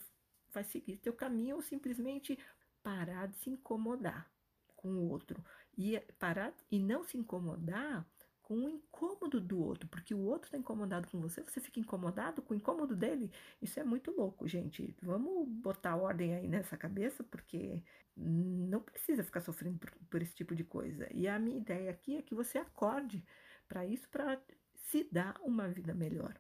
vai 0.54 0.64
seguir 0.64 0.98
seu 0.98 1.14
caminho 1.14 1.56
ou 1.56 1.62
simplesmente 1.62 2.38
parar 2.84 3.28
de 3.28 3.38
se 3.38 3.50
incomodar 3.50 4.32
com 4.76 4.90
o 4.90 5.10
outro. 5.10 5.44
E 5.78 6.00
parar 6.20 6.54
e 6.70 6.80
não 6.80 7.04
se 7.04 7.18
incomodar 7.18 8.06
com 8.52 8.66
o 8.66 8.70
incômodo 8.70 9.40
do 9.40 9.64
outro, 9.64 9.88
porque 9.88 10.14
o 10.14 10.26
outro 10.26 10.48
está 10.48 10.58
incomodado 10.58 11.08
com 11.08 11.22
você, 11.22 11.42
você 11.42 11.62
fica 11.62 11.80
incomodado 11.80 12.42
com 12.42 12.54
o 12.54 12.58
incômodo 12.58 12.94
dele. 12.94 13.32
Isso 13.62 13.80
é 13.80 13.84
muito 13.84 14.12
louco, 14.12 14.46
gente. 14.46 14.94
Vamos 15.02 15.48
botar 15.48 15.96
ordem 15.96 16.36
aí 16.36 16.50
nessa 16.50 16.76
cabeça, 16.76 17.24
porque 17.24 17.82
não 18.14 18.82
precisa 18.82 19.24
ficar 19.24 19.40
sofrendo 19.40 19.80
por, 19.80 19.90
por 20.10 20.22
esse 20.22 20.36
tipo 20.36 20.54
de 20.54 20.66
coisa. 20.66 21.08
E 21.14 21.30
a 21.30 21.40
minha 21.40 21.60
ideia 21.60 21.90
aqui 21.90 22.18
é 22.18 22.22
que 22.22 22.36
você 22.36 22.58
acorde 22.58 23.24
para 23.70 23.86
isso, 23.86 24.10
para 24.10 24.38
se 24.76 25.08
dar 25.10 25.40
uma 25.42 25.70
vida 25.70 25.94
melhor. 25.94 26.38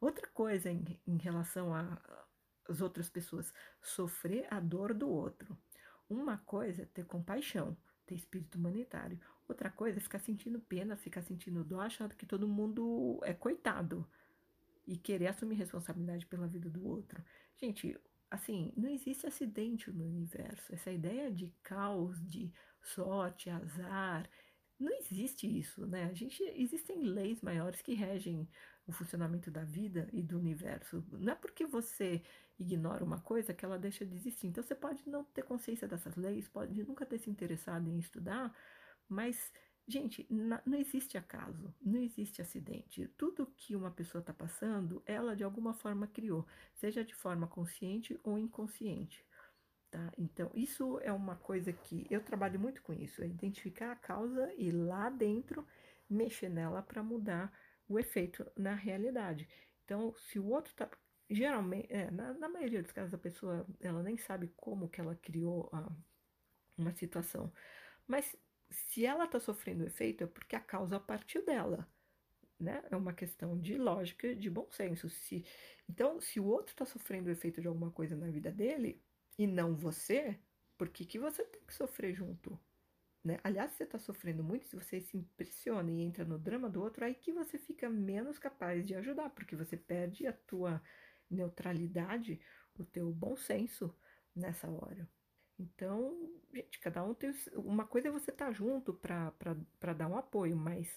Outra 0.00 0.26
coisa 0.26 0.68
em, 0.68 0.98
em 1.06 1.16
relação 1.16 1.72
às 2.68 2.80
outras 2.80 3.08
pessoas, 3.08 3.54
sofrer 3.80 4.48
a 4.52 4.58
dor 4.58 4.92
do 4.92 5.08
outro. 5.08 5.56
Uma 6.08 6.38
coisa 6.38 6.82
é 6.82 6.86
ter 6.86 7.04
compaixão, 7.06 7.76
ter 8.04 8.16
espírito 8.16 8.58
humanitário. 8.58 9.20
Outra 9.50 9.68
coisa 9.68 9.98
é 9.98 10.00
ficar 10.00 10.20
sentindo 10.20 10.60
pena, 10.60 10.96
ficar 10.96 11.22
sentindo 11.22 11.64
dó, 11.64 11.80
achando 11.80 12.14
que 12.14 12.24
todo 12.24 12.46
mundo 12.46 13.18
é 13.24 13.34
coitado 13.34 14.08
e 14.86 14.96
querer 14.96 15.26
assumir 15.26 15.56
responsabilidade 15.56 16.24
pela 16.24 16.46
vida 16.46 16.70
do 16.70 16.86
outro. 16.86 17.20
Gente, 17.56 17.98
assim, 18.30 18.72
não 18.76 18.88
existe 18.88 19.26
acidente 19.26 19.90
no 19.90 20.06
universo. 20.06 20.72
Essa 20.72 20.92
ideia 20.92 21.32
de 21.32 21.52
caos, 21.64 22.24
de 22.24 22.52
sorte, 22.80 23.50
azar, 23.50 24.30
não 24.78 24.92
existe 24.92 25.48
isso, 25.48 25.84
né? 25.84 26.04
A 26.04 26.14
gente 26.14 26.40
existem 26.54 27.02
leis 27.02 27.42
maiores 27.42 27.82
que 27.82 27.92
regem 27.92 28.48
o 28.86 28.92
funcionamento 28.92 29.50
da 29.50 29.64
vida 29.64 30.08
e 30.12 30.22
do 30.22 30.38
universo. 30.38 31.04
Não 31.10 31.32
é 31.32 31.36
porque 31.36 31.66
você 31.66 32.22
ignora 32.56 33.02
uma 33.02 33.20
coisa 33.20 33.52
que 33.52 33.64
ela 33.64 33.80
deixa 33.80 34.06
de 34.06 34.14
existir. 34.14 34.46
Então 34.46 34.62
você 34.62 34.76
pode 34.76 35.02
não 35.08 35.24
ter 35.24 35.42
consciência 35.42 35.88
dessas 35.88 36.14
leis, 36.14 36.46
pode 36.46 36.84
nunca 36.84 37.04
ter 37.04 37.18
se 37.18 37.28
interessado 37.28 37.90
em 37.90 37.98
estudar, 37.98 38.54
mas, 39.10 39.52
gente, 39.86 40.26
não 40.30 40.78
existe 40.78 41.18
acaso, 41.18 41.74
não 41.82 42.00
existe 42.00 42.40
acidente. 42.40 43.08
Tudo 43.18 43.52
que 43.56 43.74
uma 43.74 43.90
pessoa 43.90 44.20
está 44.20 44.32
passando, 44.32 45.02
ela 45.04 45.34
de 45.34 45.42
alguma 45.42 45.74
forma 45.74 46.06
criou, 46.06 46.46
seja 46.74 47.04
de 47.04 47.14
forma 47.14 47.46
consciente 47.46 48.18
ou 48.22 48.38
inconsciente. 48.38 49.26
Tá? 49.90 50.12
Então, 50.16 50.50
isso 50.54 51.00
é 51.02 51.12
uma 51.12 51.34
coisa 51.34 51.72
que 51.72 52.06
eu 52.08 52.22
trabalho 52.22 52.60
muito 52.60 52.80
com 52.82 52.92
isso, 52.92 53.22
é 53.22 53.26
identificar 53.26 53.90
a 53.90 53.96
causa 53.96 54.54
e 54.56 54.70
lá 54.70 55.10
dentro 55.10 55.66
mexer 56.08 56.48
nela 56.48 56.80
para 56.80 57.02
mudar 57.02 57.52
o 57.88 57.98
efeito 57.98 58.46
na 58.56 58.74
realidade. 58.74 59.48
Então, 59.84 60.14
se 60.14 60.38
o 60.38 60.46
outro 60.46 60.70
está 60.70 60.88
geralmente, 61.28 61.86
é, 61.90 62.10
na, 62.10 62.32
na, 62.34 62.48
maioria 62.48 62.82
dos 62.82 62.90
casos 62.90 63.14
a 63.14 63.18
pessoa 63.18 63.66
ela 63.80 64.02
nem 64.02 64.16
sabe 64.16 64.52
como 64.56 64.88
que 64.88 65.00
ela 65.00 65.14
criou 65.14 65.68
a, 65.72 65.90
uma 66.76 66.92
situação, 66.92 67.52
mas 68.06 68.36
se 68.70 69.04
ela 69.04 69.24
está 69.24 69.40
sofrendo 69.40 69.84
efeito, 69.84 70.24
é 70.24 70.26
porque 70.26 70.56
a 70.56 70.60
causa 70.60 70.98
partiu 70.98 71.44
dela. 71.44 71.88
Né? 72.58 72.82
É 72.90 72.96
uma 72.96 73.12
questão 73.12 73.58
de 73.58 73.76
lógica, 73.76 74.34
de 74.34 74.50
bom 74.50 74.68
senso. 74.70 75.08
Se, 75.08 75.44
então, 75.88 76.20
se 76.20 76.38
o 76.38 76.44
outro 76.44 76.72
está 76.72 76.84
sofrendo 76.84 77.30
efeito 77.30 77.60
de 77.60 77.68
alguma 77.68 77.90
coisa 77.90 78.16
na 78.16 78.28
vida 78.28 78.52
dele 78.52 79.02
e 79.38 79.46
não 79.46 79.74
você, 79.74 80.38
por 80.76 80.88
que, 80.88 81.04
que 81.04 81.18
você 81.18 81.44
tem 81.44 81.62
que 81.66 81.74
sofrer 81.74 82.14
junto? 82.14 82.58
Né? 83.24 83.38
Aliás, 83.42 83.70
se 83.72 83.78
você 83.78 83.84
está 83.84 83.98
sofrendo 83.98 84.42
muito, 84.42 84.66
se 84.66 84.76
você 84.76 85.00
se 85.00 85.16
impressiona 85.16 85.90
e 85.90 86.02
entra 86.02 86.24
no 86.24 86.38
drama 86.38 86.68
do 86.68 86.82
outro, 86.82 87.04
aí 87.04 87.14
que 87.14 87.32
você 87.32 87.58
fica 87.58 87.88
menos 87.88 88.38
capaz 88.38 88.86
de 88.86 88.94
ajudar, 88.94 89.30
porque 89.30 89.56
você 89.56 89.76
perde 89.76 90.26
a 90.26 90.32
tua 90.32 90.82
neutralidade, 91.30 92.40
o 92.78 92.84
teu 92.84 93.10
bom 93.12 93.36
senso 93.36 93.94
nessa 94.34 94.70
hora. 94.70 95.08
Então, 95.60 96.16
gente, 96.54 96.80
cada 96.80 97.04
um 97.04 97.12
tem. 97.12 97.30
Uma 97.54 97.86
coisa 97.86 98.08
é 98.08 98.10
você 98.10 98.30
estar 98.30 98.46
tá 98.46 98.52
junto 98.52 98.94
para 98.94 99.92
dar 99.92 100.08
um 100.08 100.16
apoio, 100.16 100.56
mas 100.56 100.88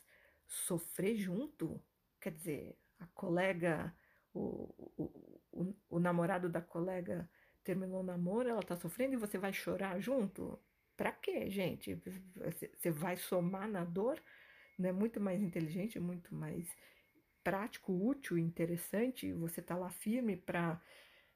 sofrer 0.47 1.17
junto, 1.17 1.83
quer 2.21 2.31
dizer, 2.31 2.77
a 2.97 3.05
colega, 3.07 3.93
o, 4.33 4.73
o, 4.97 5.31
o, 5.51 5.75
o 5.89 5.99
namorado 5.99 6.47
da 6.47 6.61
colega 6.61 7.29
terminou 7.61 7.99
o 7.99 8.05
namoro, 8.05 8.47
ela 8.49 8.63
tá 8.63 8.77
sofrendo 8.77 9.15
e 9.15 9.17
você 9.17 9.37
vai 9.37 9.51
chorar 9.51 9.99
junto? 9.99 10.57
Pra 10.95 11.11
quê, 11.11 11.49
gente? 11.49 12.01
Você 12.77 12.89
vai 12.89 13.17
somar 13.17 13.67
na 13.67 13.83
dor? 13.83 14.21
Não 14.79 14.89
é 14.89 14.93
muito 14.93 15.19
mais 15.19 15.41
inteligente, 15.41 15.99
muito 15.99 16.33
mais 16.33 16.73
prático, 17.43 17.91
útil, 17.91 18.37
interessante 18.37 19.33
você 19.33 19.61
tá 19.61 19.75
lá 19.75 19.89
firme 19.89 20.37
para, 20.37 20.81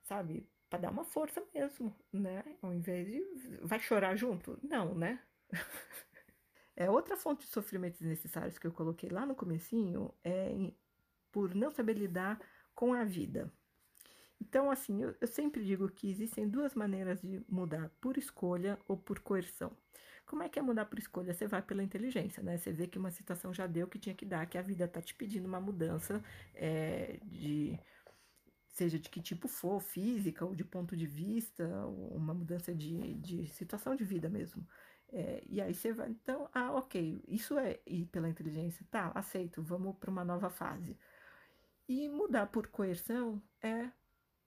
sabe, 0.04 0.48
para 0.70 0.80
dar 0.80 0.92
uma 0.92 1.04
força 1.04 1.44
mesmo, 1.54 1.96
né? 2.12 2.44
Ao 2.62 2.74
invés 2.74 3.08
de 3.08 3.24
vai 3.62 3.80
chorar 3.80 4.16
junto? 4.16 4.60
Não, 4.62 4.94
né? 4.96 5.22
é 6.76 6.90
outra 6.90 7.16
fonte 7.16 7.46
de 7.46 7.52
sofrimentos 7.52 8.02
necessários 8.02 8.58
que 8.58 8.68
eu 8.68 8.72
coloquei 8.72 9.10
lá 9.10 9.26
no 9.26 9.36
comecinho 9.36 10.14
é 10.24 10.72
por 11.32 11.54
não 11.56 11.72
saber 11.72 11.94
lidar 11.94 12.40
com 12.74 12.94
a 12.94 13.04
vida. 13.04 13.52
Então, 14.40 14.70
assim, 14.70 15.04
eu, 15.04 15.16
eu 15.20 15.28
sempre 15.28 15.64
digo 15.64 15.90
que 15.90 16.10
existem 16.10 16.48
duas 16.48 16.76
maneiras 16.76 17.22
de 17.22 17.44
mudar, 17.50 17.90
por 18.00 18.18
escolha 18.18 18.78
ou 18.88 18.96
por 18.96 19.20
coerção. 19.20 19.76
Como 20.26 20.44
é 20.44 20.50
que 20.50 20.60
é 20.60 20.62
mudar 20.62 20.86
por 20.86 21.00
escolha? 21.00 21.34
Você 21.34 21.48
vai 21.48 21.62
pela 21.62 21.82
inteligência, 21.82 22.44
né? 22.44 22.58
Você 22.58 22.72
vê 22.72 22.86
que 22.86 23.00
uma 23.00 23.12
situação 23.12 23.54
já 23.54 23.66
deu 23.66 23.88
que 23.88 23.98
tinha 23.98 24.14
que 24.14 24.26
dar, 24.26 24.46
que 24.46 24.58
a 24.58 24.62
vida 24.62 24.88
tá 24.88 25.02
te 25.02 25.16
pedindo 25.16 25.48
uma 25.48 25.60
mudança 25.60 26.24
é, 26.54 27.18
de 27.24 27.80
seja 28.78 29.00
de 29.00 29.10
que 29.10 29.20
tipo 29.20 29.48
for, 29.48 29.80
física 29.82 30.46
ou 30.46 30.54
de 30.54 30.64
ponto 30.64 30.96
de 30.96 31.08
vista, 31.08 31.66
uma 32.12 32.34
mudança 32.34 32.74
de, 32.76 33.16
de 33.16 33.48
situação 33.48 33.96
de 33.96 34.04
vida 34.04 34.30
mesmo. 34.30 34.66
É, 35.10 35.44
e 35.48 35.60
aí 35.60 35.74
você 35.74 35.92
vai, 35.92 36.10
então, 36.12 36.48
ah, 36.54 36.72
ok, 36.74 37.24
isso 37.28 37.58
é 37.58 37.80
ir 37.88 38.06
pela 38.06 38.30
inteligência, 38.30 38.86
tá, 38.92 39.12
aceito, 39.16 39.64
vamos 39.64 39.96
para 39.98 40.12
uma 40.12 40.24
nova 40.24 40.50
fase. 40.50 40.96
E 41.88 42.08
mudar 42.08 42.48
por 42.48 42.68
coerção 42.68 43.42
é 43.64 43.90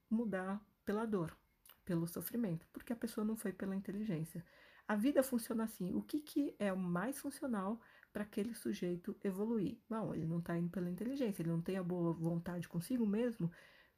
mudar 0.08 0.64
pela 0.84 1.04
dor, 1.04 1.36
pelo 1.84 2.06
sofrimento, 2.06 2.68
porque 2.72 2.92
a 2.92 2.96
pessoa 2.96 3.24
não 3.24 3.36
foi 3.36 3.52
pela 3.52 3.74
inteligência. 3.74 4.44
A 4.86 4.94
vida 4.94 5.22
funciona 5.24 5.64
assim. 5.64 5.92
O 5.94 6.02
que, 6.02 6.20
que 6.20 6.54
é 6.58 6.72
o 6.72 6.76
mais 6.76 7.18
funcional 7.18 7.80
para 8.12 8.22
aquele 8.22 8.54
sujeito 8.54 9.16
evoluir? 9.24 9.78
Bom, 9.88 10.14
ele 10.14 10.26
não 10.26 10.38
está 10.38 10.56
indo 10.56 10.70
pela 10.70 10.90
inteligência, 10.90 11.42
ele 11.42 11.50
não 11.50 11.62
tem 11.62 11.78
a 11.78 11.82
boa 11.82 12.12
vontade 12.12 12.68
consigo 12.68 13.06
mesmo 13.06 13.50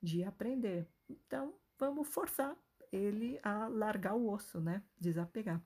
de 0.03 0.24
aprender. 0.24 0.88
Então, 1.09 1.55
vamos 1.78 2.09
forçar 2.09 2.57
ele 2.90 3.38
a 3.42 3.68
largar 3.68 4.14
o 4.14 4.30
osso, 4.30 4.61
né? 4.61 4.82
Desapegar. 4.98 5.64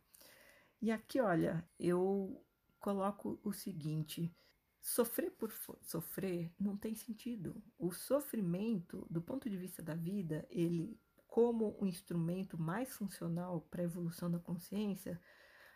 E 0.80 0.92
aqui, 0.92 1.20
olha, 1.20 1.68
eu 1.78 2.44
coloco 2.78 3.40
o 3.42 3.52
seguinte: 3.52 4.32
sofrer 4.80 5.30
por 5.32 5.50
sofrer 5.82 6.52
não 6.58 6.76
tem 6.76 6.94
sentido. 6.94 7.62
O 7.78 7.90
sofrimento, 7.90 9.06
do 9.10 9.20
ponto 9.20 9.48
de 9.48 9.56
vista 9.56 9.82
da 9.82 9.94
vida, 9.94 10.46
ele, 10.50 11.00
como 11.26 11.76
um 11.80 11.86
instrumento 11.86 12.56
mais 12.58 12.94
funcional 12.94 13.62
para 13.62 13.82
a 13.82 13.84
evolução 13.84 14.30
da 14.30 14.38
consciência, 14.38 15.20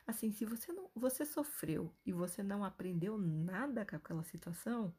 assim, 0.07 0.31
se 0.31 0.45
você 0.45 0.73
não, 0.73 0.91
você 0.95 1.25
sofreu 1.25 1.93
e 2.05 2.13
você 2.13 2.43
não 2.43 2.63
aprendeu 2.63 3.19
nada 3.19 3.85
com 3.85 3.97
aquela 3.97 4.23
situação, 4.23 4.95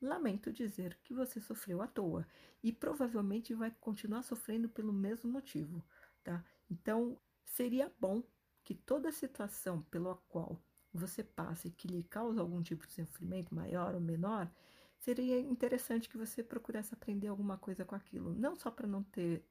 Lamento 0.00 0.52
dizer 0.52 0.98
que 1.02 1.14
você 1.14 1.40
sofreu 1.40 1.80
à 1.80 1.86
toa 1.86 2.26
e 2.62 2.72
provavelmente 2.72 3.54
vai 3.54 3.70
continuar 3.80 4.22
sofrendo 4.22 4.68
pelo 4.68 4.92
mesmo 4.92 5.30
motivo, 5.30 5.84
tá? 6.22 6.44
Então, 6.70 7.18
seria 7.44 7.92
bom 7.98 8.22
que 8.62 8.74
toda 8.74 9.12
situação 9.12 9.82
pela 9.82 10.14
qual 10.28 10.60
você 10.92 11.22
passe 11.22 11.70
que 11.70 11.88
lhe 11.88 12.02
causa 12.02 12.40
algum 12.40 12.62
tipo 12.62 12.86
de 12.86 12.92
sofrimento 12.92 13.54
maior 13.54 13.94
ou 13.94 14.00
menor, 14.00 14.50
seria 14.98 15.38
interessante 15.38 16.08
que 16.08 16.16
você 16.16 16.42
procurasse 16.42 16.92
aprender 16.94 17.28
alguma 17.28 17.56
coisa 17.58 17.84
com 17.84 17.94
aquilo, 17.94 18.34
não 18.34 18.56
só 18.56 18.70
para 18.70 18.86
não 18.86 19.02
ter 19.02 19.44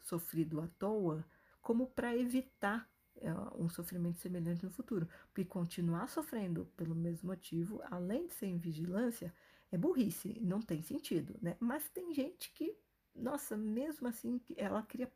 sofrido 0.00 0.60
à 0.60 0.68
toa, 0.78 1.24
como 1.60 1.86
para 1.86 2.16
evitar 2.16 2.88
é, 3.16 3.32
um 3.56 3.68
sofrimento 3.68 4.18
semelhante 4.18 4.64
no 4.64 4.70
futuro, 4.70 5.08
porque 5.26 5.44
continuar 5.44 6.08
sofrendo 6.08 6.66
pelo 6.76 6.94
mesmo 6.94 7.28
motivo, 7.28 7.82
além 7.90 8.26
de 8.26 8.34
ser 8.34 8.46
em 8.46 8.58
vigilância, 8.58 9.32
é 9.72 9.78
burrice, 9.78 10.38
não 10.40 10.60
tem 10.60 10.82
sentido, 10.82 11.34
né? 11.40 11.56
Mas 11.58 11.88
tem 11.88 12.12
gente 12.12 12.52
que, 12.52 12.76
nossa, 13.14 13.56
mesmo 13.56 14.06
assim, 14.06 14.38
ela 14.56 14.82
cria 14.82 15.10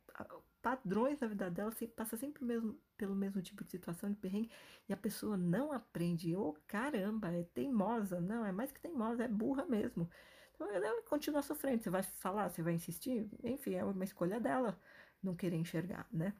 padrões 0.61 1.19
na 1.19 1.27
vida 1.27 1.49
dela, 1.49 1.71
passa 1.95 2.17
sempre 2.17 2.43
mesmo, 2.43 2.77
pelo 2.97 3.15
mesmo 3.15 3.41
tipo 3.41 3.63
de 3.63 3.69
situação 3.69 4.09
de 4.09 4.17
perrengue 4.17 4.49
e 4.89 4.93
a 4.93 4.97
pessoa 4.97 5.37
não 5.37 5.71
aprende. 5.71 6.35
Ô, 6.35 6.49
oh, 6.49 6.53
caramba, 6.67 7.31
é 7.31 7.43
teimosa. 7.43 8.19
Não, 8.19 8.43
é 8.43 8.51
mais 8.51 8.71
que 8.71 8.81
teimosa, 8.81 9.23
é 9.23 9.27
burra 9.27 9.65
mesmo. 9.65 10.09
Então 10.55 10.67
ela 10.71 11.03
continua 11.03 11.43
sofrendo. 11.43 11.83
Você 11.83 11.89
vai 11.91 12.01
falar, 12.01 12.49
você 12.49 12.63
vai 12.63 12.73
insistir, 12.73 13.29
enfim, 13.43 13.75
é 13.75 13.85
uma 13.85 14.03
escolha 14.03 14.39
dela 14.39 14.77
não 15.21 15.35
querer 15.35 15.57
enxergar, 15.57 16.07
né? 16.11 16.33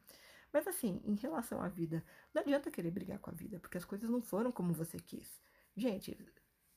Mas 0.52 0.66
assim, 0.66 1.00
em 1.04 1.14
relação 1.14 1.62
à 1.62 1.68
vida, 1.68 2.04
não 2.34 2.42
adianta 2.42 2.70
querer 2.70 2.90
brigar 2.90 3.18
com 3.20 3.30
a 3.30 3.34
vida, 3.34 3.60
porque 3.60 3.78
as 3.78 3.84
coisas 3.84 4.10
não 4.10 4.20
foram 4.20 4.50
como 4.50 4.72
você 4.72 4.98
quis. 4.98 5.40
Gente, 5.76 6.18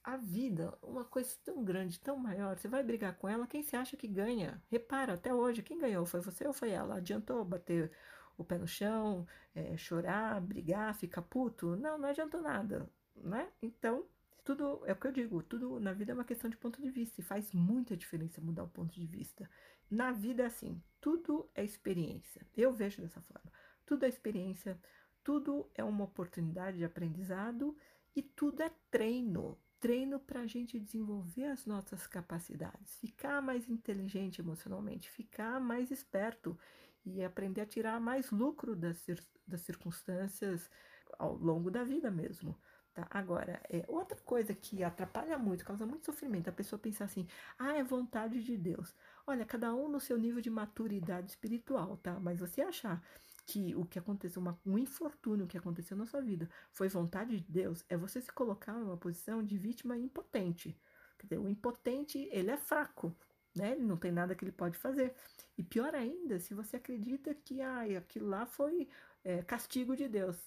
a 0.04 0.18
vida, 0.18 0.78
uma 0.82 1.06
coisa 1.06 1.36
tão 1.44 1.64
grande, 1.64 2.00
tão 2.00 2.18
maior, 2.18 2.58
você 2.58 2.68
vai 2.68 2.84
brigar 2.84 3.16
com 3.18 3.30
ela, 3.30 3.46
quem 3.48 3.62
você 3.62 3.76
acha 3.76 3.96
que 3.96 4.08
ganha? 4.08 4.62
Repara, 4.70 5.14
até 5.14 5.34
hoje, 5.34 5.62
quem 5.62 5.78
ganhou? 5.78 6.06
Foi 6.06 6.22
você 6.22 6.48
ou 6.48 6.54
foi 6.54 6.72
ela? 6.72 6.96
Adiantou 6.96 7.46
bater 7.46 7.92
o 8.38 8.44
pé 8.44 8.58
no 8.58 8.68
chão, 8.68 9.28
é, 9.54 9.78
chorar, 9.78 10.42
brigar, 10.42 10.96
ficar 10.96 11.22
puto? 11.22 11.76
Não, 11.76 11.98
não 11.98 12.10
adiantou 12.10 12.42
nada, 12.42 12.90
né? 13.16 13.52
Então, 13.62 14.06
tudo, 14.44 14.82
é 14.86 14.94
o 14.94 14.96
que 14.96 15.08
eu 15.08 15.12
digo, 15.12 15.44
tudo 15.44 15.80
na 15.80 15.94
vida 15.94 16.12
é 16.12 16.16
uma 16.16 16.24
questão 16.26 16.50
de 16.50 16.58
ponto 16.58 16.82
de 16.82 16.90
vista 16.90 17.22
e 17.22 17.24
faz 17.24 17.52
muita 17.54 17.96
diferença 17.96 18.42
mudar 18.42 18.64
o 18.64 18.70
ponto 18.70 18.94
de 18.94 19.06
vista. 19.06 19.48
Na 19.90 20.12
vida 20.12 20.44
é 20.44 20.46
assim, 20.48 20.82
tudo 21.00 21.50
é 21.54 21.64
experiência. 21.64 22.46
Eu 22.58 22.74
vejo 22.74 23.02
dessa 23.02 23.22
forma. 23.22 23.52
Tudo 23.86 24.06
é 24.06 24.10
experiência, 24.10 24.80
tudo 25.24 25.70
é 25.76 25.84
uma 25.84 26.06
oportunidade 26.06 26.78
de 26.78 26.86
aprendizado 26.86 27.78
e 28.16 28.22
tudo 28.22 28.64
é 28.64 28.72
treino 28.90 29.58
treino 29.82 30.20
para 30.20 30.42
a 30.42 30.48
gente 30.48 30.80
desenvolver 30.80 31.46
as 31.46 31.66
nossas 31.66 32.06
capacidades, 32.06 32.96
ficar 33.00 33.42
mais 33.42 33.68
inteligente 33.68 34.40
emocionalmente, 34.40 35.10
ficar 35.10 35.60
mais 35.60 35.90
esperto 35.90 36.58
e 37.04 37.24
aprender 37.24 37.62
a 37.62 37.66
tirar 37.66 38.00
mais 38.00 38.30
lucro 38.30 38.76
das, 38.76 39.04
das 39.46 39.62
circunstâncias 39.62 40.70
ao 41.18 41.36
longo 41.36 41.72
da 41.72 41.84
vida 41.84 42.12
mesmo. 42.12 42.56
Tá? 42.94 43.08
Agora, 43.10 43.60
é, 43.70 43.84
outra 43.88 44.18
coisa 44.22 44.54
que 44.54 44.84
atrapalha 44.84 45.38
muito, 45.38 45.66
causa 45.66 45.86
muito 45.86 46.06
sofrimento, 46.06 46.50
a 46.50 46.54
pessoa 46.54 46.80
pensar 46.80 47.06
assim, 47.06 47.28
ah, 47.58 47.76
é 47.76 47.84
vontade 47.84 48.44
de 48.44 48.56
Deus. 48.56 48.94
Olha, 49.26 49.46
cada 49.46 49.74
um 49.74 49.90
no 49.90 50.00
seu 50.00 50.18
nível 50.18 50.42
de 50.42 50.50
maturidade 50.50 51.32
espiritual, 51.32 51.98
tá? 51.98 52.20
Mas 52.20 52.40
você 52.40 52.62
achar 52.62 53.02
que 53.46 53.76
o 53.76 53.86
que 53.86 54.00
aconteceu, 54.00 54.42
uma, 54.42 54.60
um 54.66 54.78
infortúnio 54.78 55.48
que 55.48 55.58
aconteceu 55.58 55.98
na 55.98 56.06
sua 56.06 56.22
vida 56.22 56.50
foi 56.72 56.88
vontade 56.88 57.40
de 57.40 57.52
Deus, 57.52 57.84
é 57.90 57.98
você 57.98 58.22
se 58.22 58.32
colocar 58.32 58.74
numa 58.74 58.98
posição 58.98 59.44
de 59.44 59.58
vítima 59.58 59.98
impotente. 59.98 60.78
Quer 61.18 61.26
dizer, 61.26 61.38
o 61.40 61.50
impotente, 61.50 62.30
ele 62.32 62.52
é 62.52 62.58
fraco, 62.58 63.16
né? 63.56 63.74
Ele 63.74 63.84
não 63.84 63.98
tem 63.98 64.12
nada 64.12 64.36
que 64.36 64.44
ele 64.44 64.52
pode 64.52 64.78
fazer. 64.78 65.14
E 65.58 65.64
pior 65.64 65.94
ainda, 65.94 66.40
se 66.40 66.54
você 66.54 66.78
acredita 66.78 67.34
que 67.36 67.62
ah, 67.62 67.82
aquilo 67.98 68.28
lá 68.28 68.46
foi 68.46 68.88
é, 69.24 69.42
castigo 69.44 69.96
de 69.96 70.08
Deus. 70.08 70.38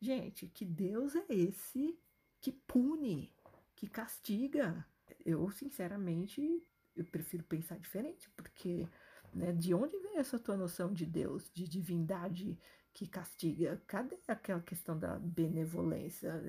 Gente, 0.00 0.46
que 0.48 0.64
Deus 0.64 1.14
é 1.14 1.24
esse 1.28 1.98
que 2.40 2.52
pune, 2.52 3.32
que 3.74 3.88
castiga? 3.88 4.84
Eu, 5.24 5.50
sinceramente, 5.50 6.62
eu 6.96 7.04
prefiro 7.04 7.44
pensar 7.44 7.78
diferente, 7.78 8.28
porque 8.30 8.86
né? 9.34 9.52
De 9.52 9.74
onde 9.74 9.98
vem 9.98 10.18
essa 10.18 10.38
tua 10.38 10.56
noção 10.56 10.92
de 10.92 11.04
Deus, 11.06 11.50
de 11.52 11.68
divindade 11.68 12.58
que 12.92 13.06
castiga? 13.06 13.82
Cadê 13.86 14.18
aquela 14.28 14.60
questão 14.60 14.98
da 14.98 15.18
benevolência? 15.18 16.42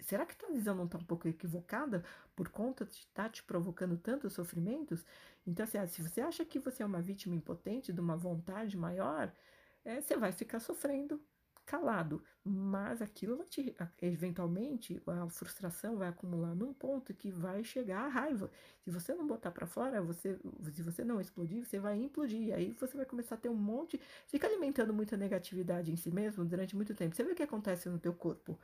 Será 0.00 0.24
que 0.24 0.36
tua 0.36 0.52
visão 0.52 0.74
não 0.74 0.86
está 0.86 0.98
um 0.98 1.04
pouco 1.04 1.28
equivocada 1.28 2.04
por 2.34 2.48
conta 2.48 2.84
de 2.84 2.92
estar 2.94 3.24
tá 3.24 3.28
te 3.28 3.42
provocando 3.42 3.96
tantos 3.96 4.32
sofrimentos? 4.32 5.04
Então, 5.46 5.64
assim, 5.64 5.78
ah, 5.78 5.86
se 5.86 6.02
você 6.02 6.20
acha 6.20 6.44
que 6.44 6.58
você 6.58 6.82
é 6.82 6.86
uma 6.86 7.02
vítima 7.02 7.34
impotente 7.34 7.92
de 7.92 8.00
uma 8.00 8.16
vontade 8.16 8.76
maior, 8.76 9.32
é, 9.84 10.00
você 10.00 10.16
vai 10.16 10.32
ficar 10.32 10.60
sofrendo 10.60 11.20
calado, 11.66 12.22
mas 12.44 13.02
aquilo 13.02 13.36
vai 13.36 13.46
te, 13.46 13.74
eventualmente 14.00 15.02
a 15.06 15.28
frustração 15.28 15.96
vai 15.96 16.08
acumular 16.08 16.54
num 16.54 16.72
ponto 16.72 17.12
que 17.12 17.30
vai 17.30 17.64
chegar 17.64 18.04
à 18.04 18.08
raiva. 18.08 18.50
Se 18.84 18.90
você 18.90 19.14
não 19.14 19.26
botar 19.26 19.50
para 19.50 19.66
fora, 19.66 20.00
você, 20.00 20.38
se 20.72 20.82
você 20.82 21.04
não 21.04 21.20
explodir, 21.20 21.64
você 21.64 21.78
vai 21.80 21.96
implodir. 21.96 22.54
Aí 22.54 22.72
você 22.72 22.96
vai 22.96 23.04
começar 23.04 23.34
a 23.34 23.38
ter 23.38 23.48
um 23.48 23.54
monte, 23.54 24.00
fica 24.26 24.46
alimentando 24.46 24.94
muita 24.94 25.16
negatividade 25.16 25.92
em 25.92 25.96
si 25.96 26.10
mesmo 26.10 26.44
durante 26.44 26.76
muito 26.76 26.94
tempo. 26.94 27.14
Você 27.14 27.24
vê 27.24 27.32
o 27.32 27.34
que 27.34 27.42
acontece 27.42 27.88
no 27.88 27.98
teu 27.98 28.14
corpo? 28.14 28.58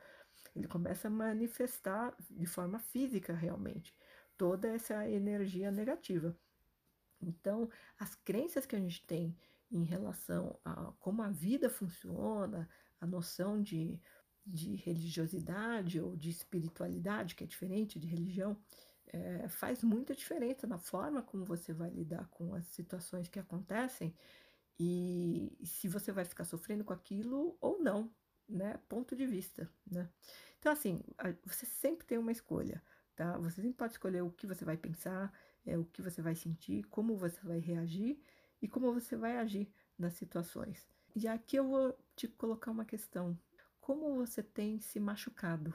Ele 0.55 0.67
começa 0.67 1.07
a 1.07 1.11
manifestar 1.11 2.15
de 2.29 2.45
forma 2.45 2.79
física 2.79 3.33
realmente 3.33 3.93
toda 4.37 4.67
essa 4.67 5.07
energia 5.09 5.71
negativa. 5.71 6.35
Então, 7.21 7.69
as 7.99 8.15
crenças 8.15 8.65
que 8.65 8.75
a 8.75 8.79
gente 8.79 9.05
tem 9.05 9.35
em 9.71 9.83
relação 9.83 10.59
a 10.63 10.91
como 10.99 11.21
a 11.23 11.29
vida 11.29 11.69
funciona, 11.69 12.69
a 13.03 13.07
noção 13.07 13.61
de, 13.61 13.99
de 14.45 14.75
religiosidade 14.75 15.99
ou 15.99 16.15
de 16.15 16.29
espiritualidade, 16.29 17.35
que 17.35 17.43
é 17.43 17.47
diferente 17.47 17.99
de 17.99 18.07
religião, 18.07 18.57
é, 19.07 19.47
faz 19.49 19.83
muita 19.83 20.15
diferença 20.15 20.65
na 20.65 20.77
forma 20.77 21.21
como 21.21 21.45
você 21.45 21.73
vai 21.73 21.89
lidar 21.89 22.27
com 22.29 22.55
as 22.55 22.65
situações 22.67 23.27
que 23.27 23.39
acontecem 23.39 24.15
e 24.79 25.51
se 25.63 25.87
você 25.87 26.11
vai 26.11 26.25
ficar 26.25 26.45
sofrendo 26.45 26.83
com 26.83 26.93
aquilo 26.93 27.57
ou 27.59 27.79
não, 27.79 28.09
né? 28.49 28.79
Ponto 28.89 29.15
de 29.15 29.25
vista, 29.25 29.69
né? 29.85 30.09
Então, 30.57 30.71
assim, 30.71 31.01
você 31.45 31.65
sempre 31.65 32.07
tem 32.07 32.17
uma 32.17 32.31
escolha, 32.31 32.81
tá? 33.15 33.37
Você 33.37 33.61
sempre 33.61 33.77
pode 33.77 33.91
escolher 33.91 34.21
o 34.21 34.31
que 34.31 34.47
você 34.47 34.63
vai 34.63 34.77
pensar, 34.77 35.31
é, 35.65 35.77
o 35.77 35.85
que 35.85 36.01
você 36.01 36.21
vai 36.21 36.35
sentir, 36.35 36.83
como 36.85 37.17
você 37.17 37.39
vai 37.43 37.59
reagir 37.59 38.19
e 38.61 38.67
como 38.67 38.93
você 38.93 39.15
vai 39.15 39.37
agir 39.37 39.71
nas 39.99 40.13
situações. 40.13 40.87
E 41.15 41.27
aqui 41.27 41.57
eu 41.57 41.67
vou 41.67 41.97
te 42.15 42.27
colocar 42.27 42.71
uma 42.71 42.85
questão. 42.85 43.37
Como 43.79 44.15
você 44.15 44.41
tem 44.41 44.79
se 44.79 44.99
machucado? 44.99 45.73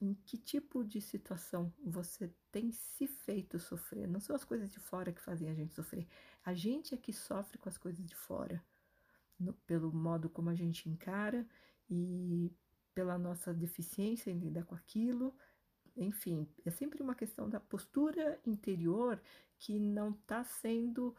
Em 0.00 0.14
que 0.14 0.36
tipo 0.36 0.84
de 0.84 1.00
situação 1.00 1.72
você 1.82 2.32
tem 2.52 2.70
se 2.70 3.06
feito 3.06 3.58
sofrer? 3.58 4.06
Não 4.06 4.20
são 4.20 4.36
as 4.36 4.44
coisas 4.44 4.70
de 4.70 4.78
fora 4.78 5.12
que 5.12 5.20
fazem 5.20 5.50
a 5.50 5.54
gente 5.54 5.74
sofrer. 5.74 6.06
A 6.44 6.52
gente 6.54 6.94
é 6.94 6.98
que 6.98 7.12
sofre 7.12 7.58
com 7.58 7.68
as 7.68 7.78
coisas 7.78 8.04
de 8.04 8.14
fora, 8.14 8.62
no, 9.38 9.52
pelo 9.52 9.92
modo 9.92 10.28
como 10.28 10.50
a 10.50 10.54
gente 10.54 10.88
encara 10.88 11.46
e 11.88 12.52
pela 12.94 13.18
nossa 13.18 13.52
deficiência 13.52 14.30
em 14.30 14.38
lidar 14.38 14.64
com 14.64 14.74
aquilo. 14.74 15.34
Enfim, 15.96 16.46
é 16.64 16.70
sempre 16.70 17.02
uma 17.02 17.14
questão 17.14 17.48
da 17.48 17.58
postura 17.58 18.38
interior 18.44 19.20
que 19.58 19.78
não 19.78 20.10
está 20.10 20.44
sendo 20.44 21.16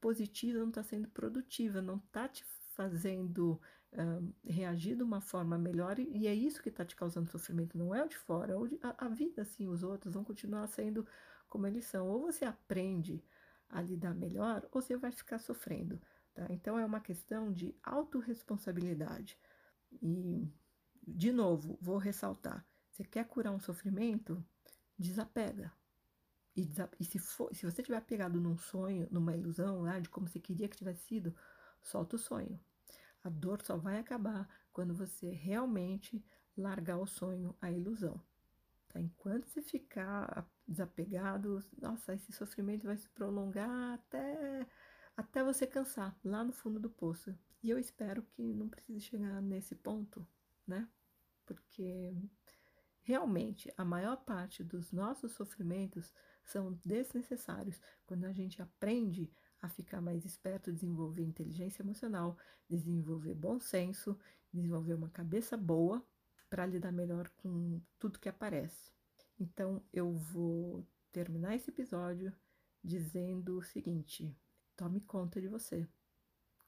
positiva, 0.00 0.58
não 0.58 0.68
está 0.68 0.82
sendo 0.82 1.08
produtiva, 1.08 1.80
não 1.80 1.96
está 1.96 2.28
te 2.28 2.44
fazendo 2.74 3.60
reagir 4.44 4.96
de 4.96 5.02
uma 5.02 5.20
forma 5.20 5.56
melhor 5.56 5.98
e, 5.98 6.26
é 6.26 6.34
isso 6.34 6.62
que 6.62 6.68
está 6.68 6.84
te 6.84 6.94
causando 6.94 7.30
sofrimento, 7.30 7.76
não 7.76 7.94
é 7.94 8.04
o 8.04 8.08
de 8.08 8.16
fora. 8.16 8.54
A, 8.82 9.06
a 9.06 9.08
vida, 9.08 9.42
assim, 9.42 9.66
os 9.66 9.82
outros 9.82 10.14
vão 10.14 10.24
continuar 10.24 10.66
sendo 10.68 11.06
como 11.48 11.66
eles 11.66 11.86
são. 11.86 12.08
Ou 12.08 12.20
você 12.20 12.44
aprende 12.44 13.24
a 13.68 13.80
lidar 13.80 14.14
melhor, 14.14 14.66
ou 14.70 14.80
você 14.80 14.96
vai 14.96 15.10
ficar 15.10 15.38
sofrendo. 15.38 16.00
Tá? 16.34 16.46
Então 16.50 16.78
é 16.78 16.84
uma 16.84 17.00
questão 17.00 17.52
de 17.52 17.74
autorresponsabilidade. 17.82 19.38
E, 20.02 20.46
de 21.06 21.32
novo, 21.32 21.78
vou 21.80 21.96
ressaltar: 21.96 22.64
você 22.90 23.04
quer 23.04 23.24
curar 23.26 23.52
um 23.52 23.60
sofrimento? 23.60 24.44
Desapega. 24.98 25.72
E, 26.54 26.68
e 26.98 27.04
se, 27.04 27.18
for, 27.18 27.54
se 27.54 27.64
você 27.64 27.80
estiver 27.80 28.00
pegado 28.02 28.40
num 28.40 28.56
sonho, 28.56 29.06
numa 29.10 29.34
ilusão 29.34 29.82
lá 29.82 29.98
de 30.00 30.08
como 30.08 30.28
você 30.28 30.40
queria 30.40 30.68
que 30.68 30.76
tivesse 30.76 31.04
sido, 31.06 31.34
solta 31.80 32.16
o 32.16 32.18
sonho. 32.18 32.58
A 33.24 33.28
dor 33.28 33.62
só 33.62 33.76
vai 33.76 33.98
acabar 33.98 34.48
quando 34.72 34.94
você 34.94 35.30
realmente 35.30 36.24
largar 36.56 36.98
o 36.98 37.06
sonho, 37.06 37.56
a 37.60 37.70
ilusão. 37.70 38.20
Tá? 38.88 39.00
Enquanto 39.00 39.46
você 39.46 39.62
ficar 39.62 40.48
desapegado, 40.66 41.62
nossa, 41.80 42.14
esse 42.14 42.32
sofrimento 42.32 42.86
vai 42.86 42.96
se 42.96 43.08
prolongar 43.10 43.94
até, 43.94 44.66
até 45.16 45.42
você 45.42 45.66
cansar, 45.66 46.18
lá 46.24 46.42
no 46.42 46.52
fundo 46.52 46.80
do 46.80 46.90
poço. 46.90 47.36
E 47.62 47.70
eu 47.70 47.78
espero 47.78 48.22
que 48.22 48.54
não 48.54 48.68
precise 48.68 49.00
chegar 49.00 49.42
nesse 49.42 49.74
ponto, 49.74 50.26
né? 50.66 50.88
Porque 51.44 52.14
realmente 53.00 53.72
a 53.76 53.84
maior 53.84 54.16
parte 54.16 54.62
dos 54.62 54.92
nossos 54.92 55.32
sofrimentos 55.32 56.12
são 56.44 56.78
desnecessários 56.84 57.80
quando 58.06 58.24
a 58.24 58.32
gente 58.32 58.60
aprende 58.62 59.30
a 59.60 59.68
ficar 59.68 60.00
mais 60.00 60.24
esperto, 60.24 60.72
desenvolver 60.72 61.22
inteligência 61.22 61.82
emocional, 61.82 62.36
desenvolver 62.68 63.34
bom 63.34 63.58
senso, 63.58 64.18
desenvolver 64.52 64.94
uma 64.94 65.08
cabeça 65.10 65.56
boa 65.56 66.04
para 66.48 66.66
lidar 66.66 66.92
melhor 66.92 67.28
com 67.36 67.80
tudo 67.98 68.18
que 68.18 68.28
aparece. 68.28 68.92
Então 69.38 69.82
eu 69.92 70.12
vou 70.12 70.86
terminar 71.12 71.54
esse 71.54 71.70
episódio 71.70 72.32
dizendo 72.82 73.58
o 73.58 73.62
seguinte: 73.62 74.34
tome 74.76 75.00
conta 75.00 75.40
de 75.40 75.48
você, 75.48 75.88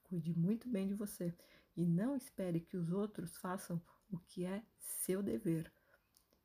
cuide 0.03 0.33
muito 0.37 0.67
bem 0.69 0.87
de 0.87 0.93
você 0.93 1.33
e 1.75 1.85
não 1.85 2.15
espere 2.15 2.59
que 2.59 2.77
os 2.77 2.91
outros 2.91 3.37
façam 3.37 3.81
o 4.09 4.19
que 4.19 4.45
é 4.45 4.63
seu 4.77 5.23
dever. 5.23 5.71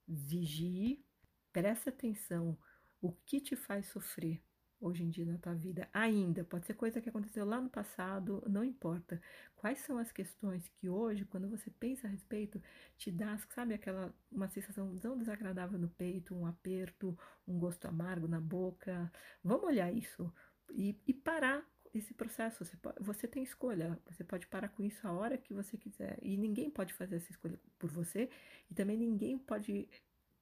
Vigie, 0.07 1.05
preste 1.53 1.88
atenção 1.88 2.57
o 3.01 3.12
que 3.12 3.40
te 3.40 3.57
faz 3.57 3.86
sofrer, 3.88 4.42
hoje 4.81 5.05
em 5.05 5.11
dia 5.11 5.24
na 5.24 5.39
tua 5.39 5.55
vida 5.55 5.89
ainda. 5.93 6.45
Pode 6.45 6.66
ser 6.66 6.74
coisa 6.74 7.01
que 7.01 7.09
aconteceu 7.09 7.45
lá 7.45 7.61
no 7.61 7.68
passado, 7.68 8.43
não 8.49 8.64
importa. 8.64 9.20
Quais 9.57 9.79
são 9.79 9.99
as 9.99 10.12
questões 10.12 10.68
que 10.68 10.89
hoje, 10.89 11.24
quando 11.24 11.49
você 11.49 11.70
pensa 11.70 12.07
a 12.07 12.11
respeito, 12.11 12.62
te 12.97 13.11
dá, 13.11 13.39
sabe, 13.55 13.74
aquela 13.74 14.14
uma 14.31 14.49
sensação 14.49 14.95
tão 14.99 15.16
desagradável 15.16 15.79
no 15.79 15.89
peito, 15.89 16.35
um 16.35 16.47
aperto, 16.47 17.18
um 17.47 17.59
gosto 17.59 17.87
amargo 17.87 18.29
na 18.29 18.41
boca. 18.41 19.11
Vamos 19.43 19.64
olhar 19.64 19.93
isso 19.93 20.33
e, 20.72 20.99
e 21.07 21.12
parar 21.14 21.66
esse 21.95 22.14
processo. 22.14 22.64
Você, 22.64 22.77
pode, 22.77 23.03
você 23.03 23.27
tem 23.27 23.43
escolha, 23.43 23.99
você 24.07 24.22
pode 24.24 24.47
parar 24.47 24.68
com 24.68 24.83
isso 24.83 25.07
a 25.07 25.12
hora 25.12 25.39
que 25.39 25.55
você 25.55 25.77
quiser. 25.77 26.18
E 26.22 26.37
ninguém 26.37 26.70
pode 26.70 26.93
fazer 26.93 27.16
essa 27.16 27.31
escolha 27.31 27.59
por 27.79 27.91
você, 27.91 28.29
e 28.70 28.74
também 28.74 28.97
ninguém 28.97 29.39
pode 29.39 29.89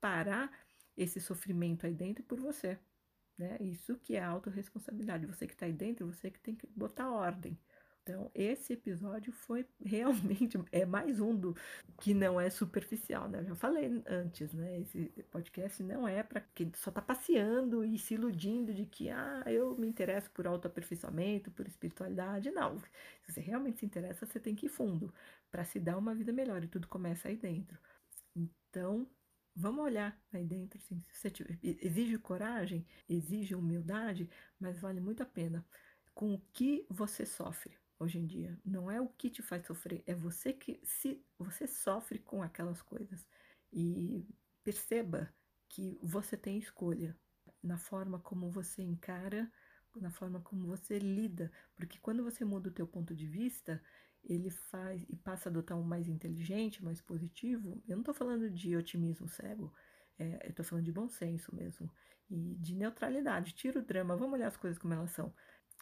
parar 0.01 0.51
esse 0.97 1.21
sofrimento 1.21 1.87
aí 1.87 1.95
dentro 1.95 2.23
por 2.25 2.39
você. 2.39 2.79
Né? 3.39 3.57
Isso 3.61 3.97
que 3.97 4.15
é 4.17 4.23
autorresponsabilidade. 4.23 5.27
Você 5.27 5.47
que 5.47 5.55
está 5.55 5.67
aí 5.67 5.73
dentro, 5.73 6.07
você 6.07 6.31
que 6.31 6.39
tem 6.39 6.55
que 6.55 6.67
botar 6.69 7.11
ordem. 7.11 7.59
Então, 8.05 8.31
esse 8.35 8.75
episódio 8.75 9.33
foi 9.33 9.67
realmente 9.83 10.59
é 10.71 10.85
mais 10.85 11.21
um 11.21 11.35
do 11.35 11.57
que 11.99 12.13
não 12.13 12.39
é 12.39 12.51
superficial, 12.51 13.29
né? 13.31 13.41
Eu 13.41 13.45
já 13.47 13.55
falei 13.55 14.03
antes, 14.07 14.53
né? 14.53 14.81
Esse 14.81 15.07
podcast 15.31 15.83
não 15.83 16.07
é 16.07 16.23
para 16.23 16.43
quem 16.55 16.71
só 16.77 16.91
está 16.91 17.01
passeando 17.01 17.83
e 17.83 17.99
se 17.99 18.13
iludindo 18.13 18.75
de 18.75 18.85
que 18.85 19.09
ah, 19.09 19.43
eu 19.47 19.75
me 19.79 19.87
interesso 19.89 20.31
por 20.33 20.47
autoaperfeiçoamento, 20.47 21.51
por 21.51 21.67
espiritualidade. 21.67 22.51
Não. 22.51 22.79
Se 22.79 23.33
você 23.33 23.41
realmente 23.41 23.79
se 23.81 23.87
interessa, 23.87 24.27
você 24.27 24.39
tem 24.39 24.55
que 24.55 24.67
ir 24.67 24.69
fundo 24.69 25.13
para 25.51 25.65
se 25.65 25.81
dar 25.81 25.97
uma 25.97 26.15
vida 26.15 26.31
melhor 26.33 26.63
e 26.63 26.69
tudo 26.69 26.87
começa 26.87 27.29
aí 27.29 27.37
dentro. 27.37 27.79
Então, 28.37 29.09
Vamos 29.57 29.85
olhar 29.85 30.21
aí 30.33 30.45
dentro, 30.45 30.79
assim, 30.79 31.05
se 31.13 31.31
tiver, 31.31 31.59
exige 31.63 32.19
coragem, 32.19 32.85
exige 33.09 33.55
humildade, 33.55 34.29
mas 34.59 34.81
vale 34.81 35.01
muito 35.01 35.23
a 35.23 35.27
pena. 35.27 35.65
Com 36.13 36.35
o 36.35 36.41
que 36.53 36.85
você 36.91 37.25
sofre 37.25 37.79
hoje 37.99 38.19
em 38.19 38.27
dia, 38.27 38.59
não 38.65 38.91
é 38.91 39.01
o 39.01 39.09
que 39.09 39.31
te 39.31 39.43
faz 39.43 39.65
sofrer, 39.67 40.03
é 40.07 40.15
você 40.15 40.53
que 40.53 40.81
se 40.85 41.25
você 41.39 41.67
sofre 41.69 42.19
com 42.19 42.43
aquelas 42.43 42.83
coisas. 42.83 43.25
E 43.73 44.27
perceba 44.65 45.33
que 45.69 45.99
você 46.03 46.37
tem 46.37 46.59
escolha 46.59 47.17
na 47.63 47.79
forma 47.79 48.19
como 48.21 48.51
você 48.51 48.83
encara, 48.83 49.51
na 50.01 50.11
forma 50.11 50.41
como 50.41 50.67
você 50.67 50.99
lida, 50.99 51.53
porque 51.77 51.99
quando 52.01 52.25
você 52.25 52.45
muda 52.45 52.69
o 52.69 52.73
teu 52.73 52.87
ponto 52.87 53.15
de 53.15 53.27
vista, 53.27 53.81
ele 54.25 54.51
faz 54.51 55.05
e 55.09 55.17
passa 55.17 55.49
a 55.49 55.51
adotar 55.51 55.79
um 55.79 55.83
mais 55.83 56.09
inteligente, 56.09 56.85
mais 56.85 57.01
positivo, 57.01 57.83
eu 57.87 57.97
não 57.97 58.03
estou 58.03 58.15
falando 58.15 58.51
de 58.51 58.77
otimismo 58.77 59.29
cego, 59.29 59.73
é, 60.19 60.47
eu 60.47 60.51
estou 60.51 60.65
falando 60.65 60.85
de 60.85 60.93
bom 60.93 61.09
senso 61.09 61.55
mesmo 61.55 61.91
e 62.31 62.55
de 62.57 62.75
neutralidade. 62.75 63.53
Tira 63.53 63.81
o 63.81 63.83
drama, 63.83 64.17
vamos 64.17 64.35
olhar 64.35 64.49
as 64.49 64.57
coisas 64.57 64.79
como 64.79 64.95
elas 64.95 65.11
são. 65.11 65.33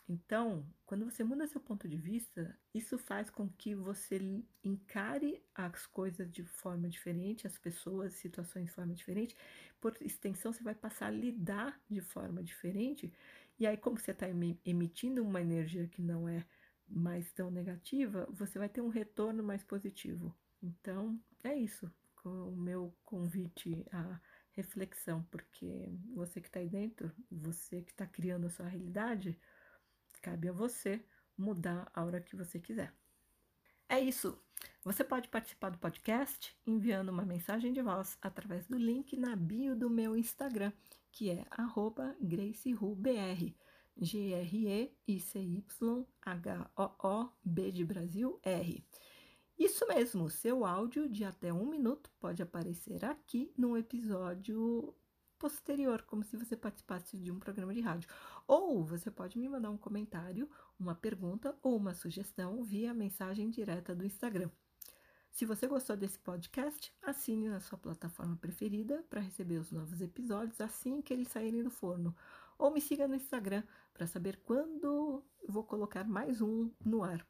Então, 0.09 0.66
quando 0.84 1.05
você 1.05 1.22
muda 1.22 1.47
seu 1.47 1.61
ponto 1.61 1.88
de 1.88 1.97
vista, 1.97 2.59
isso 2.74 2.99
faz 2.99 3.30
com 3.30 3.49
que 3.49 3.74
você 3.74 4.18
encare 4.64 5.43
as 5.55 5.86
coisas 5.86 6.30
de 6.30 6.43
forma 6.45 6.88
diferente, 6.88 7.47
as 7.47 7.57
pessoas, 7.57 8.14
situações 8.14 8.66
de 8.66 8.72
forma 8.72 8.95
diferente. 8.95 9.36
Por 9.80 9.97
extensão, 10.01 10.53
você 10.53 10.62
vai 10.62 10.74
passar 10.74 11.07
a 11.07 11.11
lidar 11.11 11.80
de 11.88 12.01
forma 12.01 12.43
diferente. 12.43 13.12
E 13.59 13.66
aí, 13.66 13.76
como 13.76 13.99
você 13.99 14.11
está 14.11 14.26
emitindo 14.64 15.22
uma 15.22 15.40
energia 15.40 15.86
que 15.86 16.03
não 16.03 16.28
é 16.28 16.45
mais 16.88 17.32
tão 17.32 17.50
negativa, 17.50 18.28
você 18.30 18.58
vai 18.58 18.68
ter 18.68 18.80
um 18.80 18.88
retorno 18.88 19.42
mais 19.42 19.62
positivo. 19.64 20.34
Então, 20.62 21.18
é 21.42 21.54
isso, 21.56 21.90
o 22.24 22.52
meu 22.52 22.94
convite 23.04 23.84
à 23.90 24.20
reflexão, 24.52 25.22
porque 25.30 25.88
você 26.14 26.40
que 26.40 26.48
está 26.48 26.60
aí 26.60 26.68
dentro, 26.68 27.10
você 27.30 27.82
que 27.82 27.90
está 27.90 28.06
criando 28.06 28.46
a 28.46 28.50
sua 28.50 28.68
realidade, 28.68 29.38
cabe 30.20 30.48
a 30.48 30.52
você 30.52 31.04
mudar 31.36 31.90
a 31.94 32.04
hora 32.04 32.20
que 32.20 32.36
você 32.36 32.60
quiser. 32.60 32.94
É 33.88 33.98
isso. 33.98 34.38
Você 34.84 35.04
pode 35.04 35.28
participar 35.28 35.70
do 35.70 35.78
podcast 35.78 36.56
enviando 36.66 37.08
uma 37.08 37.24
mensagem 37.24 37.72
de 37.72 37.82
voz 37.82 38.16
através 38.22 38.66
do 38.66 38.78
link 38.78 39.16
na 39.16 39.34
bio 39.34 39.74
do 39.74 39.90
meu 39.90 40.16
Instagram, 40.16 40.72
que 41.10 41.30
é 41.30 41.44
GraceRuBR. 42.20 43.54
G-R-E-I-C-Y-H-O-O-B 43.97 44.93
de 47.72 47.84
Brasil 47.84 48.40
R. 48.43 48.84
Isso 49.59 49.86
mesmo, 49.86 50.28
seu 50.30 50.64
áudio 50.64 51.09
de 51.09 51.24
até 51.24 51.53
um 51.53 51.66
minuto 51.66 52.11
pode 52.18 52.43
aparecer 52.43 53.05
aqui 53.05 53.53
no 53.57 53.76
episódio 53.76 54.95
posterior, 55.38 56.03
como 56.03 56.22
se 56.22 56.36
você 56.36 56.57
participasse 56.57 57.16
de 57.16 57.30
um 57.30 57.38
programa 57.38 57.74
de 57.74 57.80
rádio. 57.80 58.09
Ou 58.47 58.84
você 58.84 59.11
pode 59.11 59.38
me 59.38 59.49
mandar 59.49 59.70
um 59.70 59.76
comentário, 59.76 60.49
uma 60.78 60.95
pergunta 60.95 61.57
ou 61.62 61.76
uma 61.76 61.95
sugestão 61.95 62.62
via 62.62 62.95
mensagem 62.95 63.51
direta 63.51 63.95
do 63.95 64.07
Instagram. 64.07 64.51
Se 65.32 65.45
você 65.45 65.66
gostou 65.66 65.97
desse 65.97 66.18
podcast, 66.18 66.93
assine 67.03 67.49
na 67.49 67.59
sua 67.59 67.78
plataforma 67.78 68.36
preferida 68.36 69.03
para 69.09 69.20
receber 69.20 69.57
os 69.57 69.72
novos 69.72 70.01
episódios 70.01 70.61
assim 70.61 71.01
que 71.01 71.12
eles 71.12 71.28
saírem 71.28 71.62
do 71.62 71.70
forno. 71.70 72.14
Ou 72.59 72.70
me 72.70 72.80
siga 72.80 73.09
no 73.09 73.14
Instagram 73.14 73.64
para 73.93 74.07
saber 74.07 74.40
quando 74.45 75.24
vou 75.49 75.64
colocar 75.64 76.05
mais 76.05 76.40
um 76.40 76.70
no 76.84 77.03
ar. 77.03 77.26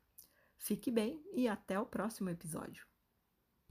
Fique 0.58 0.90
bem 0.90 1.22
e 1.32 1.48
até 1.48 1.78
o 1.78 1.86
próximo 1.86 2.30
episódio. 2.30 2.91